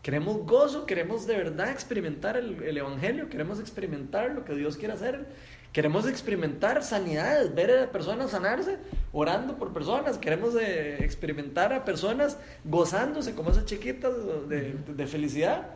¿Queremos 0.00 0.46
gozo? 0.46 0.86
¿Queremos 0.86 1.26
de 1.26 1.36
verdad 1.36 1.72
experimentar 1.72 2.36
el, 2.36 2.62
el 2.62 2.78
Evangelio? 2.78 3.28
¿Queremos 3.28 3.58
experimentar 3.58 4.30
lo 4.30 4.44
que 4.44 4.54
Dios 4.54 4.76
quiere 4.76 4.94
hacer? 4.94 5.26
¿Queremos 5.72 6.06
experimentar 6.06 6.84
sanidades? 6.84 7.52
¿Ver 7.54 7.76
a 7.76 7.90
personas 7.90 8.30
sanarse? 8.30 8.78
Orando 9.18 9.56
por 9.56 9.72
personas. 9.72 10.18
¿Queremos 10.18 10.54
eh, 10.60 10.96
experimentar 11.00 11.72
a 11.72 11.84
personas 11.86 12.38
gozándose 12.64 13.34
como 13.34 13.50
esas 13.50 13.64
chiquitas 13.64 14.12
de, 14.48 14.74
de 14.94 15.06
felicidad? 15.06 15.68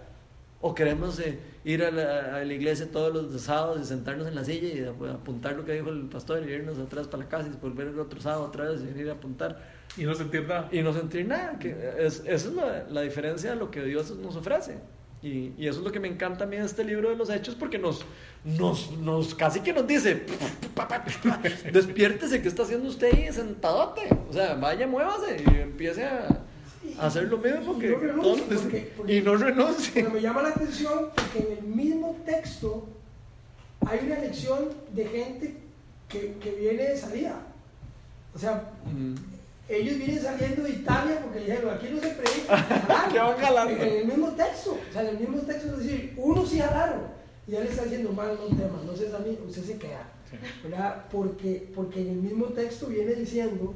¿O 0.60 0.74
queremos 0.74 1.18
eh, 1.20 1.38
ir 1.64 1.82
a 1.82 1.90
la, 1.90 2.36
a 2.36 2.44
la 2.44 2.52
iglesia 2.52 2.90
todos 2.92 3.10
los 3.14 3.40
sábados 3.40 3.80
y 3.80 3.84
sentarnos 3.86 4.26
en 4.28 4.34
la 4.34 4.44
silla 4.44 4.68
y 4.68 4.84
ap- 4.84 5.02
apuntar 5.14 5.56
lo 5.56 5.64
que 5.64 5.72
dijo 5.72 5.88
el 5.88 6.02
pastor 6.10 6.42
y 6.46 6.52
irnos 6.52 6.78
atrás 6.78 7.06
para 7.08 7.22
la 7.22 7.28
casa 7.30 7.48
y 7.48 7.56
volver 7.56 7.86
el 7.88 7.98
otro 7.98 8.20
sábado 8.20 8.44
otra 8.44 8.68
vez 8.68 8.82
y 8.82 9.00
ir 9.00 9.08
a 9.08 9.14
apuntar? 9.14 9.58
Y 9.96 10.04
no 10.04 10.14
sentir 10.14 10.46
nada. 10.46 10.68
y 10.70 10.82
no 10.82 10.92
sentir 10.92 11.26
nada. 11.26 11.58
Que 11.58 11.70
es, 11.98 12.20
esa 12.26 12.48
es 12.48 12.52
la, 12.54 12.84
la 12.90 13.00
diferencia 13.00 13.50
de 13.52 13.56
lo 13.56 13.70
que 13.70 13.82
Dios 13.84 14.14
nos 14.18 14.36
ofrece. 14.36 14.78
Y, 15.22 15.52
y 15.58 15.66
eso 15.68 15.80
es 15.80 15.84
lo 15.84 15.92
que 15.92 16.00
me 16.00 16.08
encanta 16.08 16.44
a 16.44 16.46
mí 16.46 16.56
de 16.56 16.64
este 16.64 16.82
libro 16.82 17.10
de 17.10 17.16
los 17.16 17.28
hechos, 17.28 17.54
porque 17.54 17.78
nos, 17.78 18.04
nos, 18.44 18.90
nos 18.92 19.34
casi 19.34 19.60
que 19.60 19.72
nos 19.74 19.86
dice, 19.86 20.24
despiértese, 21.72 22.40
¿qué 22.42 22.48
está 22.48 22.62
haciendo 22.62 22.88
usted 22.88 23.12
ahí 23.14 23.32
sentadote? 23.32 24.02
O 24.28 24.32
sea, 24.32 24.54
vaya, 24.54 24.86
muévase 24.86 25.42
y 25.46 25.60
empiece 25.60 26.04
a, 26.04 26.26
a 26.98 27.06
hacer 27.06 27.24
lo 27.24 27.38
mismo 27.38 27.74
Y 27.76 27.80
que 27.80 27.88
no 27.90 27.98
renuncie, 27.98 28.44
porque- 28.56 28.92
porque- 28.96 29.16
y 29.16 29.20
no 29.20 29.36
renuncie. 29.36 29.92
Pero 29.94 30.10
me 30.10 30.20
llama 30.22 30.42
la 30.42 30.48
atención 30.50 31.08
porque 31.14 31.38
en 31.52 31.58
el 31.58 31.64
mismo 31.64 32.16
texto 32.24 32.88
hay 33.86 34.00
una 34.06 34.18
lección 34.20 34.68
de 34.94 35.04
gente 35.06 35.56
que, 36.08 36.34
que 36.42 36.50
viene 36.52 36.82
de 36.84 36.96
salida. 36.96 37.40
O 38.34 38.38
sea. 38.38 38.70
Ellos 39.70 39.98
vienen 39.98 40.20
saliendo 40.20 40.64
de 40.64 40.70
Italia 40.70 41.20
porque 41.22 41.40
dijeron, 41.40 41.74
aquí 41.74 41.88
no 41.92 42.00
se 42.00 42.08
predica. 42.08 42.66
En 43.70 43.96
el 44.00 44.06
mismo 44.06 44.28
texto, 44.32 44.78
o 44.88 44.92
sea, 44.92 45.02
en 45.02 45.08
el 45.08 45.18
mismo 45.18 45.38
texto 45.42 45.68
es 45.68 45.78
decir, 45.78 46.14
uno 46.16 46.44
sí 46.44 46.58
jalaron. 46.58 47.02
Y 47.46 47.52
ya 47.52 47.60
le 47.60 47.70
está 47.70 47.84
diciendo, 47.84 48.12
mal, 48.12 48.36
no 48.36 48.56
temas, 48.56 48.84
no 48.84 48.96
seas 48.96 49.14
amigo, 49.14 49.44
usted 49.46 49.62
se 49.62 49.78
queda. 49.78 50.08
¿Verdad? 50.62 51.04
Porque, 51.10 51.70
porque 51.74 52.00
en 52.02 52.10
el 52.10 52.16
mismo 52.16 52.46
texto 52.46 52.86
viene 52.86 53.14
diciendo, 53.14 53.74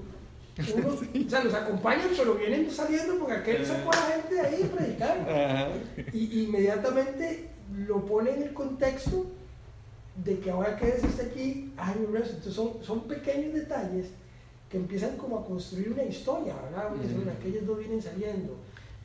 uno, 0.75 0.89
o 1.27 1.31
sea, 1.31 1.45
los 1.45 1.55
acompañan, 1.55 2.09
pero 2.17 2.35
vienen 2.35 2.71
saliendo 2.71 3.19
porque 3.19 3.35
aquel 3.35 3.67
sacó 3.67 3.93
a 3.93 3.97
la 3.97 4.17
gente 4.17 4.35
de 4.35 4.41
ahí 4.41 4.63
a 4.63 4.77
predicar. 4.77 5.19
Ajá. 5.29 5.69
Y 6.13 6.45
inmediatamente 6.45 7.51
lo 7.87 8.05
pone 8.05 8.33
en 8.33 8.43
el 8.43 8.53
contexto 8.53 9.27
de 10.25 10.39
que 10.39 10.51
ahora 10.51 10.77
que 10.77 10.87
usted 10.87 11.31
aquí, 11.31 11.73
hay 11.77 12.05
un 12.05 12.13
resto. 12.13 12.31
Entonces 12.37 12.55
son, 12.55 12.83
son 12.83 13.09
pequeños 13.09 13.55
detalles 13.55 14.09
que 14.75 14.81
empiezan 14.81 15.17
como 15.17 15.39
a 15.39 15.45
construir 15.47 15.93
una 15.93 16.03
historia, 16.03 16.53
¿verdad? 16.65 16.89
Porque 16.89 17.07
son 17.07 17.29
aquellos 17.29 17.65
dos 17.65 17.79
vienen 17.79 18.03
saliendo, 18.03 18.57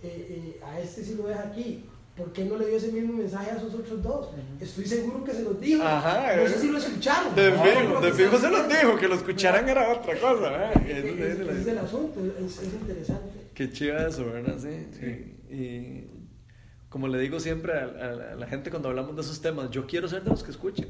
eh, 0.02 0.56
eh, 0.58 0.62
a 0.66 0.80
este 0.80 1.04
sí 1.04 1.14
lo 1.16 1.28
deja 1.28 1.44
aquí. 1.44 1.86
¿Por 2.18 2.34
qué 2.34 2.44
no 2.44 2.58
le 2.58 2.66
dio 2.68 2.78
ese 2.78 2.92
mismo 2.92 3.14
mensaje 3.14 3.52
a 3.52 3.56
esos 3.58 3.72
otros 3.76 4.02
dos? 4.02 4.30
Estoy 4.60 4.86
seguro 4.86 5.24
que 5.24 5.32
se 5.32 5.44
los 5.44 5.62
dijo. 5.62 5.84
Ajá, 5.84 6.36
no 6.36 6.42
eh. 6.42 6.50
sé 6.50 6.60
si 6.60 6.68
lo 6.70 6.80
escucharon. 6.80 7.36
De 7.36 7.52
fijo, 7.52 8.02
de 8.02 8.12
fijo 8.14 8.38
se 8.40 8.50
los 8.50 8.68
dijo, 8.68 8.96
que 8.98 9.08
lo 9.08 9.14
escucharan 9.16 9.70
era 9.70 9.94
otra 9.94 10.20
cosa, 10.20 10.50
¿verdad? 10.50 10.72
Eh, 10.88 10.98
Eso 10.98 11.08
eh, 11.08 11.12
dice 11.14 11.32
Ese 11.34 11.46
la- 11.46 11.52
es 11.62 11.68
el 11.68 11.78
asunto, 11.78 12.20
es, 12.44 12.58
es 12.64 12.74
interesante. 12.74 13.30
Qué 13.54 13.72
chiva 13.72 14.08
eso, 14.08 14.26
¿verdad? 14.26 14.58
Sí. 14.58 14.88
Sí. 15.00 15.36
Y, 15.54 15.56
y 15.56 16.28
como 16.90 17.08
le 17.08 17.20
digo 17.20 17.40
siempre 17.40 17.74
a, 17.74 17.84
a- 17.84 18.32
a 18.34 18.36
la 18.36 18.48
gente 18.48 18.72
cuando 18.72 18.90
hablamos 18.90 19.16
de 19.16 19.22
esos 19.22 19.40
temas, 19.40 19.70
yo 19.70 19.86
quiero 19.86 20.08
ser 20.08 20.24
de 20.24 20.32
los 20.32 20.42
que 20.44 20.50
escuchen. 20.52 20.88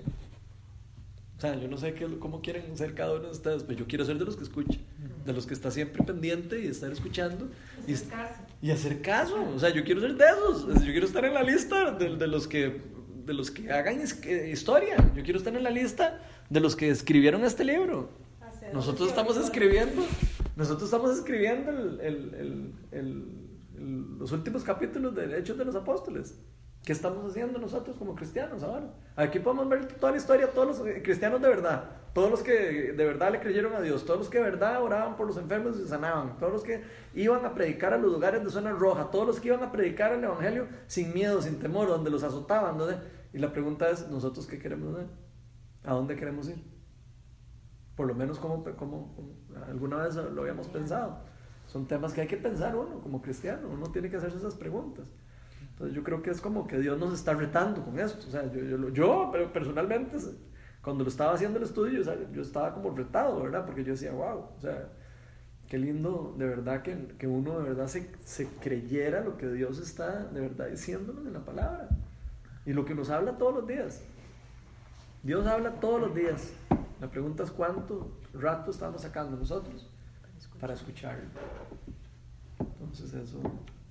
O 1.39 1.41
sea, 1.41 1.55
yo 1.55 1.69
no 1.69 1.77
sé 1.77 1.93
qué, 1.93 2.05
cómo 2.19 2.41
quieren 2.41 2.75
ser 2.77 2.93
cada 2.93 3.13
uno 3.13 3.23
de 3.27 3.31
ustedes, 3.31 3.63
pero 3.63 3.79
yo 3.79 3.87
quiero 3.87 4.03
ser 4.03 4.17
de 4.19 4.25
los 4.25 4.35
que 4.35 4.43
escuchen, 4.43 4.81
de 5.25 5.31
los 5.31 5.47
que 5.47 5.53
está 5.53 5.71
siempre 5.71 6.03
pendiente 6.03 6.61
y 6.61 6.67
estar 6.67 6.91
escuchando 6.91 7.47
y, 7.87 7.93
Hacer 7.93 8.09
caso. 8.09 8.33
y 8.61 8.71
hacer 8.71 9.01
caso. 9.01 9.49
O 9.55 9.57
sea, 9.57 9.69
yo 9.69 9.85
quiero 9.85 10.01
ser 10.01 10.17
de 10.17 10.25
esos. 10.25 10.65
Yo 10.83 10.91
quiero 10.91 11.05
estar 11.05 11.23
en 11.23 11.33
la 11.33 11.41
lista 11.41 11.91
de, 11.91 12.17
de 12.17 12.27
los 12.27 12.45
que 12.45 12.81
de 13.25 13.33
los 13.33 13.51
que 13.51 13.71
hagan 13.71 14.01
historia. 14.51 14.97
Yo 15.15 15.23
quiero 15.23 15.37
estar 15.37 15.55
en 15.55 15.63
la 15.63 15.69
lista 15.69 16.19
de 16.49 16.59
los 16.59 16.75
que 16.75 16.89
escribieron 16.89 17.45
este 17.45 17.63
libro. 17.63 18.09
Nosotros 18.73 19.07
estamos 19.07 19.37
escribiendo, 19.37 20.01
nosotros 20.57 20.83
estamos 20.85 21.15
escribiendo 21.17 21.71
el- 21.71 22.01
el- 22.01 22.33
el- 22.33 22.73
el- 22.91 23.47
el- 23.77 24.17
los 24.19 24.31
últimos 24.33 24.63
capítulos 24.63 25.15
de 25.15 25.39
Hechos 25.39 25.57
de 25.57 25.63
los 25.63 25.75
Apóstoles. 25.75 26.37
¿Qué 26.89 26.93
estamos 26.93 27.23
haciendo 27.23 27.59
nosotros 27.59 27.95
como 27.97 28.15
cristianos 28.15 28.63
ahora? 28.63 28.91
Aquí 29.15 29.37
podemos 29.37 29.69
ver 29.69 29.85
toda 29.99 30.11
la 30.11 30.17
historia, 30.17 30.51
todos 30.51 30.79
los 30.79 31.03
cristianos 31.03 31.39
de 31.39 31.47
verdad, 31.47 31.83
todos 32.15 32.31
los 32.31 32.41
que 32.41 32.93
de 32.93 33.05
verdad 33.05 33.31
le 33.31 33.39
creyeron 33.39 33.75
a 33.75 33.79
Dios, 33.79 34.05
todos 34.05 34.17
los 34.21 34.27
que 34.27 34.39
de 34.39 34.45
verdad 34.45 34.81
oraban 34.81 35.15
por 35.15 35.27
los 35.27 35.37
enfermos 35.37 35.79
y 35.79 35.87
sanaban, 35.87 36.39
todos 36.39 36.51
los 36.51 36.63
que 36.63 36.81
iban 37.13 37.45
a 37.45 37.53
predicar 37.53 37.93
a 37.93 37.99
los 37.99 38.11
lugares 38.11 38.43
de 38.43 38.49
zona 38.49 38.71
roja, 38.71 39.11
todos 39.11 39.27
los 39.27 39.39
que 39.39 39.49
iban 39.49 39.61
a 39.61 39.71
predicar 39.71 40.13
el 40.13 40.23
Evangelio 40.23 40.65
sin 40.87 41.13
miedo, 41.13 41.39
sin 41.43 41.59
temor, 41.59 41.89
donde 41.89 42.09
los 42.09 42.23
azotaban. 42.23 42.79
donde- 42.79 42.97
Y 43.33 43.37
la 43.37 43.53
pregunta 43.53 43.87
es, 43.91 44.09
¿nosotros 44.09 44.47
qué 44.47 44.57
queremos 44.57 44.95
hacer? 44.95 45.09
¿A 45.83 45.93
dónde 45.93 46.15
queremos 46.15 46.49
ir? 46.49 46.57
Por 47.95 48.07
lo 48.07 48.15
menos 48.15 48.39
como, 48.39 48.63
como, 48.63 49.13
como 49.15 49.35
alguna 49.67 49.97
vez 49.97 50.15
lo 50.15 50.41
habíamos 50.41 50.67
pensado. 50.67 51.19
Son 51.67 51.87
temas 51.87 52.13
que 52.13 52.21
hay 52.21 52.27
que 52.27 52.37
pensar 52.37 52.75
uno 52.75 52.99
como 52.99 53.21
cristiano, 53.21 53.69
uno 53.71 53.91
tiene 53.91 54.09
que 54.09 54.15
hacerse 54.17 54.39
esas 54.39 54.55
preguntas. 54.55 55.05
Entonces 55.79 55.95
yo 55.95 56.03
creo 56.03 56.21
que 56.21 56.29
es 56.29 56.41
como 56.41 56.67
que 56.67 56.77
Dios 56.77 56.99
nos 56.99 57.13
está 57.13 57.33
retando 57.33 57.85
con 57.85 57.97
esto. 57.97 58.27
O 58.27 58.29
sea, 58.29 58.51
yo, 58.51 58.59
yo, 58.59 58.89
yo, 58.89 59.29
pero 59.31 59.53
personalmente, 59.53 60.17
cuando 60.81 61.05
lo 61.05 61.09
estaba 61.09 61.33
haciendo 61.33 61.57
el 61.57 61.63
estudio, 61.63 62.01
o 62.01 62.03
sea, 62.03 62.17
yo 62.33 62.41
estaba 62.41 62.73
como 62.73 62.91
retado, 62.91 63.41
¿verdad? 63.41 63.65
Porque 63.65 63.85
yo 63.85 63.93
decía, 63.93 64.11
wow, 64.11 64.39
o 64.57 64.59
sea, 64.59 64.89
qué 65.69 65.77
lindo 65.77 66.35
de 66.37 66.47
verdad 66.47 66.81
que, 66.81 67.15
que 67.17 67.27
uno 67.27 67.59
de 67.59 67.69
verdad 67.69 67.87
se, 67.87 68.11
se 68.25 68.47
creyera 68.59 69.21
lo 69.21 69.37
que 69.37 69.47
Dios 69.47 69.79
está 69.79 70.25
de 70.25 70.41
verdad 70.41 70.67
diciéndonos 70.67 71.25
en 71.25 71.31
la 71.31 71.45
palabra. 71.45 71.87
Y 72.65 72.73
lo 72.73 72.83
que 72.83 72.93
nos 72.93 73.09
habla 73.09 73.37
todos 73.37 73.55
los 73.55 73.65
días. 73.65 74.01
Dios 75.23 75.47
habla 75.47 75.71
todos 75.79 76.01
los 76.01 76.13
días. 76.13 76.51
La 76.99 77.09
pregunta 77.09 77.43
es 77.43 77.51
cuánto 77.51 78.11
rato 78.33 78.71
estamos 78.71 79.01
sacando 79.01 79.37
nosotros 79.37 79.89
para 80.59 80.73
escucharlo. 80.73 81.23
Entonces 82.59 83.13
eso 83.13 83.39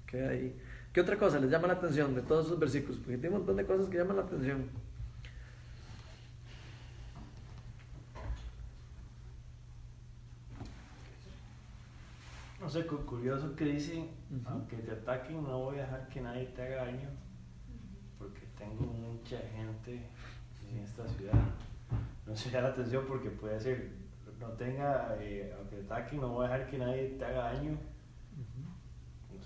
queda 0.07 0.29
ahí. 0.29 0.55
¿Qué 0.93 1.01
otra 1.01 1.17
cosa 1.19 1.39
les 1.39 1.51
llama 1.51 1.69
la 1.69 1.75
atención 1.75 2.15
de 2.15 2.23
todos 2.23 2.47
esos 2.47 2.59
versículos? 2.59 2.97
Porque 2.99 3.19
tiene 3.19 3.29
un 3.29 3.35
montón 3.43 3.57
de 3.57 3.67
cosas 3.67 3.89
que 3.89 3.99
llaman 3.99 4.17
la 4.17 4.23
atención. 4.23 4.69
No 12.61 12.69
sé, 12.69 12.87
cu- 12.87 13.05
curioso 13.07 13.55
que 13.55 13.65
dice, 13.65 13.99
Ujú. 13.99 14.49
aunque 14.49 14.77
te 14.79 14.91
ataquen, 14.93 15.43
no 15.45 15.59
voy 15.61 15.79
a 15.79 15.83
dejar 15.83 16.09
que 16.09 16.21
nadie 16.21 16.47
te 16.47 16.63
haga 16.63 16.85
daño, 16.87 17.09
porque 18.19 18.41
tengo 18.59 18.85
mucha 18.93 19.39
gente 19.57 20.03
en 20.71 20.79
esta 20.79 21.07
ciudad. 21.09 21.35
No 22.27 22.35
se 22.35 22.51
da 22.51 22.63
la 22.63 22.69
atención 22.71 23.05
porque 23.07 23.31
puede 23.31 23.61
ser, 23.61 23.91
no 24.41 24.49
tenga, 24.53 25.17
eh, 25.21 25.55
aunque 25.57 25.77
te 25.77 25.83
ataquen, 25.85 26.21
no 26.21 26.29
voy 26.31 26.47
a 26.47 26.51
dejar 26.51 26.71
que 26.71 26.79
nadie 26.79 27.09
te 27.19 27.25
haga 27.25 27.53
daño, 27.53 27.79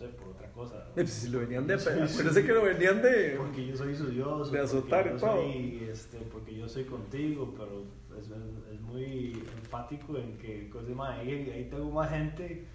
sé, 0.06 0.08
por 0.14 0.28
otra 0.28 0.50
cosa. 0.52 0.86
Pues, 0.94 1.10
si 1.10 1.28
lo 1.30 1.40
venían 1.40 1.66
de. 1.66 1.74
Acuérdense 1.74 2.44
que 2.44 2.52
lo 2.52 2.62
venían 2.62 3.00
de. 3.02 3.34
Porque 3.38 3.66
yo 3.66 3.76
soy 3.76 3.94
su 3.94 4.06
Dios, 4.08 4.50
De 4.52 4.58
azotar 4.60 5.06
y 5.06 5.18
todo. 5.18 5.36
soy, 5.42 5.88
este, 5.90 6.18
porque 6.32 6.54
yo 6.54 6.68
soy 6.68 6.84
contigo, 6.84 7.54
pero 7.56 7.84
es, 8.18 8.26
es- 8.26 8.74
es 8.74 8.80
muy 8.80 9.32
enfático 9.56 10.16
en 10.18 10.36
que, 10.38 10.68
cosa 10.68 10.88
más, 10.94 11.18
ahí, 11.18 11.30
ahí 11.54 11.68
tengo 11.70 11.90
más 11.90 12.10
gente 12.10 12.66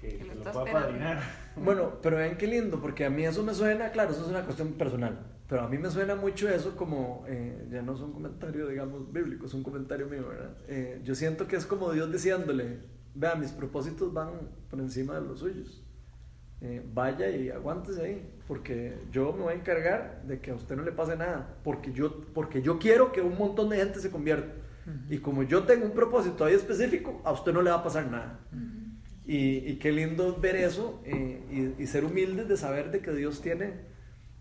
que, 0.00 0.08
Que 0.08 0.18
que 0.18 0.34
lo 0.34 0.42
pueda 0.42 0.64
padrinar. 0.72 1.20
Bueno, 1.56 1.98
pero 2.02 2.16
vean 2.16 2.36
qué 2.38 2.46
lindo, 2.46 2.80
porque 2.80 3.04
a 3.04 3.10
mí 3.10 3.24
eso 3.24 3.42
me 3.42 3.52
suena, 3.54 3.90
claro, 3.90 4.12
eso 4.12 4.22
es 4.22 4.28
una 4.28 4.44
cuestión 4.44 4.72
personal, 4.74 5.18
pero 5.48 5.62
a 5.62 5.68
mí 5.68 5.76
me 5.76 5.90
suena 5.90 6.14
mucho 6.14 6.48
eso 6.48 6.76
como, 6.76 7.24
eh, 7.28 7.66
ya 7.70 7.82
no 7.82 7.94
es 7.94 8.00
un 8.00 8.12
comentario, 8.12 8.68
digamos, 8.68 9.12
bíblico, 9.12 9.46
es 9.46 9.54
un 9.54 9.64
comentario 9.64 10.06
mío, 10.06 10.28
¿verdad? 10.28 10.56
Eh, 10.68 11.00
yo 11.04 11.14
siento 11.16 11.48
que 11.48 11.56
es 11.56 11.66
como 11.66 11.90
Dios 11.92 12.12
diciéndole, 12.12 12.78
vea, 13.14 13.34
mis 13.34 13.50
propósitos 13.50 14.12
van 14.12 14.30
por 14.70 14.78
encima 14.78 15.14
de 15.18 15.26
los 15.26 15.40
suyos. 15.40 15.82
Eh, 16.60 16.82
vaya 16.92 17.30
y 17.30 17.50
aguántese 17.50 18.02
ahí, 18.02 18.28
porque 18.48 18.94
yo 19.12 19.32
me 19.32 19.42
voy 19.44 19.52
a 19.52 19.56
encargar 19.56 20.22
de 20.26 20.40
que 20.40 20.50
a 20.50 20.54
usted 20.54 20.74
no 20.74 20.82
le 20.82 20.90
pase 20.90 21.16
nada, 21.16 21.54
porque 21.62 21.92
yo, 21.92 22.24
porque 22.34 22.62
yo 22.62 22.80
quiero 22.80 23.12
que 23.12 23.20
un 23.20 23.38
montón 23.38 23.68
de 23.68 23.76
gente 23.76 24.00
se 24.00 24.10
convierta. 24.10 24.52
Y 25.10 25.18
como 25.18 25.42
yo 25.42 25.64
tengo 25.64 25.84
un 25.84 25.92
propósito 25.92 26.44
ahí 26.44 26.54
específico, 26.54 27.20
a 27.24 27.32
usted 27.32 27.52
no 27.52 27.60
le 27.62 27.70
va 27.70 27.76
a 27.76 27.82
pasar 27.84 28.10
nada. 28.10 28.40
Y, 29.26 29.58
y 29.70 29.76
qué 29.78 29.92
lindo 29.92 30.38
ver 30.40 30.56
eso 30.56 31.02
eh, 31.04 31.74
y, 31.78 31.82
y 31.82 31.86
ser 31.86 32.04
humildes 32.06 32.48
de 32.48 32.56
saber 32.56 32.90
de 32.90 33.00
que 33.00 33.12
Dios 33.12 33.42
tiene 33.42 33.74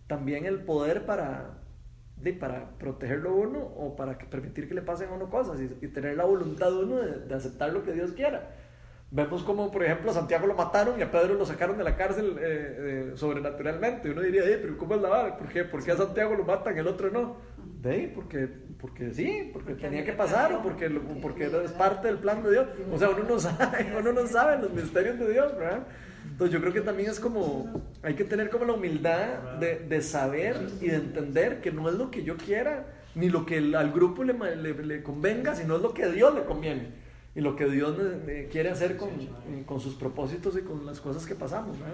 también 0.07 0.45
el 0.45 0.61
poder 0.61 1.05
para, 1.05 1.57
de, 2.15 2.32
para 2.32 2.78
protegerlo 2.78 3.32
a 3.32 3.34
uno 3.34 3.59
o 3.59 3.97
para 3.97 4.18
que- 4.18 4.26
permitir 4.26 4.70
que 4.70 4.74
le 4.74 4.82
pasen 4.82 5.09
a 5.09 5.13
uno 5.15 5.30
cosas 5.30 5.59
y, 5.59 5.86
y 5.86 5.89
tener 5.89 6.15
la 6.15 6.24
voluntad 6.24 6.72
de 6.72 6.78
uno 6.78 6.95
de, 6.95 7.20
de 7.28 7.36
aceptar 7.36 7.74
lo 7.74 7.84
que 7.84 7.91
Dios 7.91 8.13
quiera. 8.13 8.55
Vemos 9.10 9.41
como, 9.43 9.72
por 9.72 9.84
ejemplo, 9.86 10.12
a 10.12 10.14
Santiago 10.14 10.47
lo 10.47 10.53
mataron 10.53 10.99
y 10.99 11.01
a 11.01 11.10
Pedro 11.10 11.36
lo 11.36 11.45
sacaron 11.45 11.78
de 11.78 11.84
la 11.86 11.95
cárcel 11.95 12.36
eh, 12.41 12.41
eh, 12.41 13.12
sobrenaturalmente. 13.16 14.12
Uno 14.12 14.22
diría, 14.22 14.43
"Eh, 14.43 14.60
pero 14.62 14.78
¿cómo 14.78 14.95
es 14.95 15.01
la 15.01 15.08
vara? 15.10 15.38
¿Por 15.38 15.47
qué? 15.47 15.64
¿Por 15.64 15.82
qué 15.84 15.91
a 15.91 15.97
Santiago 15.97 16.36
lo 16.36 16.43
matan 16.43 16.76
y 16.76 16.80
el 16.80 16.88
otro 16.88 17.10
no? 17.10 17.38
De 17.82 17.91
ahí, 17.91 18.12
porque, 18.14 18.49
porque 18.82 19.14
sí, 19.14 19.49
porque, 19.53 19.72
Porque 19.72 19.82
tenía 19.88 20.03
que 20.03 20.12
pasar 20.12 20.51
o 20.53 20.62
porque, 20.62 20.89
lo- 20.89 21.01
porque 21.22 21.45
es 21.45 21.72
parte 21.72 22.08
del 22.10 22.18
plan 22.18 22.43
de 22.43 22.51
Dios. 22.51 22.68
O 22.91 22.97
sea, 22.97 23.10
uno 23.10 23.24
no 23.24 23.39
sabe, 23.39 23.88
uno 23.97 24.12
no 24.12 24.28
sabe 24.28 24.62
los 24.62 24.74
misterios 24.74 25.18
de 25.20 25.32
Dios, 25.32 25.58
¿verdad? 25.58 25.88
Entonces 26.30 26.53
yo 26.53 26.60
creo 26.60 26.74
que 26.74 26.82
también 26.82 27.10
es 27.10 27.22
como, 27.22 27.82
hay 28.03 28.14
que 28.16 28.26
tener 28.26 28.49
como 28.49 28.66
la 28.66 28.74
humildad 28.74 29.58
de, 29.62 29.80
de 29.88 30.01
saber 30.01 30.58
y 30.82 30.88
de 30.89 30.97
entender 30.97 31.62
que 31.62 31.72
no 31.72 31.88
es 31.88 31.95
lo 31.95 32.12
que 32.12 32.24
yo 32.24 32.36
quiera, 32.36 32.88
ni 33.16 33.30
lo 33.30 33.45
que 33.45 33.58
al 33.74 33.91
grupo 33.93 34.26
le, 34.26 34.34
le, 34.58 34.74
le 34.74 35.01
convenga, 35.01 35.55
sino 35.55 35.78
es 35.78 35.82
lo 35.82 35.93
que 35.93 36.03
a 36.03 36.10
Dios 36.10 36.36
le 36.36 36.43
conviene. 36.43 37.07
Y 37.38 37.41
lo 37.41 37.55
que 37.55 37.65
Dios 37.69 37.95
quiere 38.51 38.71
hacer 38.71 38.97
con, 38.97 39.09
con 39.67 39.79
sus 39.79 39.93
propósitos 39.93 40.57
y 40.57 40.61
con 40.63 40.83
las 40.88 40.99
cosas 40.99 41.23
que 41.23 41.35
pasamos, 41.35 41.77
¿verdad? 41.79 41.93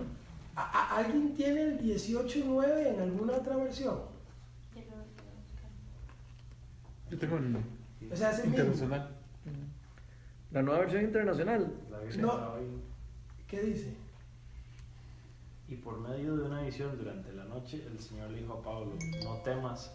¿A- 0.55 0.61
a- 0.95 0.97
¿Alguien 0.99 1.33
tiene 1.33 1.61
el 1.63 1.79
18.9 1.81 2.87
en 2.95 3.01
alguna 3.01 3.33
otra 3.33 3.57
versión? 3.57 3.99
Yo 7.11 7.17
tengo 7.19 7.37
en 7.37 7.57
O 8.11 8.15
sea, 8.15 8.31
es 8.31 8.39
el 8.39 8.45
mismo. 8.51 8.63
internacional. 8.63 9.09
La 10.51 10.61
nueva 10.61 10.79
versión 10.79 11.03
internacional. 11.03 11.73
No. 12.19 12.53
¿Qué 13.47 13.61
dice? 13.61 13.93
Y 15.67 15.75
por 15.75 15.99
medio 15.99 16.37
de 16.37 16.43
una 16.43 16.61
visión 16.61 16.97
durante 16.97 17.33
la 17.33 17.43
noche, 17.45 17.83
el 17.91 17.99
Señor 17.99 18.29
le 18.31 18.39
dijo 18.39 18.53
a 18.53 18.61
Pablo, 18.61 18.93
no 19.25 19.35
temas, 19.43 19.91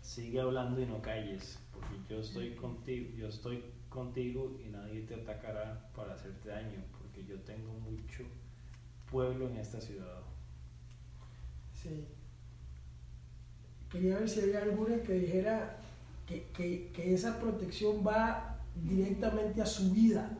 sigue 0.00 0.40
hablando 0.40 0.80
y 0.80 0.86
no 0.86 1.00
calles, 1.00 1.58
yo 2.08 2.20
estoy 2.20 2.54
contigo, 2.54 3.10
yo 3.16 3.28
estoy 3.28 3.64
contigo 3.88 4.58
y 4.64 4.68
nadie 4.70 5.02
te 5.02 5.14
atacará 5.14 5.90
para 5.94 6.14
hacerte 6.14 6.48
daño, 6.48 6.82
porque 6.98 7.24
yo 7.24 7.38
tengo 7.40 7.72
mucho 7.74 8.24
pueblo 9.10 9.48
en 9.48 9.56
esta 9.58 9.80
ciudad. 9.80 10.20
Sí. 11.74 12.06
Quería 13.90 14.18
ver 14.18 14.28
si 14.28 14.40
había 14.40 14.62
alguna 14.62 15.02
que 15.02 15.12
dijera 15.12 15.76
que, 16.26 16.44
que- 16.54 16.90
que 16.94 17.12
esa 17.14 17.38
protección 17.38 18.06
va 18.06 18.58
directamente 18.74 19.60
a 19.60 19.66
su 19.66 19.90
vida. 19.92 20.30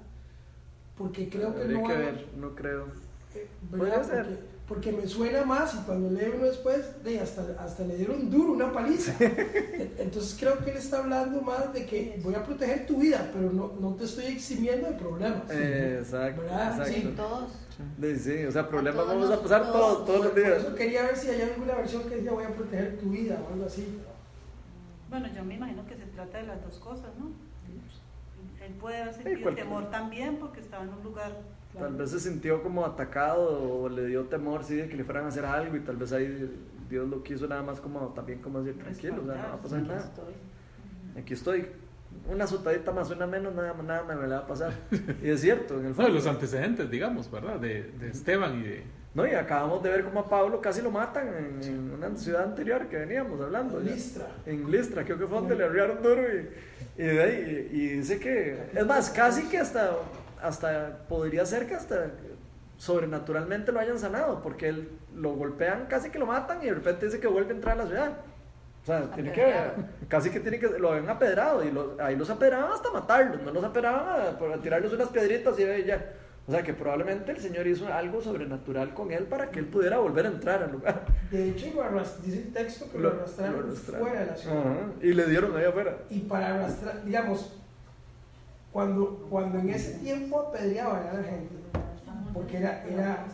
Porque 0.96 1.28
creo 1.28 1.54
que 1.54 1.64
no 1.66 1.86
que 1.86 1.96
ver, 1.96 2.28
no 2.36 2.54
creo. 2.54 2.86
eh, 3.34 3.46
¿verdad? 3.70 4.04
ser. 4.06 4.24
Porque, 4.26 4.51
porque 4.68 4.92
me 4.92 5.06
suena 5.06 5.44
más 5.44 5.74
y 5.74 5.78
cuando 5.78 6.10
leo 6.10 6.32
uno 6.36 6.46
después, 6.46 7.02
de, 7.04 7.20
hasta, 7.20 7.42
hasta 7.58 7.84
le 7.84 7.96
dieron 7.96 8.30
duro 8.30 8.52
una 8.52 8.72
paliza. 8.72 9.12
En- 9.20 9.92
Entonces 9.98 10.36
creo 10.38 10.58
que 10.64 10.70
él 10.70 10.76
está 10.76 10.98
hablando 10.98 11.42
más 11.42 11.72
de 11.72 11.84
que 11.84 12.18
voy 12.22 12.34
a 12.34 12.44
proteger 12.44 12.86
tu 12.86 12.98
vida, 12.98 13.28
pero 13.34 13.52
no, 13.52 13.72
no 13.80 13.94
te 13.94 14.04
estoy 14.04 14.26
eximiendo 14.26 14.86
de 14.88 14.94
problemas. 14.94 15.42
Eh, 15.50 15.98
exacto, 16.00 16.42
¿Verdad? 16.42 16.70
exacto. 16.78 16.92
Sí. 16.92 17.14
Todos. 17.16 17.50
Sí, 18.00 18.16
sí, 18.18 18.44
o 18.44 18.52
sea, 18.52 18.68
problemas 18.68 19.04
todos 19.04 19.14
vamos 19.20 19.30
a 19.38 19.42
pasar 19.42 19.62
todos- 19.72 19.74
todos, 19.74 20.06
todos 20.06 20.18
los 20.20 20.26
Por- 20.32 20.34
por 20.42 20.50
días. 20.50 20.62
eso 20.64 20.74
quería 20.74 21.02
ver 21.02 21.16
si 21.16 21.28
hay 21.30 21.42
alguna 21.42 21.74
versión 21.74 22.02
que 22.04 22.16
decía 22.16 22.32
voy 22.32 22.44
a 22.44 22.54
proteger 22.54 22.98
tu 22.98 23.10
vida 23.10 23.40
o 23.48 23.52
algo 23.52 23.66
así. 23.66 23.98
Bueno, 25.10 25.28
yo 25.34 25.44
me 25.44 25.54
imagino 25.56 25.84
que 25.86 25.96
se 25.96 26.04
trata 26.06 26.38
de 26.38 26.44
las 26.46 26.62
dos 26.62 26.78
cosas, 26.78 27.10
¿no? 27.18 27.30
Él 28.64 28.74
puede 28.74 28.98
haber 29.02 29.14
sentido 29.14 29.54
temor 29.54 29.90
también 29.90 30.36
porque 30.38 30.60
estaba 30.60 30.84
en 30.84 30.90
un 30.90 31.02
lugar. 31.02 31.32
Tal 31.78 31.94
vez 31.94 32.10
se 32.10 32.20
sintió 32.20 32.62
como 32.62 32.84
atacado 32.84 33.62
o 33.82 33.88
le 33.88 34.06
dio 34.06 34.24
temor, 34.24 34.62
sí, 34.64 34.76
de 34.76 34.88
que 34.88 34.96
le 34.96 35.04
fueran 35.04 35.24
a 35.24 35.28
hacer 35.28 35.44
algo 35.46 35.74
y 35.76 35.80
tal 35.80 35.96
vez 35.96 36.12
ahí 36.12 36.50
Dios 36.90 37.08
lo 37.08 37.22
quiso 37.22 37.46
nada 37.46 37.62
más 37.62 37.80
como 37.80 38.08
también 38.08 38.40
como 38.40 38.62
decir, 38.62 38.80
tranquilo, 38.82 39.22
o 39.22 39.26
sea, 39.26 39.34
no 39.36 39.48
va 39.48 39.54
a 39.54 39.56
pasar 39.56 39.78
Aquí 39.80 39.88
nada. 39.88 40.00
estoy. 40.04 40.34
Aquí 41.22 41.32
estoy. 41.34 41.66
Una 42.30 42.44
azotadita 42.44 42.92
más, 42.92 43.10
una 43.10 43.26
menos, 43.26 43.54
nada, 43.54 43.74
nada 43.82 44.04
me 44.04 44.26
va 44.26 44.38
a 44.38 44.46
pasar. 44.46 44.72
Y 45.22 45.30
es 45.30 45.40
cierto, 45.40 45.74
en 45.80 45.86
el 45.86 45.88
No, 45.90 45.94
fondo. 45.96 46.10
los 46.10 46.26
antecedentes, 46.26 46.90
digamos, 46.90 47.30
¿verdad? 47.30 47.58
De, 47.58 47.84
de 47.98 48.10
Esteban 48.10 48.58
y 48.60 48.62
de... 48.64 48.82
No, 49.14 49.26
y 49.26 49.30
acabamos 49.30 49.82
de 49.82 49.90
ver 49.90 50.04
cómo 50.04 50.20
a 50.20 50.28
Pablo 50.28 50.60
casi 50.60 50.80
lo 50.82 50.90
matan 50.90 51.28
en, 51.28 51.62
en 51.62 51.90
una 51.92 52.14
ciudad 52.16 52.44
anterior 52.44 52.86
que 52.88 52.96
veníamos 52.98 53.40
hablando. 53.40 53.82
ya. 53.82 53.92
Listra. 53.94 54.26
En 54.46 54.70
Listra, 54.70 55.04
creo 55.04 55.18
que 55.18 55.26
fue 55.26 55.38
donde 55.38 55.56
le 55.56 55.64
arriaron 55.64 56.02
duro 56.02 56.22
y, 56.22 57.02
y, 57.02 57.06
de 57.06 57.22
ahí- 57.22 57.68
y- 57.72 57.76
y 57.76 57.88
dice 57.98 58.18
que, 58.18 58.58
es 58.74 58.86
más, 58.86 59.10
casi 59.10 59.44
que 59.48 59.58
hasta, 59.58 59.92
hasta 60.42 60.98
podría 61.08 61.46
ser 61.46 61.66
que 61.66 61.74
hasta 61.74 62.10
sobrenaturalmente 62.76 63.70
lo 63.72 63.80
hayan 63.80 63.98
sanado, 63.98 64.42
porque 64.42 64.68
él, 64.68 64.88
lo 65.14 65.34
golpean, 65.34 65.86
casi 65.88 66.10
que 66.10 66.18
lo 66.18 66.26
matan 66.26 66.62
y 66.62 66.66
de 66.66 66.74
repente 66.74 67.06
dice 67.06 67.20
que 67.20 67.28
vuelve 67.28 67.52
a 67.52 67.54
entrar 67.56 67.78
a 67.78 67.82
la 67.84 67.86
ciudad. 67.86 68.12
O 68.82 68.86
sea, 68.86 69.02
tiene 69.12 69.30
que, 69.30 69.54
casi 70.08 70.30
que 70.30 70.40
tiene 70.40 70.58
que, 70.58 70.66
lo 70.78 70.90
habían 70.92 71.08
apedrado 71.08 71.62
y 71.62 71.72
ahí 72.00 72.16
los 72.16 72.28
apedraban 72.30 72.72
hasta 72.72 72.90
matarlos, 72.90 73.40
no 73.42 73.52
los 73.52 73.62
apedraban 73.62 74.08
a- 74.34 74.38
para 74.38 74.56
tirarles 74.58 74.92
unas 74.92 75.08
piedritas 75.08 75.56
y 75.58 75.84
ya. 75.84 76.12
O 76.44 76.50
sea, 76.50 76.64
que 76.64 76.74
probablemente 76.74 77.30
el 77.30 77.38
Señor 77.38 77.68
hizo 77.68 77.86
algo 77.86 78.20
sobrenatural 78.20 78.92
con 78.94 79.12
él 79.12 79.22
para 79.26 79.48
que 79.52 79.60
él 79.60 79.66
pudiera 79.66 79.98
volver 79.98 80.26
a 80.26 80.30
entrar 80.30 80.60
al 80.64 80.72
lugar. 80.72 81.04
De 81.30 81.50
hecho, 81.50 81.66
dice 82.24 82.38
el 82.38 82.52
texto 82.52 82.90
que 82.90 82.98
lo, 82.98 83.10
Lo- 83.10 83.14
arrastraron 83.20 83.60
lo 83.60 83.66
arrastraron. 83.68 84.06
fuera 84.08 84.20
de 84.22 84.26
la 84.26 84.36
ciudad. 84.36 84.58
Ajá, 84.58 84.76
Y 85.00 85.12
le 85.14 85.26
dieron 85.26 85.56
ahí 85.56 85.64
afuera. 85.66 85.98
Y 86.10 86.18
para 86.22 86.54
arrastrar, 86.56 87.04
digamos, 87.04 87.56
cuando, 88.72 89.26
cuando 89.30 89.58
en 89.58 89.70
ese 89.70 89.98
tiempo 89.98 90.40
apedreaban 90.40 91.06
a 91.08 91.12
la 91.14 91.22
gente, 91.24 91.54
porque 92.32 92.56
era, 92.58 92.84
era 92.88 93.24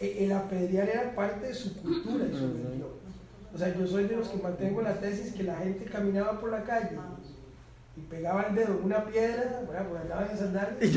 e- 0.00 0.24
el 0.24 0.32
apedrear 0.32 0.88
era 0.88 1.14
parte 1.14 1.46
de 1.48 1.54
su 1.54 1.76
cultura 1.80 2.24
y 2.26 2.32
su 2.32 2.46
religión. 2.46 2.88
O 3.54 3.58
sea, 3.58 3.74
yo 3.76 3.86
soy 3.86 4.04
de 4.04 4.16
los 4.16 4.28
que 4.28 4.42
mantengo 4.42 4.80
la 4.80 4.94
tesis 4.94 5.34
que 5.34 5.42
la 5.42 5.56
gente 5.56 5.84
caminaba 5.84 6.40
por 6.40 6.50
la 6.50 6.62
calle 6.64 6.96
y 7.94 8.00
pegaba 8.00 8.44
el 8.44 8.54
dedo 8.54 8.78
en 8.78 8.84
una 8.84 9.04
piedra, 9.04 9.60
¿verdad? 9.68 9.86
porque 9.86 10.02
andaban 10.04 10.30
en 10.30 10.38
sandalias, 10.38 10.82
Y 10.82 10.90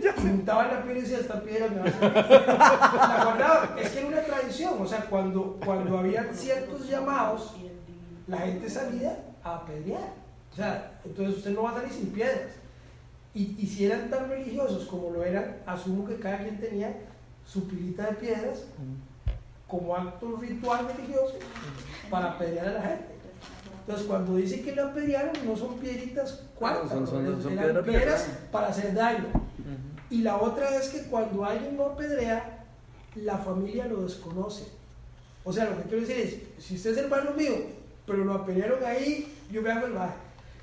ya, 0.00 0.12
juntaban 0.16 0.68
la 0.68 0.82
piedra 0.82 0.98
y 0.98 1.02
decía, 1.02 1.18
esta 1.18 1.42
piedra 1.42 1.68
me 1.68 1.78
va 1.80 1.84
a 1.84 1.90
servir". 1.92 2.12
La 2.48 3.24
guardaban. 3.24 3.78
Es 3.78 3.90
que 3.90 3.98
era 3.98 4.08
una 4.08 4.20
tradición, 4.22 4.74
o 4.80 4.86
sea, 4.86 5.04
cuando, 5.04 5.58
cuando 5.62 5.98
había 5.98 6.24
ciertos 6.32 6.88
llamados, 6.88 7.54
la 8.26 8.38
gente 8.38 8.70
salía 8.70 9.18
a 9.44 9.56
apedrear. 9.56 10.14
O 10.50 10.56
sea, 10.56 10.92
entonces 11.04 11.36
usted 11.36 11.50
no 11.50 11.64
va 11.64 11.72
a 11.72 11.74
salir 11.74 11.92
sin 11.92 12.06
piedras. 12.06 12.52
Y, 13.38 13.54
y 13.58 13.66
si 13.66 13.84
eran 13.86 14.10
tan 14.10 14.28
religiosos 14.28 14.86
como 14.86 15.10
lo 15.10 15.22
eran, 15.22 15.58
asumo 15.66 16.04
que 16.06 16.16
cada 16.16 16.38
quien 16.38 16.58
tenía 16.58 16.92
su 17.46 17.68
pilita 17.68 18.06
de 18.06 18.14
piedras 18.14 18.64
como 19.68 19.94
acto 19.94 20.36
ritual 20.40 20.88
religioso 20.96 21.34
para 22.10 22.32
apedrear 22.32 22.68
a 22.68 22.72
la 22.72 22.82
gente. 22.82 23.04
Entonces, 23.80 24.06
cuando 24.06 24.36
dice 24.36 24.60
que 24.62 24.74
lo 24.74 24.86
apedrearon, 24.88 25.32
no 25.46 25.56
son 25.56 25.78
piedritas 25.78 26.42
cuartas, 26.56 26.90
son- 26.90 27.06
son- 27.06 27.24
¿no? 27.36 27.42
son 27.42 27.52
piedras 27.84 28.26
para 28.50 28.68
hacer 28.68 28.92
daño. 28.94 29.26
Y 30.10 30.22
la 30.22 30.36
otra 30.38 30.74
es 30.76 30.88
que 30.88 31.02
cuando 31.02 31.44
alguien 31.44 31.76
lo 31.76 31.86
apedrea, 31.86 32.64
la 33.14 33.38
familia 33.38 33.86
lo 33.86 34.02
desconoce. 34.02 34.64
O 35.44 35.52
sea, 35.52 35.66
lo 35.70 35.76
que 35.76 35.82
quiero 35.84 36.00
decir 36.06 36.16
es, 36.58 36.64
si 36.64 36.74
usted 36.76 36.90
es 36.92 36.98
hermano 36.98 37.30
mío, 37.32 37.52
pero 38.06 38.24
lo 38.24 38.34
apedrearon 38.34 38.82
ahí, 38.84 39.32
yo 39.52 39.62
me 39.62 39.70
hago 39.70 39.86
el 39.86 39.92
baje. 39.92 40.14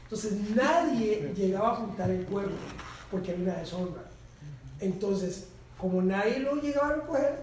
Entonces 0.06 0.34
nadie 0.56 1.34
llegaba 1.36 1.72
a 1.72 1.76
juntar 1.76 2.10
el 2.10 2.22
pueblo, 2.22 2.54
porque 3.12 3.32
había 3.32 3.52
una 3.52 3.60
deshonra. 3.60 4.04
Entonces, 4.80 5.48
como 5.80 6.02
nadie 6.02 6.40
lo 6.40 6.56
llegaba 6.56 6.90
a 6.90 6.94
recoger, 6.94 7.36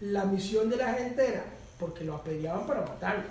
la 0.00 0.24
misión 0.24 0.70
de 0.70 0.76
la 0.76 0.94
gente 0.94 1.28
era, 1.28 1.44
porque 1.78 2.04
lo 2.04 2.14
apedreaban 2.16 2.66
para 2.66 2.80
matarlo. 2.80 3.24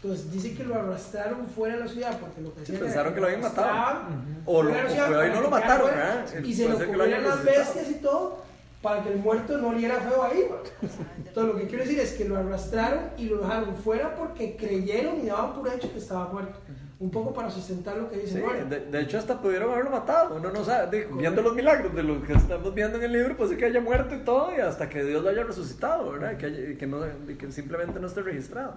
Entonces 0.00 0.30
dice 0.30 0.54
que 0.54 0.64
lo 0.64 0.74
arrastraron 0.74 1.46
fuera 1.48 1.74
de 1.76 1.80
la 1.80 1.88
ciudad, 1.88 2.18
porque 2.20 2.40
lo 2.40 2.54
que 2.54 2.60
Sí, 2.60 2.72
hacían 2.72 2.82
pensaron 2.82 3.14
que 3.14 3.20
lo 3.20 3.26
habían 3.26 3.40
matado. 3.40 4.08
O, 4.44 4.62
lo, 4.62 4.70
o 4.70 4.74
no 4.74 5.40
lo 5.40 5.50
mataron, 5.50 5.88
fuera, 5.88 6.24
¿verdad? 6.24 6.44
Y 6.44 6.54
se 6.54 6.68
lo 6.68 7.02
hayan 7.02 7.24
las 7.24 7.44
bestias 7.44 7.90
y 7.90 7.94
todo, 7.94 8.44
para 8.82 9.02
que 9.02 9.08
el 9.08 9.18
muerto 9.18 9.56
no 9.58 9.68
oliera 9.68 10.00
feo 10.00 10.22
ahí. 10.22 10.46
¿no? 10.50 10.88
Entonces 11.26 11.54
lo 11.54 11.58
que 11.58 11.66
quiero 11.66 11.84
decir 11.84 11.98
es 11.98 12.12
que 12.12 12.26
lo 12.26 12.36
arrastraron 12.36 13.04
y 13.16 13.24
lo 13.24 13.38
dejaron 13.38 13.76
fuera 13.76 14.14
porque 14.14 14.56
creyeron 14.56 15.20
y 15.20 15.26
daban 15.26 15.54
por 15.54 15.66
hecho 15.72 15.90
que 15.90 15.98
estaba 15.98 16.28
muerto. 16.28 16.58
Un 17.00 17.10
poco 17.10 17.34
para 17.34 17.50
sustentar 17.50 17.96
lo 17.96 18.08
que 18.08 18.18
dice 18.18 18.40
Sí, 18.40 18.68
de, 18.70 18.80
de 18.80 19.00
hecho 19.00 19.18
hasta 19.18 19.40
pudieron 19.40 19.72
haberlo 19.72 19.90
matado, 19.90 20.36
uno 20.36 20.50
no 20.52 20.64
sabe, 20.64 20.98
digo, 21.00 21.16
viendo 21.16 21.42
los 21.42 21.54
milagros 21.54 21.94
de 21.94 22.02
lo 22.04 22.22
que 22.22 22.32
estamos 22.34 22.72
viendo 22.72 22.98
en 22.98 23.04
el 23.04 23.12
libro, 23.12 23.36
puede 23.36 23.50
ser 23.50 23.58
que 23.58 23.64
haya 23.66 23.80
muerto 23.80 24.14
y 24.14 24.18
todo, 24.20 24.56
y 24.56 24.60
hasta 24.60 24.88
que 24.88 25.02
Dios 25.02 25.22
lo 25.22 25.28
haya 25.30 25.42
resucitado, 25.42 26.12
¿verdad? 26.12 26.32
Y 26.32 26.36
que, 26.36 26.46
haya- 26.46 26.78
que, 26.78 26.86
no, 26.86 27.00
que 27.36 27.50
simplemente 27.52 27.98
no 27.98 28.06
esté 28.06 28.22
registrado. 28.22 28.74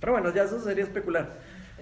Pero 0.00 0.12
bueno, 0.12 0.32
ya 0.34 0.44
eso 0.44 0.58
sería 0.60 0.84
especular. 0.84 1.28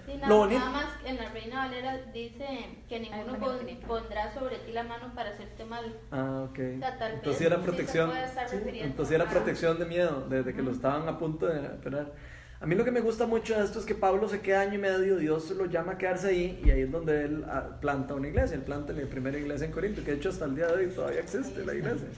Sí, 0.05 0.15
nada, 0.15 0.29
Lo 0.29 0.37
bonito- 0.39 0.59
nada 0.61 0.71
más 0.73 0.87
en 1.05 1.17
la 1.17 1.29
Reina 1.31 1.57
Valera 1.67 1.99
dice 2.13 2.47
que 2.89 3.01
ninguno 3.01 3.33
Ay, 3.35 3.41
pon- 3.41 3.89
pondrá 3.89 4.33
sobre 4.35 4.59
ti 4.59 4.73
la 4.73 4.83
mano 4.85 5.13
para 5.15 5.31
hacerte 5.31 5.65
mal. 5.65 5.97
Ah, 6.13 6.47
ok. 6.49 6.59
O 6.77 6.79
sea, 6.79 6.99
tal 6.99 7.13
Entonces 7.15 7.43
era 7.47 7.59
protección. 7.61 8.11
Sí, 8.49 8.57
Entonces 8.81 9.15
era 9.15 9.25
a- 9.25 9.29
protección 9.31 9.79
de 9.79 9.85
miedo, 9.87 10.27
desde 10.29 10.53
que 10.55 10.63
lo 10.63 10.71
estaban 10.73 11.09
a 11.09 11.19
punto 11.19 11.47
de 11.47 11.59
operar. 11.69 12.13
A 12.59 12.67
mí 12.67 12.75
lo 12.75 12.85
que 12.85 12.91
me 12.91 13.01
gusta 13.01 13.27
mucho 13.27 13.55
de 13.55 13.65
esto 13.65 13.79
es 13.79 13.85
que 13.85 13.95
Pablo 13.95 14.29
se 14.29 14.41
queda 14.41 14.63
año 14.63 14.75
y 14.75 14.79
medio, 14.79 15.17
Dios 15.17 15.51
lo 15.51 15.67
llama 15.67 15.93
a 15.93 15.99
quedarse 15.99 16.29
ahí 16.29 16.63
y 16.65 16.71
ahí 16.71 16.83
es 16.83 16.91
donde 16.91 17.25
él 17.25 17.45
ah, 17.49 17.77
planta 17.83 18.15
una 18.15 18.29
iglesia, 18.29 18.57
él 18.57 18.63
planta 18.63 18.95
la 18.95 19.07
primera 19.07 19.37
iglesia 19.37 19.67
en 19.67 19.73
Corinto, 19.73 20.03
que 20.03 20.13
de 20.13 20.17
hecho 20.17 20.31
hasta 20.31 20.47
el 20.47 20.57
día 20.57 20.67
de 20.69 20.87
hoy 20.87 20.87
todavía 20.87 21.21
existe 21.21 21.65
la 21.67 21.75
iglesia. 21.75 22.09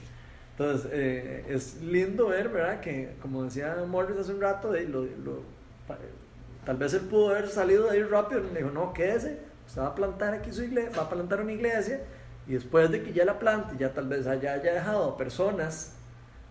Entonces 0.51 0.89
eh, 0.93 1.45
es 1.49 1.81
lindo 1.81 2.27
ver, 2.27 2.47
¿verdad? 2.49 2.79
Que 2.79 3.15
como 3.21 3.43
decía 3.43 3.75
Morris 3.85 4.17
hace 4.17 4.31
un 4.31 4.39
rato, 4.39 4.71
lo, 4.73 5.07
tal 6.65 6.77
vez 6.77 6.93
él 6.93 7.01
pudo 7.01 7.31
haber 7.31 7.49
salido 7.49 7.85
de 7.85 7.91
ahí 7.91 8.03
rápido 8.03 8.41
y 8.41 8.53
le 8.53 8.59
dijo, 8.61 8.71
no, 8.71 8.93
quédese, 8.93 9.39
usted 9.67 9.81
va 9.81 9.87
a 9.87 9.95
plantar 9.95 10.33
aquí 10.33 10.53
su 10.53 10.63
iglesia, 10.63 10.91
va 10.97 11.03
a 11.03 11.09
plantar 11.09 11.41
una 11.41 11.51
iglesia 11.51 11.99
y 12.47 12.53
después 12.53 12.89
de 12.91 13.03
que 13.03 13.11
ya 13.11 13.25
la 13.25 13.39
plante, 13.39 13.75
ya 13.77 13.93
tal 13.93 14.07
vez 14.07 14.25
haya, 14.25 14.53
haya 14.53 14.73
dejado 14.73 15.17
personas 15.17 15.98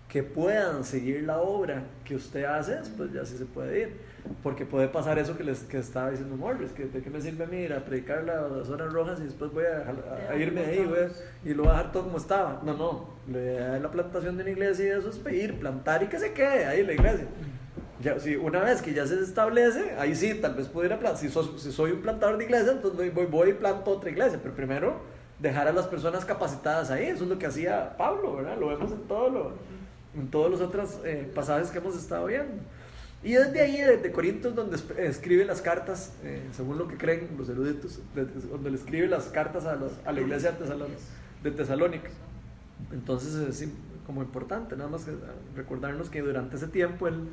que 0.08 0.22
puedan 0.22 0.84
seguir 0.84 1.24
la 1.24 1.38
obra 1.40 1.82
que 2.04 2.14
usted 2.16 2.44
hace, 2.44 2.78
pues 2.96 3.12
ya 3.12 3.24
sí 3.26 3.36
se 3.36 3.44
puede 3.44 3.80
ir. 3.80 4.08
Porque 4.42 4.64
puede 4.66 4.88
pasar 4.88 5.18
eso 5.18 5.36
que 5.36 5.44
les 5.44 5.60
que 5.60 5.78
estaba 5.78 6.10
diciendo 6.10 6.36
Morris, 6.36 6.70
que 6.72 6.86
de 6.86 7.00
qué 7.02 7.08
me 7.10 7.20
sirve 7.20 7.44
a 7.44 7.46
mí 7.46 7.58
ir 7.58 7.72
a 7.72 7.84
predicar 7.84 8.24
las, 8.24 8.68
horas 8.68 8.92
rojas 8.92 9.20
y 9.20 9.24
después 9.24 9.50
voy 9.52 9.64
a, 9.64 9.86
a- 10.28 10.32
a 10.32 10.36
irme 10.36 10.60
ahí 10.64 10.84
voy 10.84 10.98
a- 10.98 11.48
y 11.48 11.54
lo 11.54 11.62
voy 11.64 11.72
a 11.72 11.76
dejar 11.76 11.92
todo 11.92 12.04
como 12.04 12.18
estaba. 12.18 12.60
No, 12.64 12.74
no, 12.74 13.08
la 13.30 13.38
idea 13.38 13.70
de 13.74 13.80
la 13.80 13.90
plantación 13.90 14.36
de 14.36 14.42
una 14.42 14.50
iglesia 14.52 14.84
y 14.86 14.88
eso 14.98 15.08
es 15.10 15.16
pedir, 15.18 15.58
plantar 15.58 16.02
y 16.02 16.06
que 16.08 16.18
se 16.18 16.32
quede 16.32 16.64
ahí 16.66 16.84
la 16.84 16.92
iglesia. 16.92 17.26
Ya, 18.02 18.18
si 18.20 18.36
una 18.36 18.60
vez 18.60 18.80
que 18.82 18.92
ya 18.94 19.06
se 19.06 19.18
establece, 19.20 19.92
ahí 19.98 20.14
sí, 20.14 20.34
tal 20.34 20.54
vez 20.54 20.68
pudiera 20.68 20.98
plantar. 20.98 21.18
Si, 21.20 21.28
sos- 21.28 21.60
si 21.60 21.72
soy 21.72 21.92
un 21.92 22.00
plantador 22.02 22.38
de 22.38 22.44
iglesia, 22.44 22.72
entonces 22.72 22.96
voy, 22.98 23.10
voy, 23.10 23.26
voy 23.26 23.50
y 23.50 23.54
planto 23.54 23.90
otra 23.90 24.10
iglesia. 24.10 24.38
Pero 24.42 24.54
primero, 24.54 25.00
dejar 25.38 25.68
a 25.68 25.72
las 25.72 25.86
personas 25.86 26.24
capacitadas 26.24 26.90
ahí. 26.90 27.06
Eso 27.06 27.24
es 27.24 27.30
lo 27.30 27.38
que 27.38 27.46
hacía 27.46 27.96
Pablo, 27.96 28.36
¿verdad? 28.36 28.56
Lo 28.58 28.68
vemos 28.68 28.90
en, 28.92 28.98
todo 29.08 29.30
lo, 29.30 29.52
en 30.18 30.28
todos 30.28 30.50
los 30.50 30.60
otros 30.60 30.98
eh, 31.04 31.30
pasajes 31.34 31.70
que 31.70 31.78
hemos 31.78 31.96
estado 31.96 32.26
viendo. 32.26 32.52
Y 33.22 33.32
desde 33.32 33.60
ahí, 33.60 33.80
desde 33.80 34.12
Corintios, 34.12 34.54
donde 34.54 34.76
es- 34.76 34.84
escribe 34.98 35.44
las 35.44 35.60
cartas, 35.60 36.12
eh, 36.22 36.42
según 36.52 36.78
lo 36.78 36.86
que 36.86 36.96
creen 36.96 37.28
los 37.36 37.48
eruditos, 37.48 37.98
donde 38.50 38.70
le 38.70 38.76
escribe 38.76 39.08
las 39.08 39.24
cartas 39.26 39.64
a, 39.64 39.74
los- 39.76 39.92
a 40.04 40.12
la 40.12 40.20
iglesia 40.20 40.52
de 41.42 41.50
Tesalónica. 41.50 42.10
Entonces 42.92 43.34
es 43.34 43.68
como 44.06 44.22
importante, 44.22 44.76
nada 44.76 44.88
más 44.88 45.04
que, 45.04 45.10
ah, 45.10 45.34
recordarnos 45.56 46.08
que 46.10 46.22
durante 46.22 46.56
ese 46.56 46.68
tiempo 46.68 47.08
él 47.08 47.28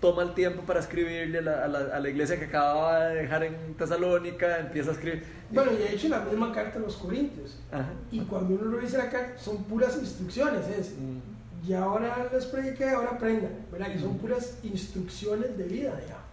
toma 0.00 0.22
el 0.22 0.34
tiempo 0.34 0.62
para 0.62 0.80
escribirle 0.80 1.38
a 1.38 1.42
la, 1.42 1.64
a 1.64 1.68
la- 1.68 1.96
a 1.96 2.00
la 2.00 2.08
iglesia 2.08 2.38
que 2.38 2.44
acababa 2.46 3.06
de 3.06 3.22
dejar 3.22 3.44
en 3.44 3.54
Tesalónica, 3.76 4.58
empieza 4.60 4.90
a 4.90 4.94
escribir. 4.94 5.22
Bueno, 5.50 5.72
y 5.72 5.76
de 5.76 5.94
hecho 5.94 6.08
la 6.08 6.20
misma 6.20 6.52
carta 6.52 6.78
a 6.78 6.82
los 6.82 6.96
Corintios. 6.96 7.58
Ajá. 7.72 7.90
Y 8.10 8.20
cuando 8.22 8.54
uno 8.54 8.76
revisa 8.76 8.98
la 8.98 9.08
carta, 9.10 9.38
son 9.38 9.64
puras 9.64 9.96
instrucciones. 10.00 10.68
Es, 10.68 10.90
Mm. 10.98 11.37
Y 11.66 11.72
ahora 11.72 12.28
les 12.32 12.46
prediqué, 12.46 12.90
ahora 12.90 13.10
aprendan. 13.10 13.66
¿verdad? 13.70 13.88
Y 13.94 13.98
son 13.98 14.18
puras 14.18 14.58
instrucciones 14.62 15.56
de 15.56 15.64
vida, 15.64 15.96
digamos. 15.96 16.28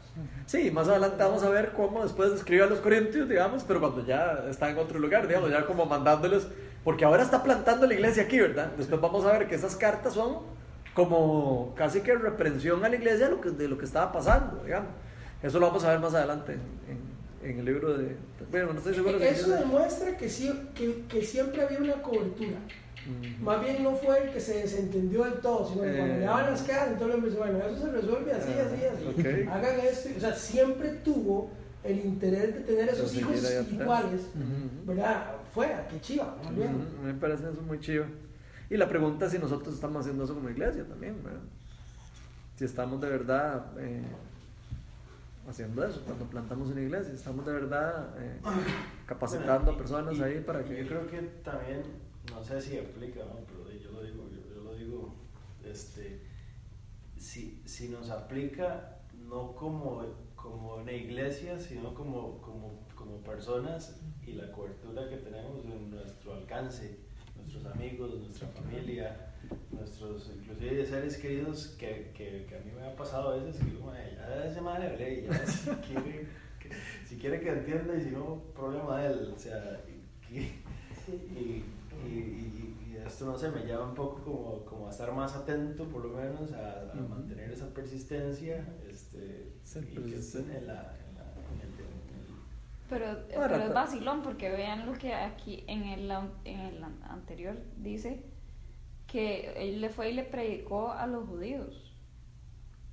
Sí, 0.46 0.72
más 0.72 0.88
adelante 0.88 1.22
vamos 1.22 1.44
a 1.44 1.50
ver 1.50 1.74
cómo 1.74 2.04
después 2.04 2.32
escribe 2.32 2.64
a 2.64 2.68
los 2.68 2.80
corintios, 2.80 3.28
digamos, 3.28 3.64
pero 3.64 3.82
cuando 3.82 4.06
ya 4.06 4.46
está 4.50 4.70
en 4.70 4.78
otro 4.78 5.00
lugar, 5.00 5.28
digamos, 5.28 5.50
ya 5.50 5.66
como 5.66 5.86
mandándoles, 5.86 6.48
porque 6.84 7.04
ahora 7.04 7.24
está 7.24 7.44
plantando 7.44 7.86
la 7.86 7.94
iglesia 7.94 8.24
aquí, 8.24 8.40
¿verdad? 8.40 8.72
Después 8.78 9.02
vamos 9.02 9.26
a 9.26 9.38
ver 9.38 9.48
que 9.48 9.56
esas 9.56 9.76
cartas 9.76 10.14
son 10.14 10.38
como 10.94 11.74
casi 11.76 12.02
que 12.02 12.16
reprensión 12.16 12.86
a 12.86 12.90
la 12.90 12.96
iglesia 12.96 13.26
de 13.26 13.32
lo 13.32 13.42
que, 13.42 13.50
de 13.50 13.68
lo 13.68 13.78
que 13.78 13.86
estaba 13.86 14.12
pasando, 14.12 14.64
digamos. 14.64 14.92
Eso 15.44 15.60
lo 15.60 15.68
vamos 15.68 15.84
a 15.84 15.90
ver 15.90 16.00
más 16.00 16.14
adelante 16.14 16.54
en, 16.54 17.05
en 17.46 17.60
el 17.60 17.66
libro 17.66 17.98
de... 17.98 18.16
Bueno, 18.52 18.74
no 18.74 18.80
estoy 18.80 18.96
seguro 18.96 19.18
Eso 19.20 19.50
demuestra 19.52 20.18
que, 20.18 20.30
sí, 20.30 20.52
que, 20.74 21.04
que 21.08 21.22
siempre 21.24 21.62
había 21.62 21.80
una 21.80 22.02
cobertura. 22.02 22.58
Ujú. 23.06 23.44
Más 23.44 23.62
bien 23.62 23.84
no 23.84 23.94
fue 23.96 24.24
el 24.24 24.32
que 24.32 24.40
se 24.40 24.58
desentendió 24.62 25.24
del 25.26 25.36
todo, 25.36 25.68
sino 25.70 25.84
que 25.84 25.96
cuando 25.96 26.16
Eh. 26.16 26.20
le 26.20 26.26
daban 26.26 26.52
las 26.52 26.62
caras, 26.64 26.90
entonces 26.94 27.18
empezó, 27.18 27.38
bueno, 27.38 27.60
eso 27.60 27.82
se 27.86 27.92
resuelve 27.92 28.34
así, 28.34 28.52
Ah, 28.58 28.66
así, 28.66 28.86
así. 28.86 29.20
ok. 29.46 29.50
Hagan 29.52 29.80
esto. 29.82 30.10
O 30.18 30.20
sea, 30.20 30.36
siempre 30.36 30.90
tuvo 31.04 31.52
el 31.84 32.00
interés 32.00 32.56
de 32.56 32.62
tener 32.62 32.90
esos 32.90 33.14
De 33.14 33.20
hijos 33.22 33.38
atrás. 33.38 33.52
espirituales, 33.52 34.22
Ujú. 34.34 34.86
¿verdad? 34.88 35.36
Fuera, 35.54 35.88
qué 35.88 36.02
chiva, 36.02 36.36
más 36.44 36.56
bien. 36.56 36.70
Ujú, 36.76 37.06
Me 37.06 37.14
parece 37.14 37.44
eso 37.52 37.62
muy 37.62 37.80
chido. 37.80 38.06
Y 38.72 38.78
la 38.78 38.90
pregunta 38.90 39.28
es 39.28 39.32
si 39.34 39.38
nosotros 39.38 39.76
estamos 39.76 40.02
haciendo 40.02 40.24
eso 40.24 40.34
como 40.34 40.50
iglesia 40.50 40.84
también, 40.86 41.16
¿verdad? 41.24 41.42
Si 42.58 42.66
estamos 42.66 43.00
de 43.02 43.10
verdad 43.10 43.66
eh, 43.80 44.02
haciendo 45.48 45.86
eso, 45.86 46.02
cuando 46.06 46.26
plantamos 46.26 46.70
una 46.70 46.82
iglesia, 46.82 47.14
estamos 47.14 47.46
de 47.46 47.54
verdad 47.54 48.16
eh, 48.20 48.40
capacitando 49.06 49.72
a 49.72 49.78
personas 49.78 50.18
Y- 50.18 50.22
ahí 50.24 50.40
para 50.42 50.64
que... 50.64 50.84
Yo 50.84 50.88
creo 50.88 51.08
que 51.08 51.22
también, 51.44 51.84
no 52.32 52.44
sé 52.44 52.62
si 52.62 52.78
aplica, 52.78 53.20
¿no? 53.26 53.36
pero 53.48 53.72
yo 53.80 53.92
lo 53.92 54.02
digo, 54.04 54.28
yo, 54.30 54.56
yo 54.56 54.64
lo 54.64 54.74
digo, 54.76 55.16
este, 55.64 56.22
si, 57.18 57.62
si 57.66 57.90
nos 57.90 58.10
aplica 58.10 59.00
no 59.28 59.56
como, 59.56 60.04
como 60.36 60.76
una 60.76 60.92
iglesia, 60.92 61.60
sino 61.60 61.94
como, 61.94 62.40
como, 62.42 62.80
como 62.96 63.18
personas 63.18 64.00
y 64.26 64.34
la 64.34 64.52
cobertura 64.52 65.08
que 65.10 65.18
tenemos 65.18 65.64
en 65.66 65.90
nuestro 65.92 66.34
alcance, 66.34 67.00
nuestros 67.36 67.66
amigos, 67.66 68.16
nuestra 68.20 68.48
familia, 68.50 69.35
nuestros, 69.72 70.32
inclusive 70.36 70.86
seres 70.86 71.18
queridos, 71.18 71.76
que, 71.80 72.12
que, 72.16 72.46
que 72.48 72.56
a 72.56 72.60
mí 72.60 72.72
me 72.72 72.86
ha 72.86 72.96
pasado 72.96 73.30
a 73.30 73.36
veces 73.38 73.58
que 73.58 73.72
digo, 73.72 73.86
"Mae, 73.88 74.16
ya 74.16 74.46
ese 74.46 74.62
madre 74.62 74.88
hablé, 74.88 75.24
ya 75.24 75.46
si 75.46 75.70
quiere 75.70 76.28
si 77.06 77.18
quiere 77.18 77.40
que 77.40 77.50
entienda 77.50 77.96
y 77.96 78.02
si 78.02 78.12
no, 78.12 78.42
problema 78.56 79.00
de 79.00 79.08
él. 79.08 79.34
O 79.36 79.40
sea, 79.40 79.82
y, 80.30 80.38
y, 80.38 81.64
y, 82.08 82.98
esto 83.06 83.26
no 83.26 83.38
sé, 83.38 83.52
me 83.52 83.62
lleva 83.62 83.88
un 83.88 83.94
poco 83.94 84.22
como, 84.24 84.66
como 84.66 84.88
a 84.88 84.90
estar 84.90 85.12
más 85.14 85.36
atento, 85.36 85.86
por 85.86 86.06
lo 86.06 86.18
menos, 86.18 86.52
a, 86.54 86.92
mantener 87.08 87.52
esa 87.52 87.68
persistencia. 87.74 88.66
Este, 88.90 89.54
en 89.76 90.68
la, 90.68 90.94
pero, 92.88 93.06
pero 93.30 93.56
es 93.56 93.74
vacilón 93.74 94.22
porque 94.22 94.50
vean 94.52 94.86
lo 94.86 94.94
que 94.94 95.14
aquí 95.14 95.64
en 95.68 95.86
el, 95.86 96.12
en 96.44 96.60
el 96.60 96.84
anterior 96.84 97.58
dice 97.78 98.24
que 99.08 99.54
él 99.58 99.82
le 99.82 99.90
fue 99.90 100.10
y 100.10 100.14
le 100.14 100.24
predicó 100.24 100.92
a 100.92 101.08
los 101.08 101.28
judíos, 101.28 101.94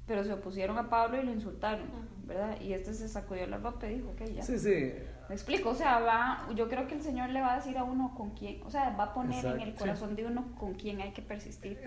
pero 0.06 0.24
se 0.24 0.32
opusieron 0.32 0.78
a 0.78 0.90
Pablo 0.90 1.20
y 1.20 1.24
lo 1.24 1.32
insultaron, 1.32 1.86
¿verdad? 2.24 2.60
Y 2.60 2.72
este 2.72 2.92
se 2.94 3.08
sacudió 3.08 3.46
la 3.46 3.58
ropa 3.58 3.86
y 3.86 3.96
dijo, 3.96 4.10
ok, 4.10 4.22
ya. 4.34 4.42
Sí, 4.42 4.58
sí. 4.58 4.92
Me 5.28 5.34
explico, 5.34 5.70
o 5.70 5.74
sea, 5.74 6.00
va, 6.00 6.48
yo 6.54 6.68
creo 6.68 6.86
que 6.86 6.94
el 6.94 7.02
Señor 7.02 7.30
le 7.30 7.40
va 7.40 7.54
a 7.54 7.56
decir 7.56 7.78
a 7.78 7.84
uno 7.84 8.12
con 8.16 8.30
quién, 8.30 8.62
o 8.64 8.70
sea, 8.70 8.90
va 8.96 9.04
a 9.04 9.14
poner 9.14 9.44
en 9.44 9.60
el 9.60 9.74
corazón 9.74 10.14
de 10.14 10.26
uno 10.26 10.54
con 10.58 10.74
quién 10.74 11.00
hay 11.00 11.12
que 11.12 11.22
persistir. 11.22 11.80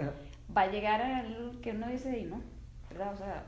Va 0.56 0.62
a 0.62 0.68
llegar 0.68 1.02
al 1.02 1.60
que 1.62 1.72
uno 1.72 1.88
dice, 1.88 2.18
y 2.18 2.26
no, 2.26 2.42
¿verdad? 2.90 3.14
O 3.14 3.18
sea, 3.18 3.44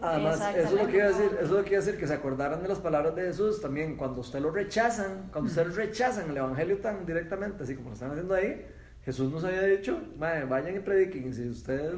Además, 0.00 0.40
eso 0.54 0.68
es 0.68 0.82
lo 0.82 0.86
que 0.88 0.96
iba 0.96 1.04
a 1.04 1.08
decir, 1.08 1.30
eso 1.32 1.42
es 1.42 1.50
lo 1.50 1.64
que 1.64 1.70
iba 1.70 1.78
a 1.78 1.84
decir, 1.84 2.00
que 2.00 2.06
se 2.06 2.14
acordaran 2.14 2.62
de 2.62 2.68
las 2.68 2.78
palabras 2.78 3.14
de 3.16 3.22
Jesús 3.22 3.60
también, 3.60 3.96
cuando 3.96 4.20
usted 4.20 4.38
lo 4.40 4.50
rechazan, 4.50 5.30
cuando 5.32 5.50
ustedes 5.50 5.74
rechazan 5.74 6.30
el 6.30 6.36
evangelio 6.36 6.78
tan 6.78 7.04
directamente, 7.04 7.64
así 7.64 7.74
como 7.74 7.88
lo 7.88 7.94
están 7.94 8.12
haciendo 8.12 8.34
ahí, 8.34 8.64
Jesús 9.06 9.30
nos 9.30 9.44
había 9.44 9.62
dicho, 9.62 10.00
vayan 10.18 10.74
y 10.74 10.80
prediquen, 10.80 11.28
y 11.28 11.32
si 11.32 11.48
ustedes 11.48 11.94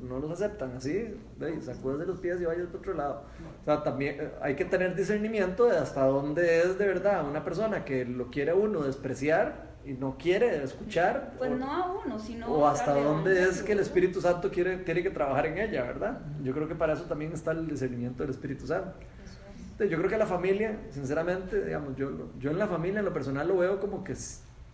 no 0.00 0.18
los 0.18 0.30
aceptan 0.30 0.72
así, 0.74 1.14
sacúdense 1.60 2.06
los 2.06 2.18
pies 2.18 2.40
y 2.40 2.46
vayan 2.46 2.66
por 2.68 2.80
otro 2.80 2.94
lado. 2.94 3.24
O 3.60 3.64
sea, 3.66 3.82
también 3.82 4.16
eh, 4.18 4.30
hay 4.40 4.56
que 4.56 4.64
tener 4.64 4.96
discernimiento 4.96 5.66
de 5.66 5.76
hasta 5.76 6.06
dónde 6.06 6.60
es 6.60 6.78
de 6.78 6.86
verdad 6.86 7.28
una 7.28 7.44
persona 7.44 7.84
que 7.84 8.06
lo 8.06 8.30
quiere 8.30 8.54
uno 8.54 8.80
despreciar 8.80 9.74
y 9.84 9.92
no 9.92 10.16
quiere 10.16 10.64
escuchar. 10.64 11.34
Pues 11.36 11.50
no 11.50 11.70
a 11.70 11.92
uno, 11.92 12.18
sino... 12.18 12.46
O 12.46 12.66
hasta 12.66 12.94
dónde 12.94 13.42
es 13.42 13.62
que 13.62 13.72
el 13.72 13.80
Espíritu 13.80 14.22
Santo 14.22 14.50
quiere, 14.50 14.78
tiene 14.78 15.02
que 15.02 15.10
trabajar 15.10 15.44
en 15.44 15.58
ella, 15.58 15.82
¿verdad? 15.82 16.22
Yo 16.42 16.54
creo 16.54 16.66
que 16.66 16.74
para 16.74 16.94
eso 16.94 17.04
también 17.04 17.34
está 17.34 17.50
el 17.50 17.68
discernimiento 17.68 18.22
del 18.22 18.30
Espíritu 18.30 18.66
Santo. 18.66 18.96
Yo 19.78 19.98
creo 19.98 20.08
que 20.08 20.16
la 20.16 20.24
familia, 20.24 20.78
sinceramente, 20.88 21.62
digamos, 21.66 21.94
yo, 21.96 22.30
yo 22.38 22.50
en 22.50 22.58
la 22.58 22.66
familia, 22.66 23.00
en 23.00 23.04
lo 23.04 23.12
personal, 23.12 23.46
lo 23.46 23.58
veo 23.58 23.78
como 23.78 24.02
que 24.02 24.14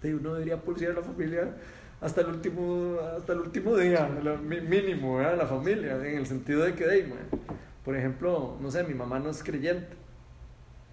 uno 0.04 0.34
debería 0.34 0.60
pulsar 0.60 0.90
a 0.90 0.94
la 0.94 1.02
familia 1.02 1.54
hasta 2.00 2.22
el 2.22 2.28
último, 2.28 2.96
hasta 3.16 3.32
el 3.32 3.40
último 3.40 3.76
día, 3.76 4.08
mínimo, 4.68 5.16
¿verdad? 5.16 5.36
La 5.36 5.46
familia, 5.46 5.96
en 5.96 6.18
el 6.18 6.26
sentido 6.26 6.64
de 6.64 6.74
que, 6.74 7.12
por 7.84 7.96
ejemplo, 7.96 8.56
no 8.60 8.70
sé, 8.70 8.84
mi 8.84 8.94
mamá 8.94 9.18
no 9.18 9.30
es 9.30 9.42
creyente 9.42 10.00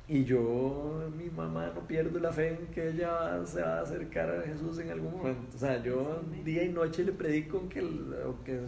y 0.10 0.24
yo, 0.24 1.10
mi 1.18 1.30
mamá, 1.30 1.70
no 1.76 1.86
pierdo 1.86 2.18
la 2.20 2.32
fe 2.32 2.50
en 2.50 2.68
que 2.68 2.90
ella 2.90 3.46
se 3.46 3.62
va 3.62 3.80
a 3.80 3.82
acercar 3.82 4.30
a 4.32 4.42
Jesús 4.42 4.80
en 4.80 4.90
algún 4.90 5.18
momento. 5.18 5.54
O 5.54 5.60
sea, 5.60 5.84
yo 5.84 6.22
día 6.46 6.64
y 6.64 6.70
noche 6.70 7.04
le 7.04 7.12
predico 7.12 7.58
aunque, 7.58 7.82
aunque 8.24 8.60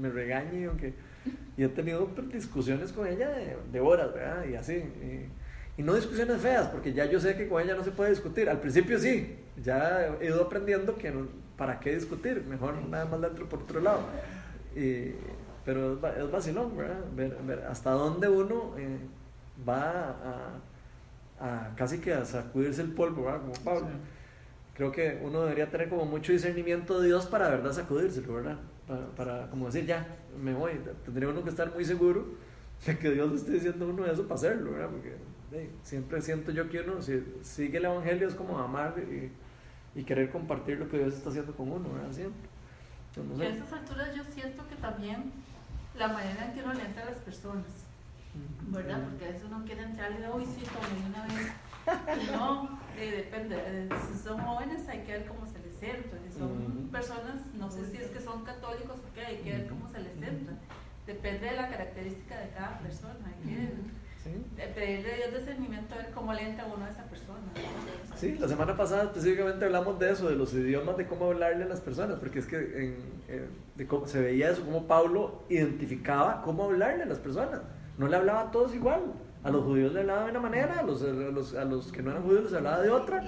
me 0.00 0.10
regañe, 0.10 0.66
aunque... 0.66 0.94
Y 1.56 1.64
he 1.64 1.68
tenido 1.68 2.08
discusiones 2.32 2.92
con 2.92 3.06
ella 3.08 3.30
de, 3.72 3.80
horas, 3.80 4.14
¿verdad? 4.14 4.44
Y 4.46 4.54
así. 4.54 4.74
Y, 4.74 5.28
no 5.82 5.94
discusiones 5.94 6.40
feas, 6.40 6.68
porque 6.68 6.92
ya 6.92 7.04
yo 7.04 7.20
sé 7.20 7.36
que 7.36 7.48
con 7.48 7.62
ella 7.62 7.74
no 7.74 7.84
se 7.84 7.90
puede 7.90 8.10
discutir. 8.10 8.48
Al 8.48 8.60
principio 8.60 8.98
sí, 8.98 9.36
ya 9.62 10.16
he 10.20 10.26
ido 10.26 10.42
aprendiendo 10.42 10.96
que 10.96 11.12
para 11.56 11.80
qué 11.80 11.94
discutir, 11.94 12.44
mejor 12.48 12.74
nada 12.88 13.04
más 13.06 13.20
dentro 13.20 13.48
por 13.48 13.60
otro 13.60 13.80
lado. 13.80 14.00
pero 15.64 15.94
es, 15.94 16.30
vacilón, 16.30 16.76
¿verdad? 16.76 17.00
Ver, 17.14 17.64
hasta 17.68 17.90
dónde 17.90 18.28
uno 18.28 18.74
eh, 18.78 18.98
va 19.66 20.10
a 20.10 20.60
a 21.38 21.74
casi 21.76 21.98
que 21.98 22.12
a 22.12 22.24
sacudirse 22.24 22.82
el 22.82 22.92
polvo, 22.92 23.24
¿verdad? 23.24 23.40
Como 23.40 23.52
Pablo. 23.64 23.88
Creo 24.74 24.92
que 24.92 25.20
uno 25.22 25.42
debería 25.42 25.70
tener 25.70 25.88
como 25.88 26.04
mucho 26.04 26.32
discernimiento 26.32 27.00
de 27.00 27.08
Dios 27.08 27.26
para, 27.26 27.48
verdad, 27.48 27.72
sacudírselo, 27.72 28.34
¿verdad? 28.34 28.58
Para, 28.86 29.06
para, 29.16 29.50
como 29.50 29.66
decir, 29.66 29.86
ya, 29.86 30.06
me 30.40 30.52
voy. 30.52 30.72
Tendría 31.04 31.28
uno 31.28 31.42
que 31.42 31.50
estar 31.50 31.72
muy 31.72 31.84
seguro 31.84 32.26
de 32.86 32.98
que 32.98 33.10
Dios 33.10 33.30
le 33.30 33.36
esté 33.36 33.52
diciendo 33.52 33.86
a 33.86 33.88
uno 33.88 34.06
eso 34.06 34.22
para 34.24 34.34
hacerlo, 34.34 34.72
¿verdad? 34.72 34.90
Porque 34.90 35.14
siempre 35.82 36.20
siento 36.22 36.50
yo 36.50 36.68
que 36.68 36.80
uno, 36.80 37.02
si 37.02 37.24
sigue 37.42 37.78
el 37.78 37.84
Evangelio, 37.86 38.28
es 38.28 38.34
como 38.34 38.58
amar 38.58 38.94
y, 38.98 39.30
y, 39.98 40.04
querer 40.04 40.30
compartir 40.30 40.78
lo 40.78 40.88
que 40.88 40.98
Dios 40.98 41.14
está 41.14 41.30
haciendo 41.30 41.54
con 41.54 41.70
uno, 41.70 41.92
¿verdad? 41.92 42.12
Siempre. 42.12 42.48
Y 43.38 43.42
a 43.42 43.48
estas 43.48 43.72
alturas 43.72 44.14
yo 44.14 44.22
siento 44.24 44.66
que 44.68 44.76
también 44.76 45.32
la 45.96 46.08
manera 46.08 46.46
en 46.46 46.54
que 46.54 46.60
uno 46.60 46.70
orienta 46.70 47.02
a 47.02 47.06
las 47.06 47.18
personas 47.18 47.86
¿verdad? 48.68 49.02
Porque 49.04 49.24
a 49.24 49.28
veces 49.28 49.44
uno 49.46 49.64
quiere 49.64 49.82
entrar 49.82 50.12
y 50.12 50.16
de 50.16 50.28
hoy 50.28 50.44
sí, 50.44 50.62
como 50.66 51.06
una 51.06 51.24
vez. 51.24 51.52
No, 52.32 52.80
depende. 52.96 53.88
si 54.10 54.18
son 54.18 54.40
jóvenes 54.40 54.88
hay 54.88 55.00
que 55.00 55.12
ver 55.12 55.26
cómo 55.26 55.46
se 55.46 55.58
les 55.60 55.82
entra. 55.82 56.18
Si 56.26 56.38
son 56.38 56.88
personas, 56.90 57.46
no 57.54 57.70
sé 57.70 57.86
si 57.90 57.98
es 57.98 58.08
que 58.08 58.20
son 58.20 58.44
católicos 58.44 58.96
o 58.98 59.14
qué, 59.14 59.20
hay 59.20 59.36
que 59.38 59.52
ver 59.52 59.68
cómo 59.68 59.88
se 59.88 60.00
les 60.00 60.16
entra. 60.20 60.54
Depende 61.06 61.46
de 61.46 61.52
la 61.52 61.68
característica 61.68 62.38
de 62.40 62.50
cada 62.50 62.78
persona. 62.80 63.14
Hay 63.24 63.48
que 63.48 63.68
pedirle 64.74 65.12
a 65.12 65.16
Dios 65.16 65.34
discernimiento 65.38 65.94
a 65.94 65.98
ver 65.98 66.10
cómo 66.12 66.32
le 66.32 66.42
entra 66.48 66.66
uno 66.66 66.84
a 66.84 66.90
esa 66.90 67.04
persona. 67.04 67.38
Sí, 68.14 68.36
la 68.38 68.48
semana 68.48 68.76
pasada 68.76 69.04
específicamente 69.04 69.64
hablamos 69.64 69.98
de 69.98 70.10
eso, 70.10 70.28
de 70.28 70.36
los 70.36 70.52
idiomas, 70.54 70.96
de 70.96 71.06
cómo 71.06 71.26
hablarle 71.26 71.64
a 71.64 71.68
las 71.68 71.80
personas, 71.80 72.18
porque 72.18 72.38
es 72.38 72.46
que 72.46 72.56
en, 72.56 72.96
eh, 73.28 73.46
de 73.74 73.86
cómo, 73.86 74.06
se 74.06 74.20
veía 74.20 74.50
eso, 74.50 74.64
cómo 74.64 74.86
Pablo 74.86 75.44
identificaba 75.48 76.42
cómo 76.42 76.64
hablarle 76.64 77.02
a 77.02 77.06
las 77.06 77.18
personas 77.18 77.60
no 77.98 78.08
le 78.08 78.16
hablaba 78.16 78.40
a 78.42 78.50
todos 78.50 78.74
igual. 78.74 79.00
A 79.42 79.50
los 79.50 79.62
judíos 79.62 79.92
le 79.92 80.00
hablaba 80.00 80.24
de 80.24 80.30
una 80.32 80.40
manera, 80.40 80.80
a 80.80 80.82
los, 80.82 81.02
a 81.54 81.64
los, 81.64 81.92
que 81.92 82.02
no 82.02 82.10
eran 82.10 82.24
judíos 82.24 82.44
les 82.44 82.54
hablaba 82.54 82.82
de 82.82 82.90
otra. 82.90 83.22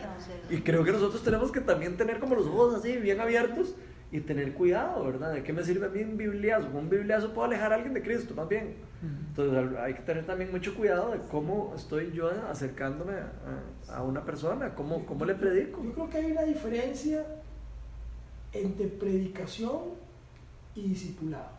Y 0.51 0.63
creo 0.63 0.83
que 0.83 0.91
nosotros 0.91 1.23
tenemos 1.23 1.53
que 1.53 1.61
también 1.61 1.97
tener 1.97 2.19
como 2.19 2.35
los 2.35 2.47
ojos 2.47 2.75
así, 2.75 2.97
bien 2.97 3.21
abiertos 3.21 3.77
y 4.11 4.21
tener 4.21 4.55
cuidado, 4.55 5.05
¿verdad? 5.05 5.35
¿De 5.35 5.43
qué 5.43 5.53
me 5.53 5.63
sirve 5.63 5.87
a 5.87 5.91
mí 5.91 6.03
un 6.03 6.17
bibliazo? 6.17 6.69
un 6.73 6.89
bibliazo 6.89 7.33
puedo 7.35 7.47
alejar 7.47 7.73
a 7.73 7.77
alguien 7.77 7.93
de 7.93 8.03
Cristo, 8.03 8.35
más 8.35 8.49
bien. 8.49 8.77
Entonces 9.03 9.79
hay 9.79 9.95
que 9.95 10.03
tener 10.03 10.27
también 10.27 10.51
mucho 10.51 10.75
cuidado 10.75 11.13
de 11.13 11.19
cómo 11.31 11.73
estoy 11.77 12.11
yo 12.13 12.31
acercándome 12.51 13.15
a, 13.89 14.03
una 14.03 14.25
persona, 14.25 14.75
cómo, 14.75 15.05
cómo 15.05 15.25
le 15.25 15.35
predico. 15.35 15.85
Yo 15.85 15.93
creo 15.93 16.11
que 16.11 16.19
hay 16.19 16.33
una 16.33 16.43
diferencia 16.43 17.25
entre 18.53 18.87
predicación 18.87 19.81
y 20.75 20.89
discipulado. 20.89 21.51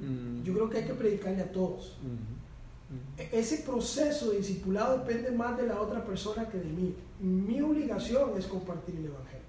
Mm. 0.00 0.42
Yo 0.44 0.54
creo 0.54 0.70
que 0.70 0.78
hay 0.78 0.84
que 0.84 0.94
predicarle 0.94 1.42
a 1.42 1.52
todos. 1.52 1.98
E-, 3.18 3.38
ese 3.38 3.58
proceso 3.58 4.30
de 4.30 4.38
discipulado 4.38 4.98
depende 4.98 5.30
más 5.32 5.56
de 5.56 5.66
la 5.66 5.80
otra 5.80 6.04
persona 6.04 6.48
que 6.48 6.58
de 6.58 6.70
mí. 6.70 6.94
Mi 7.20 7.60
obligación 7.60 8.30
es 8.38 8.46
compartir 8.46 8.96
el 8.96 9.06
Evangelio. 9.06 9.45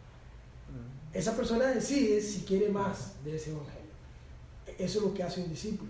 Esa 1.18 1.36
persona 1.36 1.66
decide 1.66 2.22
si 2.22 2.42
quiere 2.42 2.70
más 2.70 3.16
de 3.26 3.36
ese 3.36 3.50
Evangelio. 3.50 3.90
Eso 4.78 5.00
es 5.00 5.06
lo 5.06 5.14
que 5.16 5.24
hace 5.24 5.42
un 5.42 5.50
discípulo. 5.50 5.90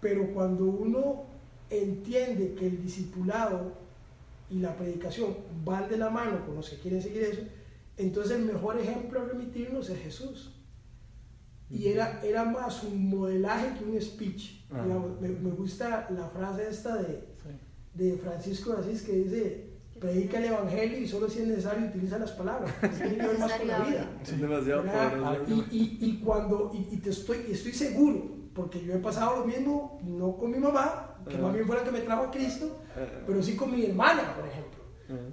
Pero 0.00 0.32
cuando 0.32 0.64
uno 0.64 1.24
entiende 1.68 2.54
que 2.54 2.68
el 2.68 2.84
discipulado 2.84 3.72
y 4.48 4.60
la 4.60 4.76
predicación 4.76 5.36
van 5.64 5.88
de 5.88 5.96
la 5.96 6.08
mano 6.08 6.46
con 6.46 6.54
los 6.54 6.70
que 6.70 6.78
quieren 6.78 7.02
seguir 7.02 7.22
eso, 7.22 7.40
entonces 7.96 8.38
el 8.38 8.44
mejor 8.44 8.78
ejemplo 8.78 9.20
a 9.20 9.24
remitirnos 9.24 9.90
es 9.90 9.98
Jesús 9.98 10.52
y 11.68 11.88
era, 11.88 12.20
era 12.22 12.44
más 12.44 12.84
un 12.84 13.08
modelaje 13.08 13.76
que 13.76 13.84
un 13.84 14.00
speech. 14.00 14.62
Ah. 14.70 14.84
me, 15.20 15.28
me, 15.30 15.50
gusta 15.50 16.06
la 16.10 16.28
frase 16.28 16.68
esta 16.68 17.02
de, 17.02 17.24
de 17.94 18.16
Francisco 18.18 18.72
de 18.72 18.82
Asís 18.82 19.02
que 19.02 19.14
dice, 19.14 19.71
predica 20.02 20.38
el 20.38 20.46
Evangelio 20.46 20.98
y 20.98 21.06
solo 21.06 21.30
si 21.30 21.38
es 21.40 21.46
necesario 21.46 21.86
utiliza 21.86 22.18
las 22.18 22.32
palabras. 22.32 22.72
Es 22.82 23.38
más 23.38 23.52
con 23.52 23.68
la 23.68 23.78
vida. 23.78 24.06
Es 24.22 24.40
demasiado 24.40 24.84
y, 25.46 25.52
y, 25.52 25.98
y, 26.00 26.20
cuando, 26.24 26.72
y, 26.74 26.96
te 26.96 27.10
estoy, 27.10 27.46
estoy 27.48 27.72
seguro, 27.72 28.26
porque 28.52 28.84
yo 28.84 28.94
he 28.94 28.98
pasado 28.98 29.38
lo 29.38 29.44
mismo, 29.46 30.00
no 30.04 30.36
con 30.36 30.50
mi 30.50 30.58
mamá, 30.58 31.16
que 31.28 31.38
más 31.38 31.54
bien 31.54 31.66
fue 31.66 31.76
la 31.76 31.84
que 31.84 31.92
me 31.92 32.00
trajo 32.00 32.24
a 32.24 32.30
Cristo, 32.32 32.80
pero 33.26 33.40
sí 33.42 33.54
con 33.54 33.70
mi 33.70 33.86
hermana, 33.86 34.34
por 34.34 34.46
ejemplo. 34.46 34.82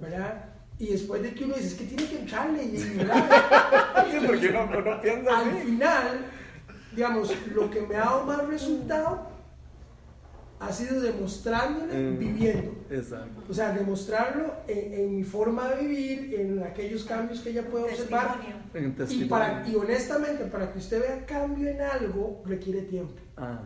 ¿verdad? 0.00 0.44
Y 0.78 0.86
después 0.86 1.22
de 1.22 1.34
que 1.34 1.44
uno 1.44 1.54
dice, 1.56 1.68
es 1.68 1.74
que 1.74 1.84
tiene 1.84 2.06
que 2.06 2.20
entrarle, 2.20 2.62
y, 2.62 2.76
porque 4.26 4.50
no, 4.50 4.66
no 4.66 5.00
piensa 5.00 5.38
Al 5.40 5.56
final, 5.62 6.26
digamos, 6.94 7.34
lo 7.52 7.70
que 7.70 7.80
me 7.82 7.96
ha 7.96 8.04
dado 8.04 8.24
más 8.24 8.46
resultado 8.46 9.29
ha 10.60 10.70
sido 10.70 11.00
demostrándole 11.00 11.94
mm, 11.94 12.18
viviendo. 12.18 12.74
Exacto. 12.90 13.42
O 13.48 13.54
sea, 13.54 13.72
demostrarlo 13.72 14.52
en, 14.68 15.16
mi 15.16 15.24
forma 15.24 15.70
de 15.70 15.86
vivir, 15.86 16.34
en 16.38 16.62
aquellos 16.62 17.04
cambios 17.04 17.40
que 17.40 17.50
ella 17.50 17.66
puede 17.66 17.84
observar. 17.84 18.36
Y, 19.08 19.24
para, 19.24 19.66
y 19.66 19.74
honestamente, 19.74 20.44
para 20.44 20.70
que 20.70 20.78
usted 20.78 21.00
vea 21.00 21.24
cambio 21.24 21.66
en 21.68 21.80
algo, 21.80 22.42
requiere 22.44 22.82
tiempo. 22.82 23.14
Ah. 23.36 23.62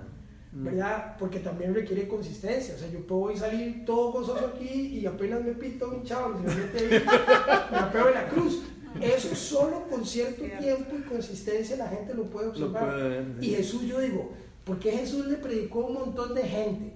¿verdad? 0.57 1.17
Porque 1.19 1.41
también 1.41 1.75
requiere 1.75 2.07
consistencia. 2.07 2.77
O 2.77 2.79
sea, 2.79 2.89
yo 2.89 3.05
puedo 3.05 3.37
salir 3.37 3.85
todo 3.85 4.13
gozoso 4.13 4.53
aquí 4.55 4.99
y 4.99 5.05
apenas 5.05 5.43
me 5.43 5.53
pito 5.53 5.91
un 5.91 6.05
chavo, 6.05 6.39
y 6.39 6.47
me 6.47 6.55
mete 6.55 6.79
ahí, 6.79 7.05
me 7.73 7.77
apego 7.77 8.09
en 8.09 8.15
la 8.15 8.29
cruz. 8.29 8.63
Eso 9.01 9.35
solo 9.35 9.89
con 9.91 10.07
cierto 10.07 10.45
tiempo 10.61 10.95
y 10.97 11.03
consistencia 11.03 11.77
la 11.77 11.89
gente 11.89 12.15
lo 12.15 12.31
puede 12.31 12.49
observar. 12.49 13.25
y 13.41 13.49
Jesús, 13.51 13.83
yo 13.83 13.99
digo, 13.99 14.33
¿por 14.65 14.79
qué 14.79 14.93
Jesús 14.93 15.27
le 15.27 15.37
predicó 15.37 15.85
a 15.85 15.87
un 15.87 15.95
montón 15.95 16.35
de 16.35 16.43
gente? 16.43 16.93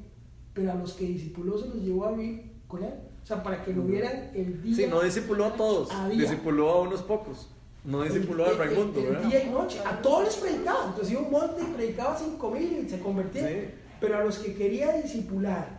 pero 0.55 0.73
a 0.73 0.75
los 0.75 0.95
que 0.95 1.07
discipuló 1.07 1.57
se 1.57 1.67
los 1.69 1.77
llevó 1.77 2.07
a 2.07 2.11
vivir 2.13 2.51
con 2.67 2.83
él. 2.83 2.93
O 3.23 3.27
sea, 3.27 3.45
para 3.45 3.63
que 3.65 3.73
lo 3.73 3.83
vieran 3.83 4.33
el 4.35 4.61
día. 4.61 4.75
Sí, 4.75 4.87
no 4.89 5.01
discipuló 5.03 5.45
a 5.45 5.53
todos, 5.53 5.89
A 5.93 6.09
discipuló 6.09 6.71
a 6.71 6.81
unos 6.81 7.03
pocos. 7.03 7.49
No 7.85 8.03
discipuló 8.03 8.45
al 8.45 8.59
Raimundo, 8.59 9.01
¿verdad? 9.03 9.23
día 9.23 9.45
y 9.45 9.51
noche. 9.51 9.79
A 9.87 10.03
todos 10.03 10.25
les 10.25 10.37
predicaba. 10.37 10.87
Entonces 10.87 11.13
iba 11.13 11.21
a 11.21 11.25
un 11.25 11.31
monte 11.31 11.63
y 11.63 11.67
predicaba 11.67 12.17
cinco 12.19 12.51
mil 12.51 12.85
y 12.85 12.89
se 12.89 12.99
convertía. 12.99 13.47
Sí. 13.47 13.55
Pero 14.01 14.19
a 14.19 14.25
los 14.25 14.39
que 14.39 14.55
quería 14.55 14.93
discipular, 14.95 15.79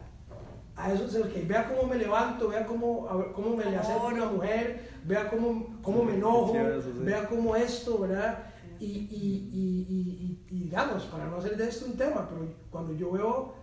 a 0.78 0.94
esos 0.94 1.14
es 1.14 1.26
que 1.28 1.42
vea 1.42 1.68
cómo 1.68 1.90
me 1.90 1.98
levanto, 1.98 2.48
vea 2.48 2.66
cómo, 2.66 3.08
a 3.10 3.18
ver, 3.18 3.32
cómo 3.34 3.58
me 3.58 3.66
le 3.66 3.76
acerco 3.76 4.08
a 4.08 4.14
una 4.14 4.26
mujer, 4.28 4.90
vea 5.04 5.30
cómo, 5.30 5.78
cómo 5.82 6.04
me 6.06 6.14
enojo, 6.14 6.54
Sí, 6.54 6.58
eso 6.58 6.82
sí. 6.84 7.00
vea 7.02 7.28
cómo 7.28 7.54
esto, 7.56 8.00
¿verdad? 8.00 8.49
Y, 8.80 8.86
y, 8.86 10.40
y, 10.50 10.56
digamos, 10.58 11.04
para 11.04 11.28
no 11.28 11.38
hacer 11.38 11.58
de 11.58 11.68
esto 11.68 11.86
un 11.86 11.98
tema, 11.98 12.28
pero 12.30 12.48
cuando 12.70 12.94
yo 12.94 13.12
veo 13.12 13.56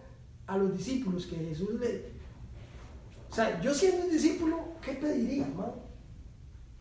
a 0.46 0.58
los 0.58 0.76
discípulos 0.76 1.26
que 1.26 1.36
Jesús 1.36 1.80
le... 1.80 2.16
O 3.30 3.34
sea, 3.34 3.60
yo 3.60 3.74
siendo 3.74 4.04
un 4.04 4.10
discípulo, 4.10 4.58
¿qué 4.82 4.92
pediría, 4.92 5.46
hermano? 5.46 5.86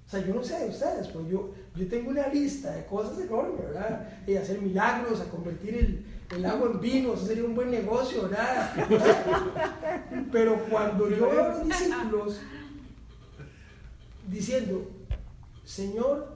O 0.06 0.10
sea, 0.10 0.26
yo 0.26 0.36
no 0.36 0.44
sé 0.44 0.60
de 0.60 0.70
ustedes, 0.70 1.08
pero 1.08 1.28
yo, 1.28 1.54
yo 1.76 1.88
tengo 1.88 2.12
una 2.12 2.28
lista 2.28 2.72
de 2.72 2.86
cosas 2.86 3.20
enormes, 3.20 3.60
¿verdad? 3.60 4.08
Y 4.28 4.36
hacer 4.36 4.62
milagros, 4.62 5.20
a 5.22 5.30
convertir 5.30 5.76
el, 5.76 6.06
el 6.36 6.46
agua 6.46 6.72
en 6.72 6.80
vino, 6.80 7.14
eso 7.14 7.26
sería 7.26 7.44
un 7.44 7.56
buen 7.56 7.72
negocio, 7.72 8.24
¿verdad? 8.24 8.72
Pero 10.32 10.64
cuando 10.70 11.10
yo 11.10 11.30
veo 11.30 11.44
a 11.44 11.48
los 11.50 11.66
discípulos 11.66 12.40
diciendo, 14.28 14.92
Señor, 15.64 16.35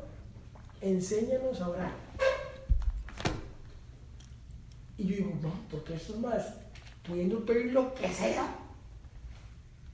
enséñanos 0.82 1.61
a 1.61 1.69
orar. 1.69 1.91
Y 4.97 5.07
yo 5.07 5.15
digo, 5.15 5.34
no, 5.41 5.53
porque 5.71 5.93
estos 5.93 6.19
más, 6.19 6.53
pudiendo 7.07 7.45
pedir 7.45 7.71
lo 7.71 7.93
que 7.93 8.09
sea, 8.09 8.55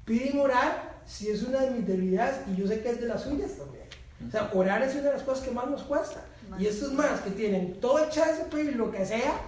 piden 0.03 0.39
orar 0.39 1.01
si 1.05 1.29
es 1.29 1.43
una 1.43 1.61
de 1.61 1.71
mis 1.71 1.87
debilidades 1.87 2.47
y 2.51 2.55
yo 2.55 2.67
sé 2.67 2.81
que 2.81 2.89
es 2.89 2.99
de 2.99 3.07
las 3.07 3.23
suyas 3.23 3.55
también. 3.57 3.85
O 4.27 4.31
sea, 4.31 4.51
orar 4.53 4.81
es 4.81 4.93
una 4.93 5.03
de 5.09 5.13
las 5.13 5.23
cosas 5.23 5.45
que 5.45 5.51
más 5.51 5.69
nos 5.69 5.83
cuesta. 5.83 6.25
Y 6.59 6.65
estos 6.67 6.93
más 6.93 7.21
que 7.21 7.31
tienen 7.31 7.79
todo 7.79 8.03
el 8.03 8.09
chance 8.09 8.43
de 8.43 8.49
pedir 8.49 8.75
lo 8.75 8.91
que 8.91 9.05
sea, 9.05 9.39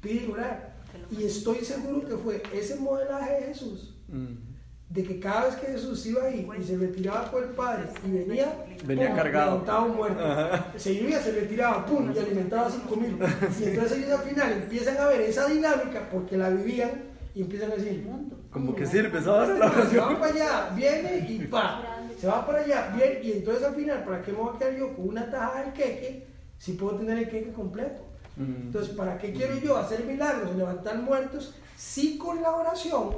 piden 0.00 0.32
orar. 0.32 0.74
Y 1.10 1.24
estoy 1.24 1.64
seguro 1.64 2.06
que 2.08 2.16
fue 2.16 2.42
ese 2.52 2.76
modelaje 2.76 3.32
de 3.34 3.42
Jesús, 3.48 3.90
Mm. 4.06 4.43
De 4.88 5.02
que 5.02 5.18
cada 5.18 5.46
vez 5.46 5.56
que 5.56 5.66
Jesús 5.68 6.06
iba 6.06 6.22
ahí 6.24 6.48
y 6.60 6.62
se 6.62 6.76
retiraba 6.76 7.30
con 7.30 7.42
el 7.42 7.50
Padre 7.50 7.84
y 8.06 8.10
venía, 8.12 8.64
Venía 8.84 9.08
pum, 9.08 9.16
cargado. 9.16 9.50
levantaba 9.52 9.82
un 9.86 9.96
muerto. 9.96 10.24
Ajá. 10.24 10.72
Se 10.76 10.92
iba, 10.92 11.18
se 11.18 11.32
retiraba, 11.32 11.84
pum, 11.86 12.12
y 12.14 12.18
alimentaba 12.18 12.66
a 12.66 12.70
cinco 12.70 12.96
mil. 12.96 13.16
Y 13.60 13.64
entonces 13.64 13.98
ellos 13.98 14.20
al 14.20 14.28
final 14.28 14.52
empiezan 14.52 14.96
a 14.98 15.06
ver 15.06 15.20
esa 15.22 15.46
dinámica 15.46 16.08
porque 16.12 16.36
la 16.36 16.50
vivían 16.50 16.90
y 17.34 17.42
empiezan 17.42 17.72
a 17.72 17.74
decir, 17.76 18.06
Como 18.52 18.74
que 18.76 18.86
sirve, 18.86 19.20
¿sabes? 19.20 19.58
La 19.58 19.70
se 19.70 19.96
va 19.98 20.06
oración. 20.06 20.16
para 20.20 20.32
allá, 20.32 20.70
viene 20.76 21.26
y 21.28 21.38
pa. 21.46 21.82
Se 22.20 22.26
va 22.28 22.46
para 22.46 22.60
allá, 22.60 22.92
viene 22.96 23.20
y 23.22 23.32
entonces 23.32 23.64
al 23.64 23.74
final, 23.74 24.04
¿para 24.04 24.22
qué 24.22 24.30
me 24.32 24.38
voy 24.38 24.54
a 24.54 24.58
quedar 24.58 24.76
yo 24.76 24.94
con 24.94 25.08
una 25.08 25.28
tajada 25.30 25.62
del 25.64 25.72
queque 25.72 26.26
si 26.58 26.72
puedo 26.74 26.96
tener 26.98 27.18
el 27.18 27.28
queque 27.28 27.52
completo? 27.52 28.02
Mm. 28.36 28.66
Entonces, 28.66 28.94
¿para 28.94 29.18
qué 29.18 29.32
quiero 29.32 29.56
yo 29.58 29.76
hacer 29.76 30.04
milagros 30.04 30.54
levantar 30.56 30.98
muertos 30.98 31.54
si 31.76 32.16
con 32.18 32.40
la 32.42 32.50
oración 32.54 33.10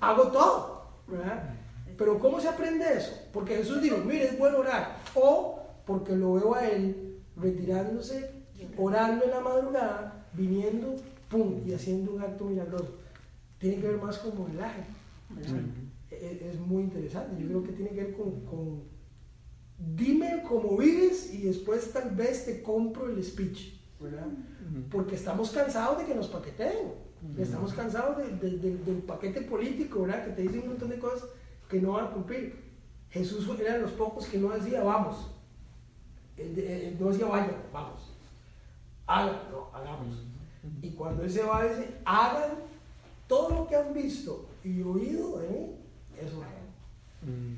hago 0.00 0.28
todo? 0.28 0.78
¿verdad? 1.06 1.54
Pero 1.96 2.18
¿cómo 2.18 2.40
se 2.40 2.48
aprende 2.48 2.84
eso? 2.96 3.12
Porque 3.32 3.56
Jesús 3.56 3.82
dijo, 3.82 3.98
mire, 3.98 4.26
es 4.26 4.38
bueno 4.38 4.58
orar. 4.58 4.98
O 5.14 5.60
porque 5.84 6.14
lo 6.14 6.34
veo 6.34 6.54
a 6.54 6.68
él 6.68 7.20
retirándose, 7.36 8.30
orando 8.76 9.24
en 9.24 9.30
la 9.30 9.40
madrugada, 9.40 10.26
viniendo, 10.32 10.96
pum, 11.28 11.62
y 11.66 11.72
haciendo 11.72 12.12
un 12.12 12.22
acto 12.22 12.44
milagroso. 12.44 12.98
Tiene 13.58 13.80
que 13.80 13.88
ver 13.88 14.00
más 14.00 14.18
con 14.18 14.38
modelaje. 14.38 14.82
¿verdad? 15.30 15.60
Es, 16.10 16.42
es 16.42 16.60
muy 16.60 16.84
interesante. 16.84 17.40
Yo 17.42 17.48
creo 17.48 17.64
que 17.64 17.72
tiene 17.72 17.90
que 17.90 18.04
ver 18.04 18.16
con, 18.16 18.40
con 18.42 18.82
dime 19.78 20.42
cómo 20.46 20.76
vives 20.76 21.32
y 21.32 21.42
después 21.42 21.92
tal 21.92 22.10
vez 22.10 22.44
te 22.44 22.62
compro 22.62 23.08
el 23.08 23.22
speech. 23.24 23.78
¿verdad? 24.00 24.26
Porque 24.90 25.16
estamos 25.16 25.50
cansados 25.50 25.98
de 25.98 26.04
que 26.04 26.14
nos 26.14 26.28
paqueteen. 26.28 27.07
Estamos 27.38 27.72
cansados 27.74 28.16
de- 28.18 28.30
de- 28.36 28.58
de- 28.58 28.76
del 28.78 28.96
paquete 28.98 29.42
político, 29.42 30.02
¿verdad? 30.02 30.24
Que 30.26 30.32
te 30.32 30.42
dicen 30.42 30.60
un 30.62 30.68
montón 30.68 30.90
de 30.90 30.98
cosas 30.98 31.28
que 31.68 31.80
no 31.80 31.92
van 31.92 32.06
a 32.06 32.10
cumplir. 32.10 32.56
Jesús 33.10 33.48
era 33.58 33.74
de 33.74 33.80
los 33.80 33.92
pocos 33.92 34.26
que 34.26 34.38
no 34.38 34.50
decía 34.50 34.82
vamos. 34.82 35.30
Él, 36.36 36.56
él 36.58 36.96
no 37.00 37.08
decía 37.08 37.26
vayan, 37.26 37.56
vamos. 37.72 38.12
Hagan, 39.06 39.36
no, 39.50 39.70
hagamos. 39.74 40.24
Y 40.82 40.90
cuando 40.90 41.22
él 41.24 41.30
se 41.30 41.42
va, 41.42 41.64
dice, 41.64 41.94
hagan 42.04 42.50
todo 43.26 43.50
lo 43.50 43.66
que 43.68 43.74
han 43.76 43.92
visto 43.94 44.46
y 44.62 44.82
oído 44.82 45.38
de 45.38 45.48
mí, 45.48 45.70
eso. 46.20 46.42
Mm. 47.22 47.54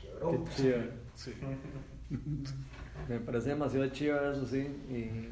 Qué 0.00 0.08
Qué 0.08 0.14
broma. 0.14 0.50
chiva, 0.54 0.82
sí. 1.14 1.32
Me 3.08 3.18
parece 3.20 3.50
demasiado 3.50 3.88
chiva 3.88 4.32
eso, 4.32 4.46
sí. 4.46 4.58
Y 4.90 5.30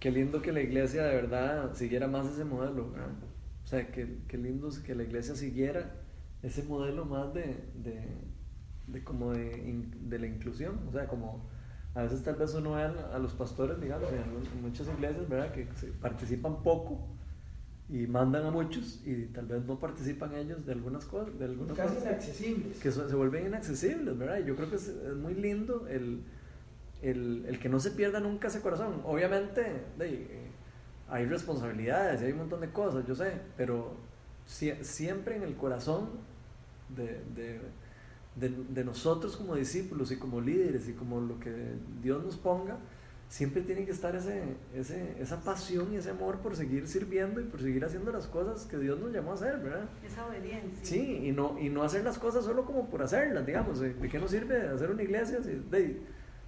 qué 0.00 0.10
lindo 0.10 0.42
que 0.42 0.52
la 0.52 0.60
iglesia 0.62 1.04
de 1.04 1.14
verdad 1.14 1.74
siguiera 1.74 2.08
más 2.08 2.26
ese 2.26 2.44
modelo, 2.44 2.90
¿verdad? 2.90 3.08
O 3.64 3.66
sea, 3.66 3.86
que, 3.92 4.18
qué 4.26 4.36
lindo 4.38 4.68
que 4.84 4.94
la 4.94 5.02
iglesia 5.04 5.34
siguiera 5.36 5.94
ese 6.42 6.62
modelo 6.64 7.04
más 7.04 7.32
de, 7.34 7.56
de, 7.84 8.02
de 8.86 9.04
como 9.04 9.32
de, 9.32 9.58
in- 9.68 10.08
de 10.08 10.18
la 10.18 10.26
inclusión. 10.26 10.80
O 10.88 10.92
sea, 10.92 11.06
como 11.06 11.48
a 11.94 12.02
veces 12.02 12.22
tal 12.22 12.36
vez 12.36 12.54
uno 12.54 12.72
ve 12.72 12.82
a, 12.82 13.18
los 13.18 13.34
pastores, 13.34 13.80
digamos, 13.80 14.08
en, 14.12 14.62
muchas 14.62 14.88
iglesias, 14.88 15.28
¿verdad? 15.28 15.52
Que 15.52 15.66
participan 16.00 16.62
poco 16.62 17.06
y 17.88 18.06
mandan 18.06 18.46
a 18.46 18.50
muchos 18.52 19.02
y 19.04 19.26
tal 19.26 19.46
vez 19.46 19.64
no 19.66 19.78
participan 19.78 20.34
ellos 20.34 20.64
de 20.64 20.72
algunas 20.72 21.04
cosas, 21.04 21.36
de 21.38 21.44
algunas 21.44 21.76
Casi 21.76 21.94
cosas 21.96 22.08
inaccesibles. 22.08 22.78
que 22.78 22.90
so- 22.92 23.08
se 23.08 23.14
vuelven 23.16 23.46
inaccesibles, 23.48 24.16
¿verdad? 24.16 24.38
Y 24.38 24.44
yo 24.46 24.56
creo 24.56 24.70
que 24.70 24.76
es, 24.76 24.88
es 24.88 25.16
muy 25.16 25.34
lindo 25.34 25.86
el, 25.88 26.22
el, 27.02 27.44
el 27.48 27.58
que 27.58 27.68
no 27.68 27.80
se 27.80 27.90
pierda 27.92 28.20
nunca 28.20 28.48
ese 28.48 28.60
corazón. 28.60 29.00
Obviamente 29.04 29.64
eh, 30.00 30.50
hay 31.08 31.24
responsabilidades 31.26 32.22
y 32.22 32.26
hay 32.26 32.32
un 32.32 32.38
montón 32.38 32.60
de 32.60 32.70
cosas, 32.70 33.06
yo 33.06 33.14
sé, 33.14 33.32
pero 33.56 33.94
sie- 34.46 34.82
siempre 34.82 35.36
en 35.36 35.42
el 35.42 35.56
corazón 35.56 36.08
de, 36.94 37.20
de, 37.34 37.60
de- 38.36 38.64
de 38.68 38.84
nosotros 38.84 39.36
como 39.36 39.54
discípulos 39.54 40.10
y 40.12 40.16
como 40.16 40.40
líderes 40.40 40.88
y 40.88 40.92
como 40.92 41.20
lo 41.20 41.38
que 41.40 41.52
Dios 42.02 42.24
nos 42.24 42.36
ponga, 42.36 42.76
siempre 43.28 43.62
tiene 43.62 43.84
que 43.84 43.92
estar 43.92 44.14
ese, 44.16 44.42
ese, 44.74 45.14
esa 45.20 45.40
pasión 45.42 45.92
y 45.92 45.96
ese 45.96 46.10
amor 46.10 46.38
por 46.38 46.56
seguir 46.56 46.88
sirviendo 46.88 47.40
y 47.40 47.44
por 47.44 47.60
seguir 47.62 47.84
haciendo 47.84 48.10
las 48.10 48.26
cosas 48.26 48.66
que 48.66 48.76
Dios 48.76 48.98
nos 48.98 49.12
llamó 49.12 49.30
a 49.30 49.34
hacer, 49.34 49.58
¿verdad? 49.58 49.88
esa 50.04 50.26
obediencia. 50.26 50.84
Sí, 50.84 51.20
y 51.28 51.30
no, 51.32 51.56
y 51.60 51.68
no 51.70 51.84
hacer 51.84 52.02
las 52.02 52.18
cosas 52.18 52.44
solo 52.44 52.64
como 52.64 52.88
por 52.90 53.02
hacerlas, 53.02 53.46
digamos. 53.46 53.78
¿De 53.78 53.94
de 53.94 54.08
qué 54.08 54.18
nos 54.18 54.32
sirve 54.32 54.60
hacer 54.68 54.90
una 54.90 55.02
iglesia? 55.04 55.40
Si, 55.44 55.50
de- 55.70 56.00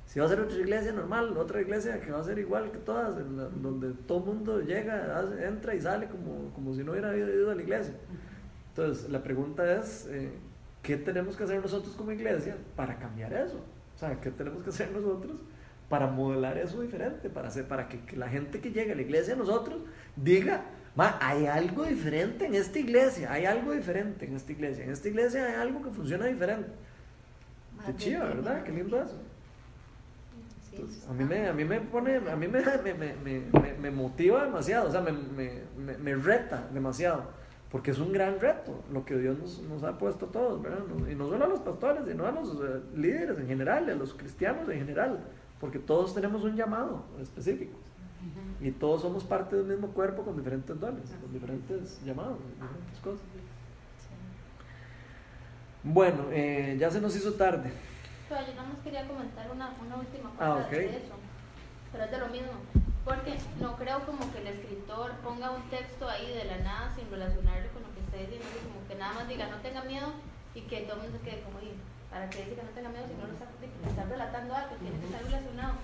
si 0.07 0.21
va 0.21 0.27
a 0.27 0.29
ser 0.29 0.41
otra 0.41 0.59
iglesia 0.59 0.93
normal, 0.93 1.37
otra 1.39 1.61
iglesia 1.61 2.01
que 2.01 2.11
va 2.11 2.21
a 2.21 2.25
ser 2.25 2.39
igual 2.39 2.71
que 2.71 2.79
todas, 2.79 3.19
en 3.19 3.37
la- 3.37 3.49
donde 3.49 3.93
todo 4.07 4.21
mundo 4.21 4.61
llega, 4.61 5.19
hace- 5.19 5.47
entra 5.47 5.75
y 5.75 5.81
sale 5.81 6.07
como, 6.09 6.51
como 6.55 6.75
si 6.75 6.85
no 6.85 6.93
hubiera 6.93 7.17
ido 7.17 7.51
a 7.51 7.55
la 7.55 7.63
iglesia. 7.63 7.95
Entonces, 8.71 9.09
la 9.11 9.23
pregunta 9.23 9.79
es, 9.81 10.07
eh, 10.11 10.31
¿qué 10.83 10.97
tenemos 10.97 11.37
que 11.37 11.45
hacer 11.45 11.61
nosotros 11.61 11.95
como 11.95 12.13
iglesia 12.13 12.57
para 12.77 12.99
cambiar 12.99 13.33
eso? 13.33 13.61
O 13.95 13.99
sea, 13.99 14.21
¿qué 14.21 14.31
tenemos 14.31 14.63
que 14.63 14.71
hacer 14.71 14.91
nosotros 14.93 15.37
para 15.89 16.07
modelar 16.07 16.59
eso 16.59 16.81
diferente? 16.83 17.29
Para, 17.31 17.49
hacer, 17.49 17.67
para 17.69 17.89
que, 17.89 18.01
que 18.01 18.17
la 18.17 18.29
gente 18.29 18.61
que 18.61 18.71
llega 18.71 18.93
a 18.93 18.97
la 18.97 19.03
iglesia, 19.03 19.35
nosotros, 19.37 19.81
diga, 20.17 20.63
"Ma, 20.97 21.19
hay 21.21 21.47
algo 21.47 21.85
diferente 21.85 22.47
en 22.47 22.55
esta 22.55 22.79
iglesia, 22.79 23.33
hay 23.33 23.45
algo 23.47 23.73
diferente 23.73 24.25
en 24.27 24.35
esta 24.37 24.53
iglesia, 24.53 24.85
en 24.85 24.91
esta 24.91 25.09
iglesia 25.09 25.47
hay 25.47 25.55
algo 25.55 25.83
que 25.83 25.91
funciona 25.91 26.27
diferente. 26.27 26.71
Qué 27.87 27.93
chido, 27.97 28.21
¿verdad? 28.21 28.63
Qué 28.65 28.73
lindo 28.73 29.03
eso. 29.03 29.21
Entonces, 30.73 31.07
a 31.09 31.13
mí 31.13 31.25
me, 31.25 31.49
a 31.49 31.53
mí 31.53 31.65
me 31.65 31.81
pone, 31.81 32.17
a 32.17 32.37
mí 32.37 32.49
me, 32.49 32.61
me, 32.83 32.95
me, 32.95 33.75
me- 33.79 33.91
motiva 33.91 34.45
demasiado, 34.45 34.89
o 34.89 34.93
sea, 34.93 35.01
me, 35.03 35.13
me, 35.13 35.61
me- 35.77 35.99
me 35.99 36.15
reta 36.15 36.69
demasiado, 36.73 37.25
porque 37.71 37.91
es 37.91 37.99
un 37.99 38.13
gran 38.13 38.41
reto 38.41 38.83
lo 38.93 39.05
que 39.05 39.17
Dios 39.19 39.39
nos, 39.39 39.61
nos 39.63 39.83
ha 39.85 39.99
puesto 39.99 40.27
a 40.27 40.33
todos, 40.33 40.61
Y 41.11 41.15
no 41.15 41.29
solo 41.29 41.45
a 41.45 41.49
los 41.49 41.61
pastores, 41.61 42.05
sino 42.09 42.27
a 42.27 42.31
los 42.33 42.55
eh, 42.55 42.81
líderes 42.97 43.39
en 43.39 43.47
general, 43.49 43.89
a 43.91 43.95
los 43.95 44.15
cristianos 44.15 44.69
en 44.71 44.79
general, 44.79 45.21
porque 45.61 45.79
todos 45.79 46.15
tenemos 46.15 46.43
un 46.45 46.57
llamado 46.57 47.05
específico. 47.21 47.77
Y 48.61 48.71
todos 48.71 49.03
somos 49.03 49.25
parte 49.25 49.57
del 49.57 49.67
mismo 49.67 49.89
cuerpo 49.89 50.23
con 50.23 50.37
diferentes 50.37 50.79
dones, 50.79 51.11
con 51.21 51.33
diferentes 51.33 52.01
llamados, 52.05 52.39
diferentes 52.55 53.01
cosas. 53.03 53.21
Bueno, 55.83 56.27
eh, 56.31 56.77
ya 56.79 56.91
se 56.91 57.01
nos 57.01 57.17
hizo 57.17 57.33
tarde. 57.35 57.73
Pero 58.33 58.47
yo 58.49 58.55
nada 58.57 58.69
más 58.73 58.81
quería 58.83 59.05
comentar 59.07 59.45
una, 59.51 59.77
una 59.85 59.97
última 59.97 60.31
cosa 60.33 60.41
Ah, 60.57 60.65
ok. 60.65 60.71
de 60.73 60.97
eso, 61.05 61.15
pero 61.93 62.05
es 62.05 62.11
de 62.11 62.17
lo 62.19 62.29
mismo, 62.29 62.53
porque 63.05 63.37
no 63.61 63.77
creo 63.77 64.01
como 64.09 64.25
que 64.33 64.39
el 64.41 64.47
escritor 64.57 65.13
ponga 65.21 65.51
un 65.51 65.69
texto 65.69 66.09
ahí 66.09 66.33
de 66.33 66.45
la 66.49 66.57
nada 66.65 66.93
sin 66.97 67.11
relacionarlo 67.11 67.69
con 67.77 67.83
lo 67.85 67.93
que 67.93 68.01
está 68.01 68.17
diciendo, 68.17 68.49
como 68.73 68.89
que 68.89 68.95
nada 68.97 69.13
más 69.13 69.29
diga 69.29 69.49
no 69.53 69.61
tenga 69.61 69.85
miedo 69.85 70.09
y 70.55 70.63
que 70.63 70.81
todo 70.89 70.97
el 70.97 71.03
mundo 71.03 71.19
se 71.21 71.25
quede 71.29 71.43
como 71.45 71.61
dice, 71.61 71.77
para 72.09 72.31
que 72.31 72.39
dice 72.41 72.55
que 72.57 72.63
no 72.65 72.73
tenga 72.73 72.89
miedo 72.89 73.05
si 73.05 73.15
no 73.21 73.27
lo 73.29 73.35
está, 73.37 73.45
está 73.53 74.05
relatando 74.09 74.55
algo, 74.57 74.75
tiene 74.81 74.97
que 74.97 75.07
estar 75.13 75.23
relacionado. 75.29 75.75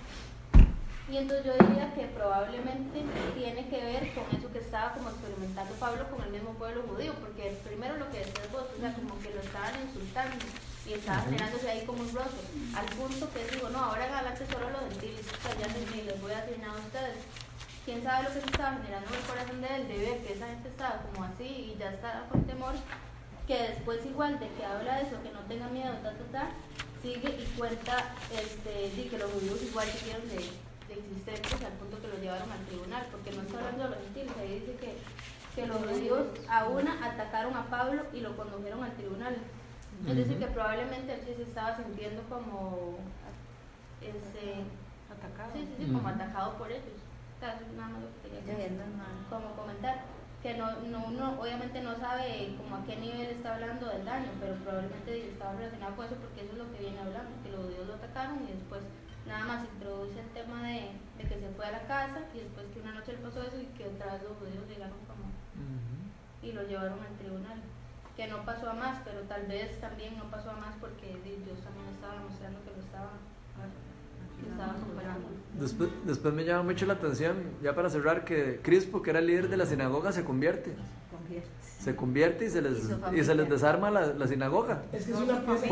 Y 1.09 1.17
entonces 1.17 1.45
yo 1.45 1.53
diría 1.69 1.93
que 1.93 2.05
probablemente 2.17 2.97
tiene 3.37 3.61
que 3.69 3.77
ver 3.77 4.13
con 4.17 4.25
eso 4.33 4.49
que 4.51 4.59
estaba 4.59 4.93
como 4.93 5.09
confrontando 5.13 5.73
Pablo 5.77 6.05
con 6.09 6.21
el 6.25 6.31
mismo 6.33 6.53
pueblo 6.57 6.81
judío, 6.89 7.13
porque 7.21 7.57
primero 7.65 7.97
lo 7.97 8.09
que 8.09 8.25
decías 8.25 8.51
vos, 8.51 8.65
o 8.73 8.79
sea, 8.81 8.93
como 8.93 9.17
que 9.21 9.29
lo 9.33 9.41
estaban 9.41 9.73
insultando 9.85 10.37
y 10.89 10.93
estaba 10.93 11.21
generándose 11.21 11.69
ahí 11.69 11.85
como 11.85 12.01
un 12.01 12.11
roce, 12.11 12.41
al 12.73 12.85
punto 12.97 13.29
que 13.31 13.45
digo, 13.53 13.69
no, 13.69 13.77
ahora 13.77 14.07
en 14.07 14.13
adelante 14.13 14.45
solo 14.51 14.69
los 14.71 14.89
gentiles, 14.89 15.21
o 15.21 15.41
sea, 15.41 15.53
ya 15.59 15.67
ni 15.69 16.01
les 16.01 16.19
voy 16.19 16.31
a 16.31 16.41
decir 16.41 16.57
nada 16.57 16.73
a 16.73 16.81
ustedes. 16.81 17.17
Quién 17.85 18.01
sabe 18.01 18.23
lo 18.23 18.33
que 18.33 18.41
se 18.41 18.45
estaba 18.47 18.77
generando 18.81 19.09
en 19.09 19.15
el 19.15 19.27
corazón 19.29 19.61
de 19.61 19.75
él, 19.75 19.87
de 19.87 19.97
ver 19.97 20.17
que 20.25 20.33
esa 20.33 20.47
gente 20.47 20.69
estaba 20.69 21.01
como 21.05 21.23
así 21.25 21.45
y 21.45 21.77
ya 21.77 21.93
estaba 21.93 22.25
con 22.29 22.43
temor, 22.43 22.73
que 23.45 23.53
después 23.53 24.03
igual 24.05 24.39
de 24.39 24.49
que 24.49 24.65
habla 24.65 24.97
de 24.97 25.01
eso, 25.05 25.21
que 25.21 25.31
no 25.31 25.41
tenga 25.45 25.67
miedo, 25.69 25.93
ta, 26.01 26.13
ta, 26.17 26.25
ta, 26.31 26.49
sigue 27.03 27.37
y 27.37 27.45
cuenta 27.57 28.15
este, 28.33 28.89
de 28.89 29.07
que 29.09 29.17
los 29.17 29.31
judíos 29.31 29.61
igual 29.61 29.87
siguieron 29.87 30.27
de, 30.27 30.41
de 30.41 30.93
existentes 30.97 31.53
al 31.53 31.77
punto 31.77 32.01
que 32.01 32.07
lo 32.07 32.17
llevaron 32.17 32.51
al 32.51 32.65
tribunal, 32.65 33.05
porque 33.11 33.31
no 33.31 33.43
está 33.43 33.57
hablando 33.57 33.83
de 33.83 33.89
los 33.89 33.99
gentiles, 34.05 34.33
ahí 34.41 34.59
dice 34.59 34.73
que, 34.81 34.97
que 35.53 35.67
los 35.67 35.77
judíos 35.77 36.27
a 36.49 36.65
una 36.65 36.97
atacaron 37.05 37.55
a 37.55 37.69
Pablo 37.69 38.03
y 38.11 38.21
lo 38.21 38.35
condujeron 38.35 38.83
al 38.83 38.93
tribunal. 38.93 39.37
Es 40.07 40.15
decir, 40.15 40.39
que 40.39 40.47
probablemente 40.47 41.13
él 41.13 41.21
sí 41.25 41.33
se 41.35 41.43
estaba 41.43 41.75
sintiendo 41.75 42.23
como 42.29 42.97
este, 44.01 44.63
Atacado. 45.11 45.51
sí, 45.53 45.67
sí, 45.67 45.85
sí, 45.85 45.91
como 45.91 46.07
atacado 46.07 46.57
por 46.57 46.71
ellos. 46.71 47.03
Nada 47.41 47.89
más 47.89 48.01
lo 48.01 48.09
que 48.21 48.29
quería 48.29 48.55
decir. 48.55 48.79
como 49.29 49.55
comentar 49.55 50.03
que 50.41 50.55
no, 50.55 50.71
no 50.87 51.05
uno 51.07 51.39
obviamente 51.39 51.81
no 51.81 51.95
sabe 51.97 52.55
como 52.57 52.77
a 52.77 52.85
qué 52.85 52.95
nivel 52.95 53.27
está 53.27 53.55
hablando 53.55 53.87
del 53.87 54.05
daño, 54.05 54.29
pero 54.39 54.55
probablemente 54.55 55.29
estaba 55.29 55.53
relacionado 55.53 55.95
con 55.95 56.05
eso 56.05 56.15
porque 56.15 56.41
eso 56.41 56.53
es 56.53 56.57
lo 56.57 56.71
que 56.71 56.79
viene 56.79 56.99
hablando, 56.99 57.31
que 57.43 57.51
los 57.51 57.65
judíos 57.65 57.87
lo 57.87 57.95
atacaron 57.95 58.43
y 58.47 58.53
después 58.53 58.81
nada 59.27 59.45
más 59.45 59.67
introduce 59.75 60.19
el 60.19 60.29
tema 60.29 60.63
de, 60.63 60.95
de 61.17 61.23
que 61.27 61.39
se 61.39 61.49
fue 61.55 61.65
a 61.65 61.71
la 61.71 61.83
casa 61.87 62.23
y 62.33 62.39
después 62.39 62.67
que 62.73 62.79
una 62.79 62.93
noche 62.93 63.13
le 63.13 63.19
pasó 63.19 63.43
eso 63.43 63.59
y 63.59 63.67
que 63.75 63.87
otra 63.87 64.13
vez 64.13 64.23
los 64.23 64.37
judíos 64.37 64.63
llegaron 64.67 64.99
como 65.07 65.27
y 66.41 66.51
lo 66.53 66.63
llevaron 66.63 66.99
al 66.99 67.17
tribunal. 67.17 67.59
Que 68.19 68.27
no 68.27 68.43
pasó 68.43 68.69
a 68.69 68.73
más, 68.73 68.97
pero 69.05 69.21
tal 69.29 69.45
vez 69.47 69.79
también 69.79 70.17
no 70.17 70.25
pasó 70.29 70.49
a 70.51 70.57
más 70.57 70.75
porque 70.81 71.07
di- 71.23 71.41
Dios 71.45 71.57
también 71.63 71.87
estaba 71.95 72.15
mostrando 72.27 72.59
que 72.65 72.71
lo 72.75 72.83
estaba, 72.83 73.11
que 74.41 74.49
estaba 74.49 74.73
comparando. 74.73 75.27
Después, 75.57 75.89
después 76.05 76.33
me 76.33 76.43
llama 76.43 76.63
mucho 76.63 76.85
la 76.85 76.95
atención, 76.95 77.37
ya 77.63 77.73
para 77.73 77.89
cerrar, 77.89 78.25
que 78.25 78.59
Crispo, 78.61 79.01
que 79.01 79.11
era 79.11 79.19
el 79.19 79.27
líder 79.27 79.47
de 79.47 79.55
la 79.55 79.65
sinagoga, 79.65 80.11
se 80.11 80.25
convierte. 80.25 80.73
Se 81.79 81.95
convierte 81.95 82.43
y 82.47 82.49
se 82.49 82.61
les, 82.61 82.89
Y 83.13 83.19
y 83.19 83.23
se 83.23 83.35
les 83.35 83.47
desarma 83.47 83.89
la, 83.89 84.07
la 84.07 84.27
sinagoga. 84.27 84.81
Es 84.91 85.05
que 85.05 85.11
es 85.13 85.17
una 85.17 85.39
pieza 85.39 85.65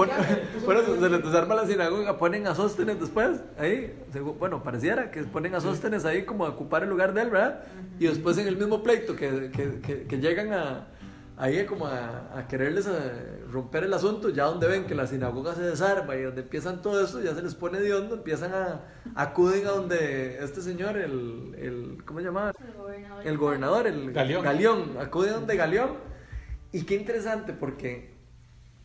Bueno, 0.63 0.81
se 1.01 1.09
les 1.09 1.23
desarma 1.25 1.53
la 1.55 1.67
sinagoga, 1.67 2.17
ponen 2.17 2.47
a 2.47 2.55
Sóstenes 2.55 2.97
después, 2.97 3.41
ahí, 3.59 3.93
bueno, 4.39 4.63
pareciera 4.63 5.11
que 5.11 5.23
ponen 5.23 5.53
a 5.53 5.59
Sóstenes 5.59 6.05
ahí 6.05 6.23
como 6.23 6.45
a 6.45 6.49
ocupar 6.51 6.83
el 6.83 6.89
lugar 6.89 7.13
de 7.13 7.23
él, 7.23 7.29
¿verdad? 7.29 7.65
Y 7.99 8.07
después 8.07 8.37
en 8.37 8.47
el 8.47 8.55
mismo 8.55 8.83
pleito 8.83 9.17
que, 9.17 9.51
que, 9.53 9.81
que, 9.81 10.03
que 10.03 10.17
llegan 10.19 10.53
a, 10.53 10.87
ahí 11.37 11.65
como 11.65 11.85
a, 11.85 12.37
a 12.37 12.47
quererles 12.47 12.87
eh, 12.87 13.45
romper 13.51 13.83
el 13.83 13.93
asunto, 13.93 14.29
ya 14.29 14.45
donde 14.45 14.67
ven 14.67 14.85
que 14.85 14.95
la 14.95 15.05
sinagoga 15.05 15.53
se 15.55 15.61
desarma 15.61 16.15
y 16.15 16.23
donde 16.23 16.41
empiezan 16.41 16.81
todo 16.81 17.03
eso, 17.03 17.21
ya 17.21 17.35
se 17.35 17.43
les 17.43 17.55
pone 17.55 17.79
de 17.79 17.93
hondo, 17.93 18.15
empiezan 18.15 18.53
a, 18.53 18.81
acuden 19.15 19.67
a 19.67 19.71
donde 19.71 20.43
este 20.43 20.61
señor, 20.61 20.97
el, 20.97 21.55
el 21.57 22.03
¿cómo 22.05 22.19
se 22.19 22.25
llamaba? 22.25 22.53
El 22.59 22.73
gobernador. 22.73 23.27
El 23.27 23.37
gobernador, 23.37 23.87
el 23.87 24.11
Galeón. 24.11 24.43
Galeón, 24.43 24.97
acude 24.99 25.29
donde 25.29 25.55
Galeón. 25.55 25.91
Y 26.71 26.83
qué 26.83 26.95
interesante 26.95 27.53
porque 27.53 28.15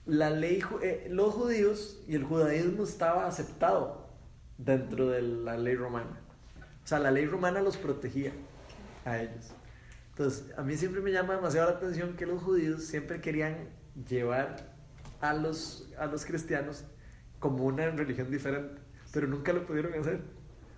la 0.07 0.31
ley, 0.31 0.63
eh, 0.83 1.09
los 1.11 1.35
judíos 1.35 2.01
y 2.07 2.15
el 2.15 2.25
judaísmo 2.25 2.85
estaba 2.85 3.27
aceptado 3.27 4.09
dentro 4.59 5.09
de 5.09 5.23
la 5.23 5.57
ley 5.57 5.75
romana. 5.75 6.21
O 6.85 6.87
sea, 6.87 6.99
la 6.99 7.11
ley 7.11 7.27
romana 7.27 7.61
los 7.61 7.77
protegía 7.77 8.33
a 9.05 9.19
ellos. 9.19 9.53
Entonces, 10.13 10.45
a 10.57 10.63
mí 10.63 10.77
siempre 10.77 11.01
me 11.01 11.11
llama 11.11 11.35
demasiado 11.37 11.71
la 11.71 11.77
atención 11.77 12.17
que 12.17 12.27
los 12.27 12.43
judíos 12.43 12.85
siempre 12.85 13.21
querían 13.21 13.69
llevar 14.09 14.57
a 15.21 15.35
los, 15.35 15.91
a 15.99 16.07
los 16.07 16.25
cristianos 16.25 16.85
como 17.39 17.65
una 17.65 17.91
religión 17.91 18.31
diferente, 18.31 18.81
pero 19.13 19.27
nunca 19.27 19.53
lo 19.53 19.67
pudieron 19.67 19.95
hacer. 19.95 20.21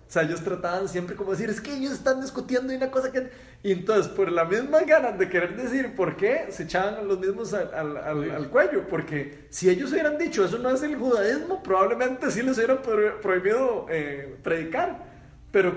O 0.07 0.11
sea, 0.11 0.21
ellos 0.21 0.41
trataban 0.41 0.87
siempre 0.87 1.15
como 1.15 1.31
decir, 1.31 1.49
es 1.49 1.59
que 1.59 1.73
ellos 1.73 1.91
están 1.93 2.21
discutiendo 2.21 2.71
y 2.71 2.75
una 2.75 2.91
cosa 2.91 3.11
que... 3.11 3.29
Y 3.63 3.71
entonces, 3.71 4.07
por 4.07 4.31
la 4.31 4.45
misma 4.45 4.81
ganas 4.81 5.17
de 5.17 5.27
querer 5.27 5.57
decir 5.57 5.95
por 5.95 6.15
qué, 6.15 6.45
se 6.51 6.63
echaban 6.63 7.07
los 7.07 7.19
mismos 7.19 7.53
al, 7.55 7.73
al- 7.73 7.97
al- 7.97 8.31
al 8.31 8.49
cuello. 8.51 8.87
Porque 8.87 9.47
si 9.49 9.67
ellos 9.67 9.91
hubieran 9.91 10.19
dicho, 10.19 10.45
eso 10.45 10.59
no 10.59 10.69
es 10.69 10.83
el 10.83 10.95
judaísmo, 10.95 11.63
probablemente 11.63 12.29
sí 12.29 12.43
les 12.43 12.55
hubieran 12.57 12.83
pro- 12.83 13.19
prohibido 13.19 13.87
eh, 13.89 14.37
predicar. 14.43 15.03
Pero 15.51 15.75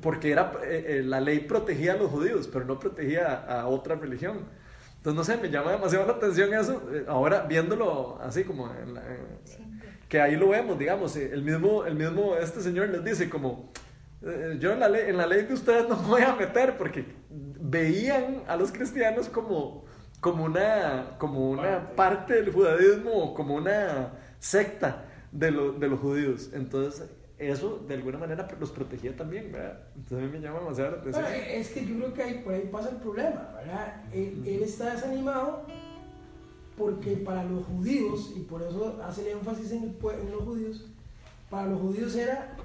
porque 0.00 0.30
era, 0.32 0.52
eh, 0.64 0.84
eh, 0.88 1.02
la 1.04 1.20
ley 1.20 1.40
protegía 1.40 1.92
a 1.94 1.96
los 1.96 2.10
judíos, 2.10 2.48
pero 2.52 2.64
no 2.64 2.78
protegía 2.78 3.26
a, 3.48 3.60
a 3.62 3.66
otra 3.68 3.94
religión. 3.96 4.40
Entonces, 4.96 5.16
no 5.16 5.24
sé, 5.24 5.36
me 5.42 5.50
llama 5.50 5.72
demasiado 5.72 6.06
la 6.06 6.12
atención 6.14 6.54
eso. 6.54 6.82
eh, 6.92 7.04
ahora, 7.08 7.42
viéndolo 7.42 8.18
así 8.22 8.44
como 8.44 8.72
en 8.72 8.94
la- 8.94 9.02
en- 9.06 9.82
que 10.08 10.20
ahí 10.20 10.36
lo 10.36 10.50
vemos, 10.50 10.78
digamos, 10.78 11.16
eh, 11.16 11.30
el 11.32 11.42
mismo, 11.42 11.84
el 11.84 11.94
mismo, 11.94 12.36
este 12.36 12.60
señor 12.60 12.88
les 12.90 13.02
dice 13.04 13.28
como, 13.30 13.72
eh, 14.22 14.56
yo 14.60 14.72
en 14.72 14.80
la, 14.80 14.88
ley, 14.88 15.08
en 15.08 15.16
la 15.16 15.26
ley 15.26 15.42
de 15.44 15.54
ustedes 15.54 15.88
no 15.88 15.96
me 16.02 16.08
voy 16.08 16.22
a 16.22 16.34
meter 16.36 16.76
porque 16.76 17.04
veían 17.30 18.42
a 18.46 18.56
los 18.56 18.70
cristianos 18.72 19.28
como, 19.28 19.84
como, 20.20 20.44
una, 20.44 21.16
como 21.18 21.50
una 21.50 21.94
parte 21.96 22.34
del 22.34 22.52
judaísmo, 22.52 23.34
como 23.34 23.54
una 23.54 24.12
secta 24.38 25.04
de, 25.32 25.50
lo- 25.50 25.72
de 25.72 25.88
los 25.88 25.98
judíos. 25.98 26.50
Entonces, 26.52 27.08
eso 27.50 27.84
de 27.88 27.94
alguna 27.94 28.18
manera 28.18 28.48
los 28.58 28.70
protegía 28.70 29.16
también, 29.16 29.50
¿verdad? 29.52 29.78
Entonces 29.96 30.18
a 30.18 30.20
mí 30.20 30.38
me 30.38 30.40
llama 30.40 30.60
demasiado 30.60 30.90
la 30.92 30.96
atención. 30.98 31.24
Bueno, 31.24 31.36
es 31.46 31.68
que 31.70 31.86
yo 31.86 31.94
creo 31.96 32.14
que 32.14 32.22
ahí, 32.22 32.34
por 32.44 32.54
ahí 32.54 32.68
pasa 32.70 32.90
el 32.90 32.96
problema, 32.96 33.50
¿verdad? 33.56 34.02
Él, 34.12 34.42
él 34.46 34.62
está 34.62 34.94
desanimado 34.94 35.62
porque 36.76 37.16
para 37.18 37.44
los 37.44 37.64
judíos, 37.66 38.32
y 38.36 38.40
por 38.40 38.62
eso 38.62 39.00
hace 39.04 39.22
el 39.22 39.38
énfasis 39.38 39.72
en, 39.72 39.82
el 39.84 40.20
en 40.20 40.30
los 40.32 40.42
judíos, 40.42 40.84
para 41.50 41.66
los 41.68 41.80
judíos 41.80 42.14
era 42.16 42.56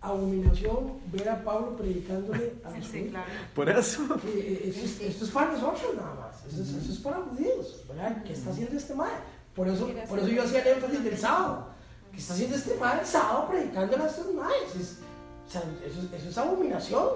abominación 0.00 0.92
ver 1.12 1.28
a 1.28 1.42
Pablo 1.42 1.76
predicándole 1.76 2.54
a 2.64 2.70
los 2.70 2.86
Sí, 2.86 2.92
judíos. 2.92 3.10
claro. 3.10 3.26
Por 3.54 3.68
eso. 3.68 4.02
Eh, 4.26 4.62
Esto 4.68 4.84
es, 4.84 5.00
esto 5.00 5.24
es 5.24 5.30
para 5.30 5.52
nosotros 5.52 5.94
nada 5.96 6.14
más, 6.14 6.46
esto 6.46 6.62
es, 6.62 6.68
esto 6.74 6.92
es 6.92 6.98
para 7.00 7.16
judíos, 7.16 7.84
¿verdad? 7.88 8.22
¿Qué 8.24 8.32
está 8.32 8.50
haciendo 8.50 8.76
este 8.76 8.94
mal? 8.94 9.10
Por 9.54 9.68
eso, 9.68 9.88
por 10.08 10.18
eso 10.18 10.28
yo 10.28 10.42
hacía 10.42 10.62
el 10.62 10.68
énfasis 10.76 11.02
del 11.04 11.16
sábado. 11.16 11.68
¿Qué 12.16 12.22
está 12.22 12.32
haciendo 12.32 12.56
este 12.56 12.76
mal 12.76 12.98
el 12.98 13.04
sábado 13.04 13.46
predicándole 13.50 14.04
a 14.04 14.06
estos 14.06 14.32
males? 14.32 14.74
Es, 14.74 15.00
o 15.46 15.50
sea, 15.50 15.60
eso, 15.84 16.00
es- 16.00 16.12
eso 16.14 16.30
es 16.30 16.38
abominación, 16.38 17.08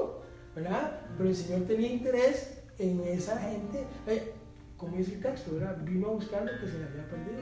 ¿verdad? 0.55 1.01
Pero 1.17 1.31
el 1.31 1.35
Señor 1.35 1.63
tenía 1.67 1.91
interés 1.91 2.59
en 2.79 3.01
esa 3.05 3.39
gente. 3.39 3.87
Eh, 4.07 4.35
como 4.77 4.99
dice 4.99 5.15
el 5.15 5.23
texto, 5.23 5.55
¿verdad? 5.55 5.79
Vino 5.85 6.09
a 6.09 6.11
buscar 6.11 6.43
lo 6.45 6.53
que 6.61 6.67
se 6.71 6.79
le 6.79 6.85
había 6.85 7.09
perdido. 7.09 7.41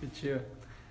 Qué 0.00 0.10
chido. 0.10 0.40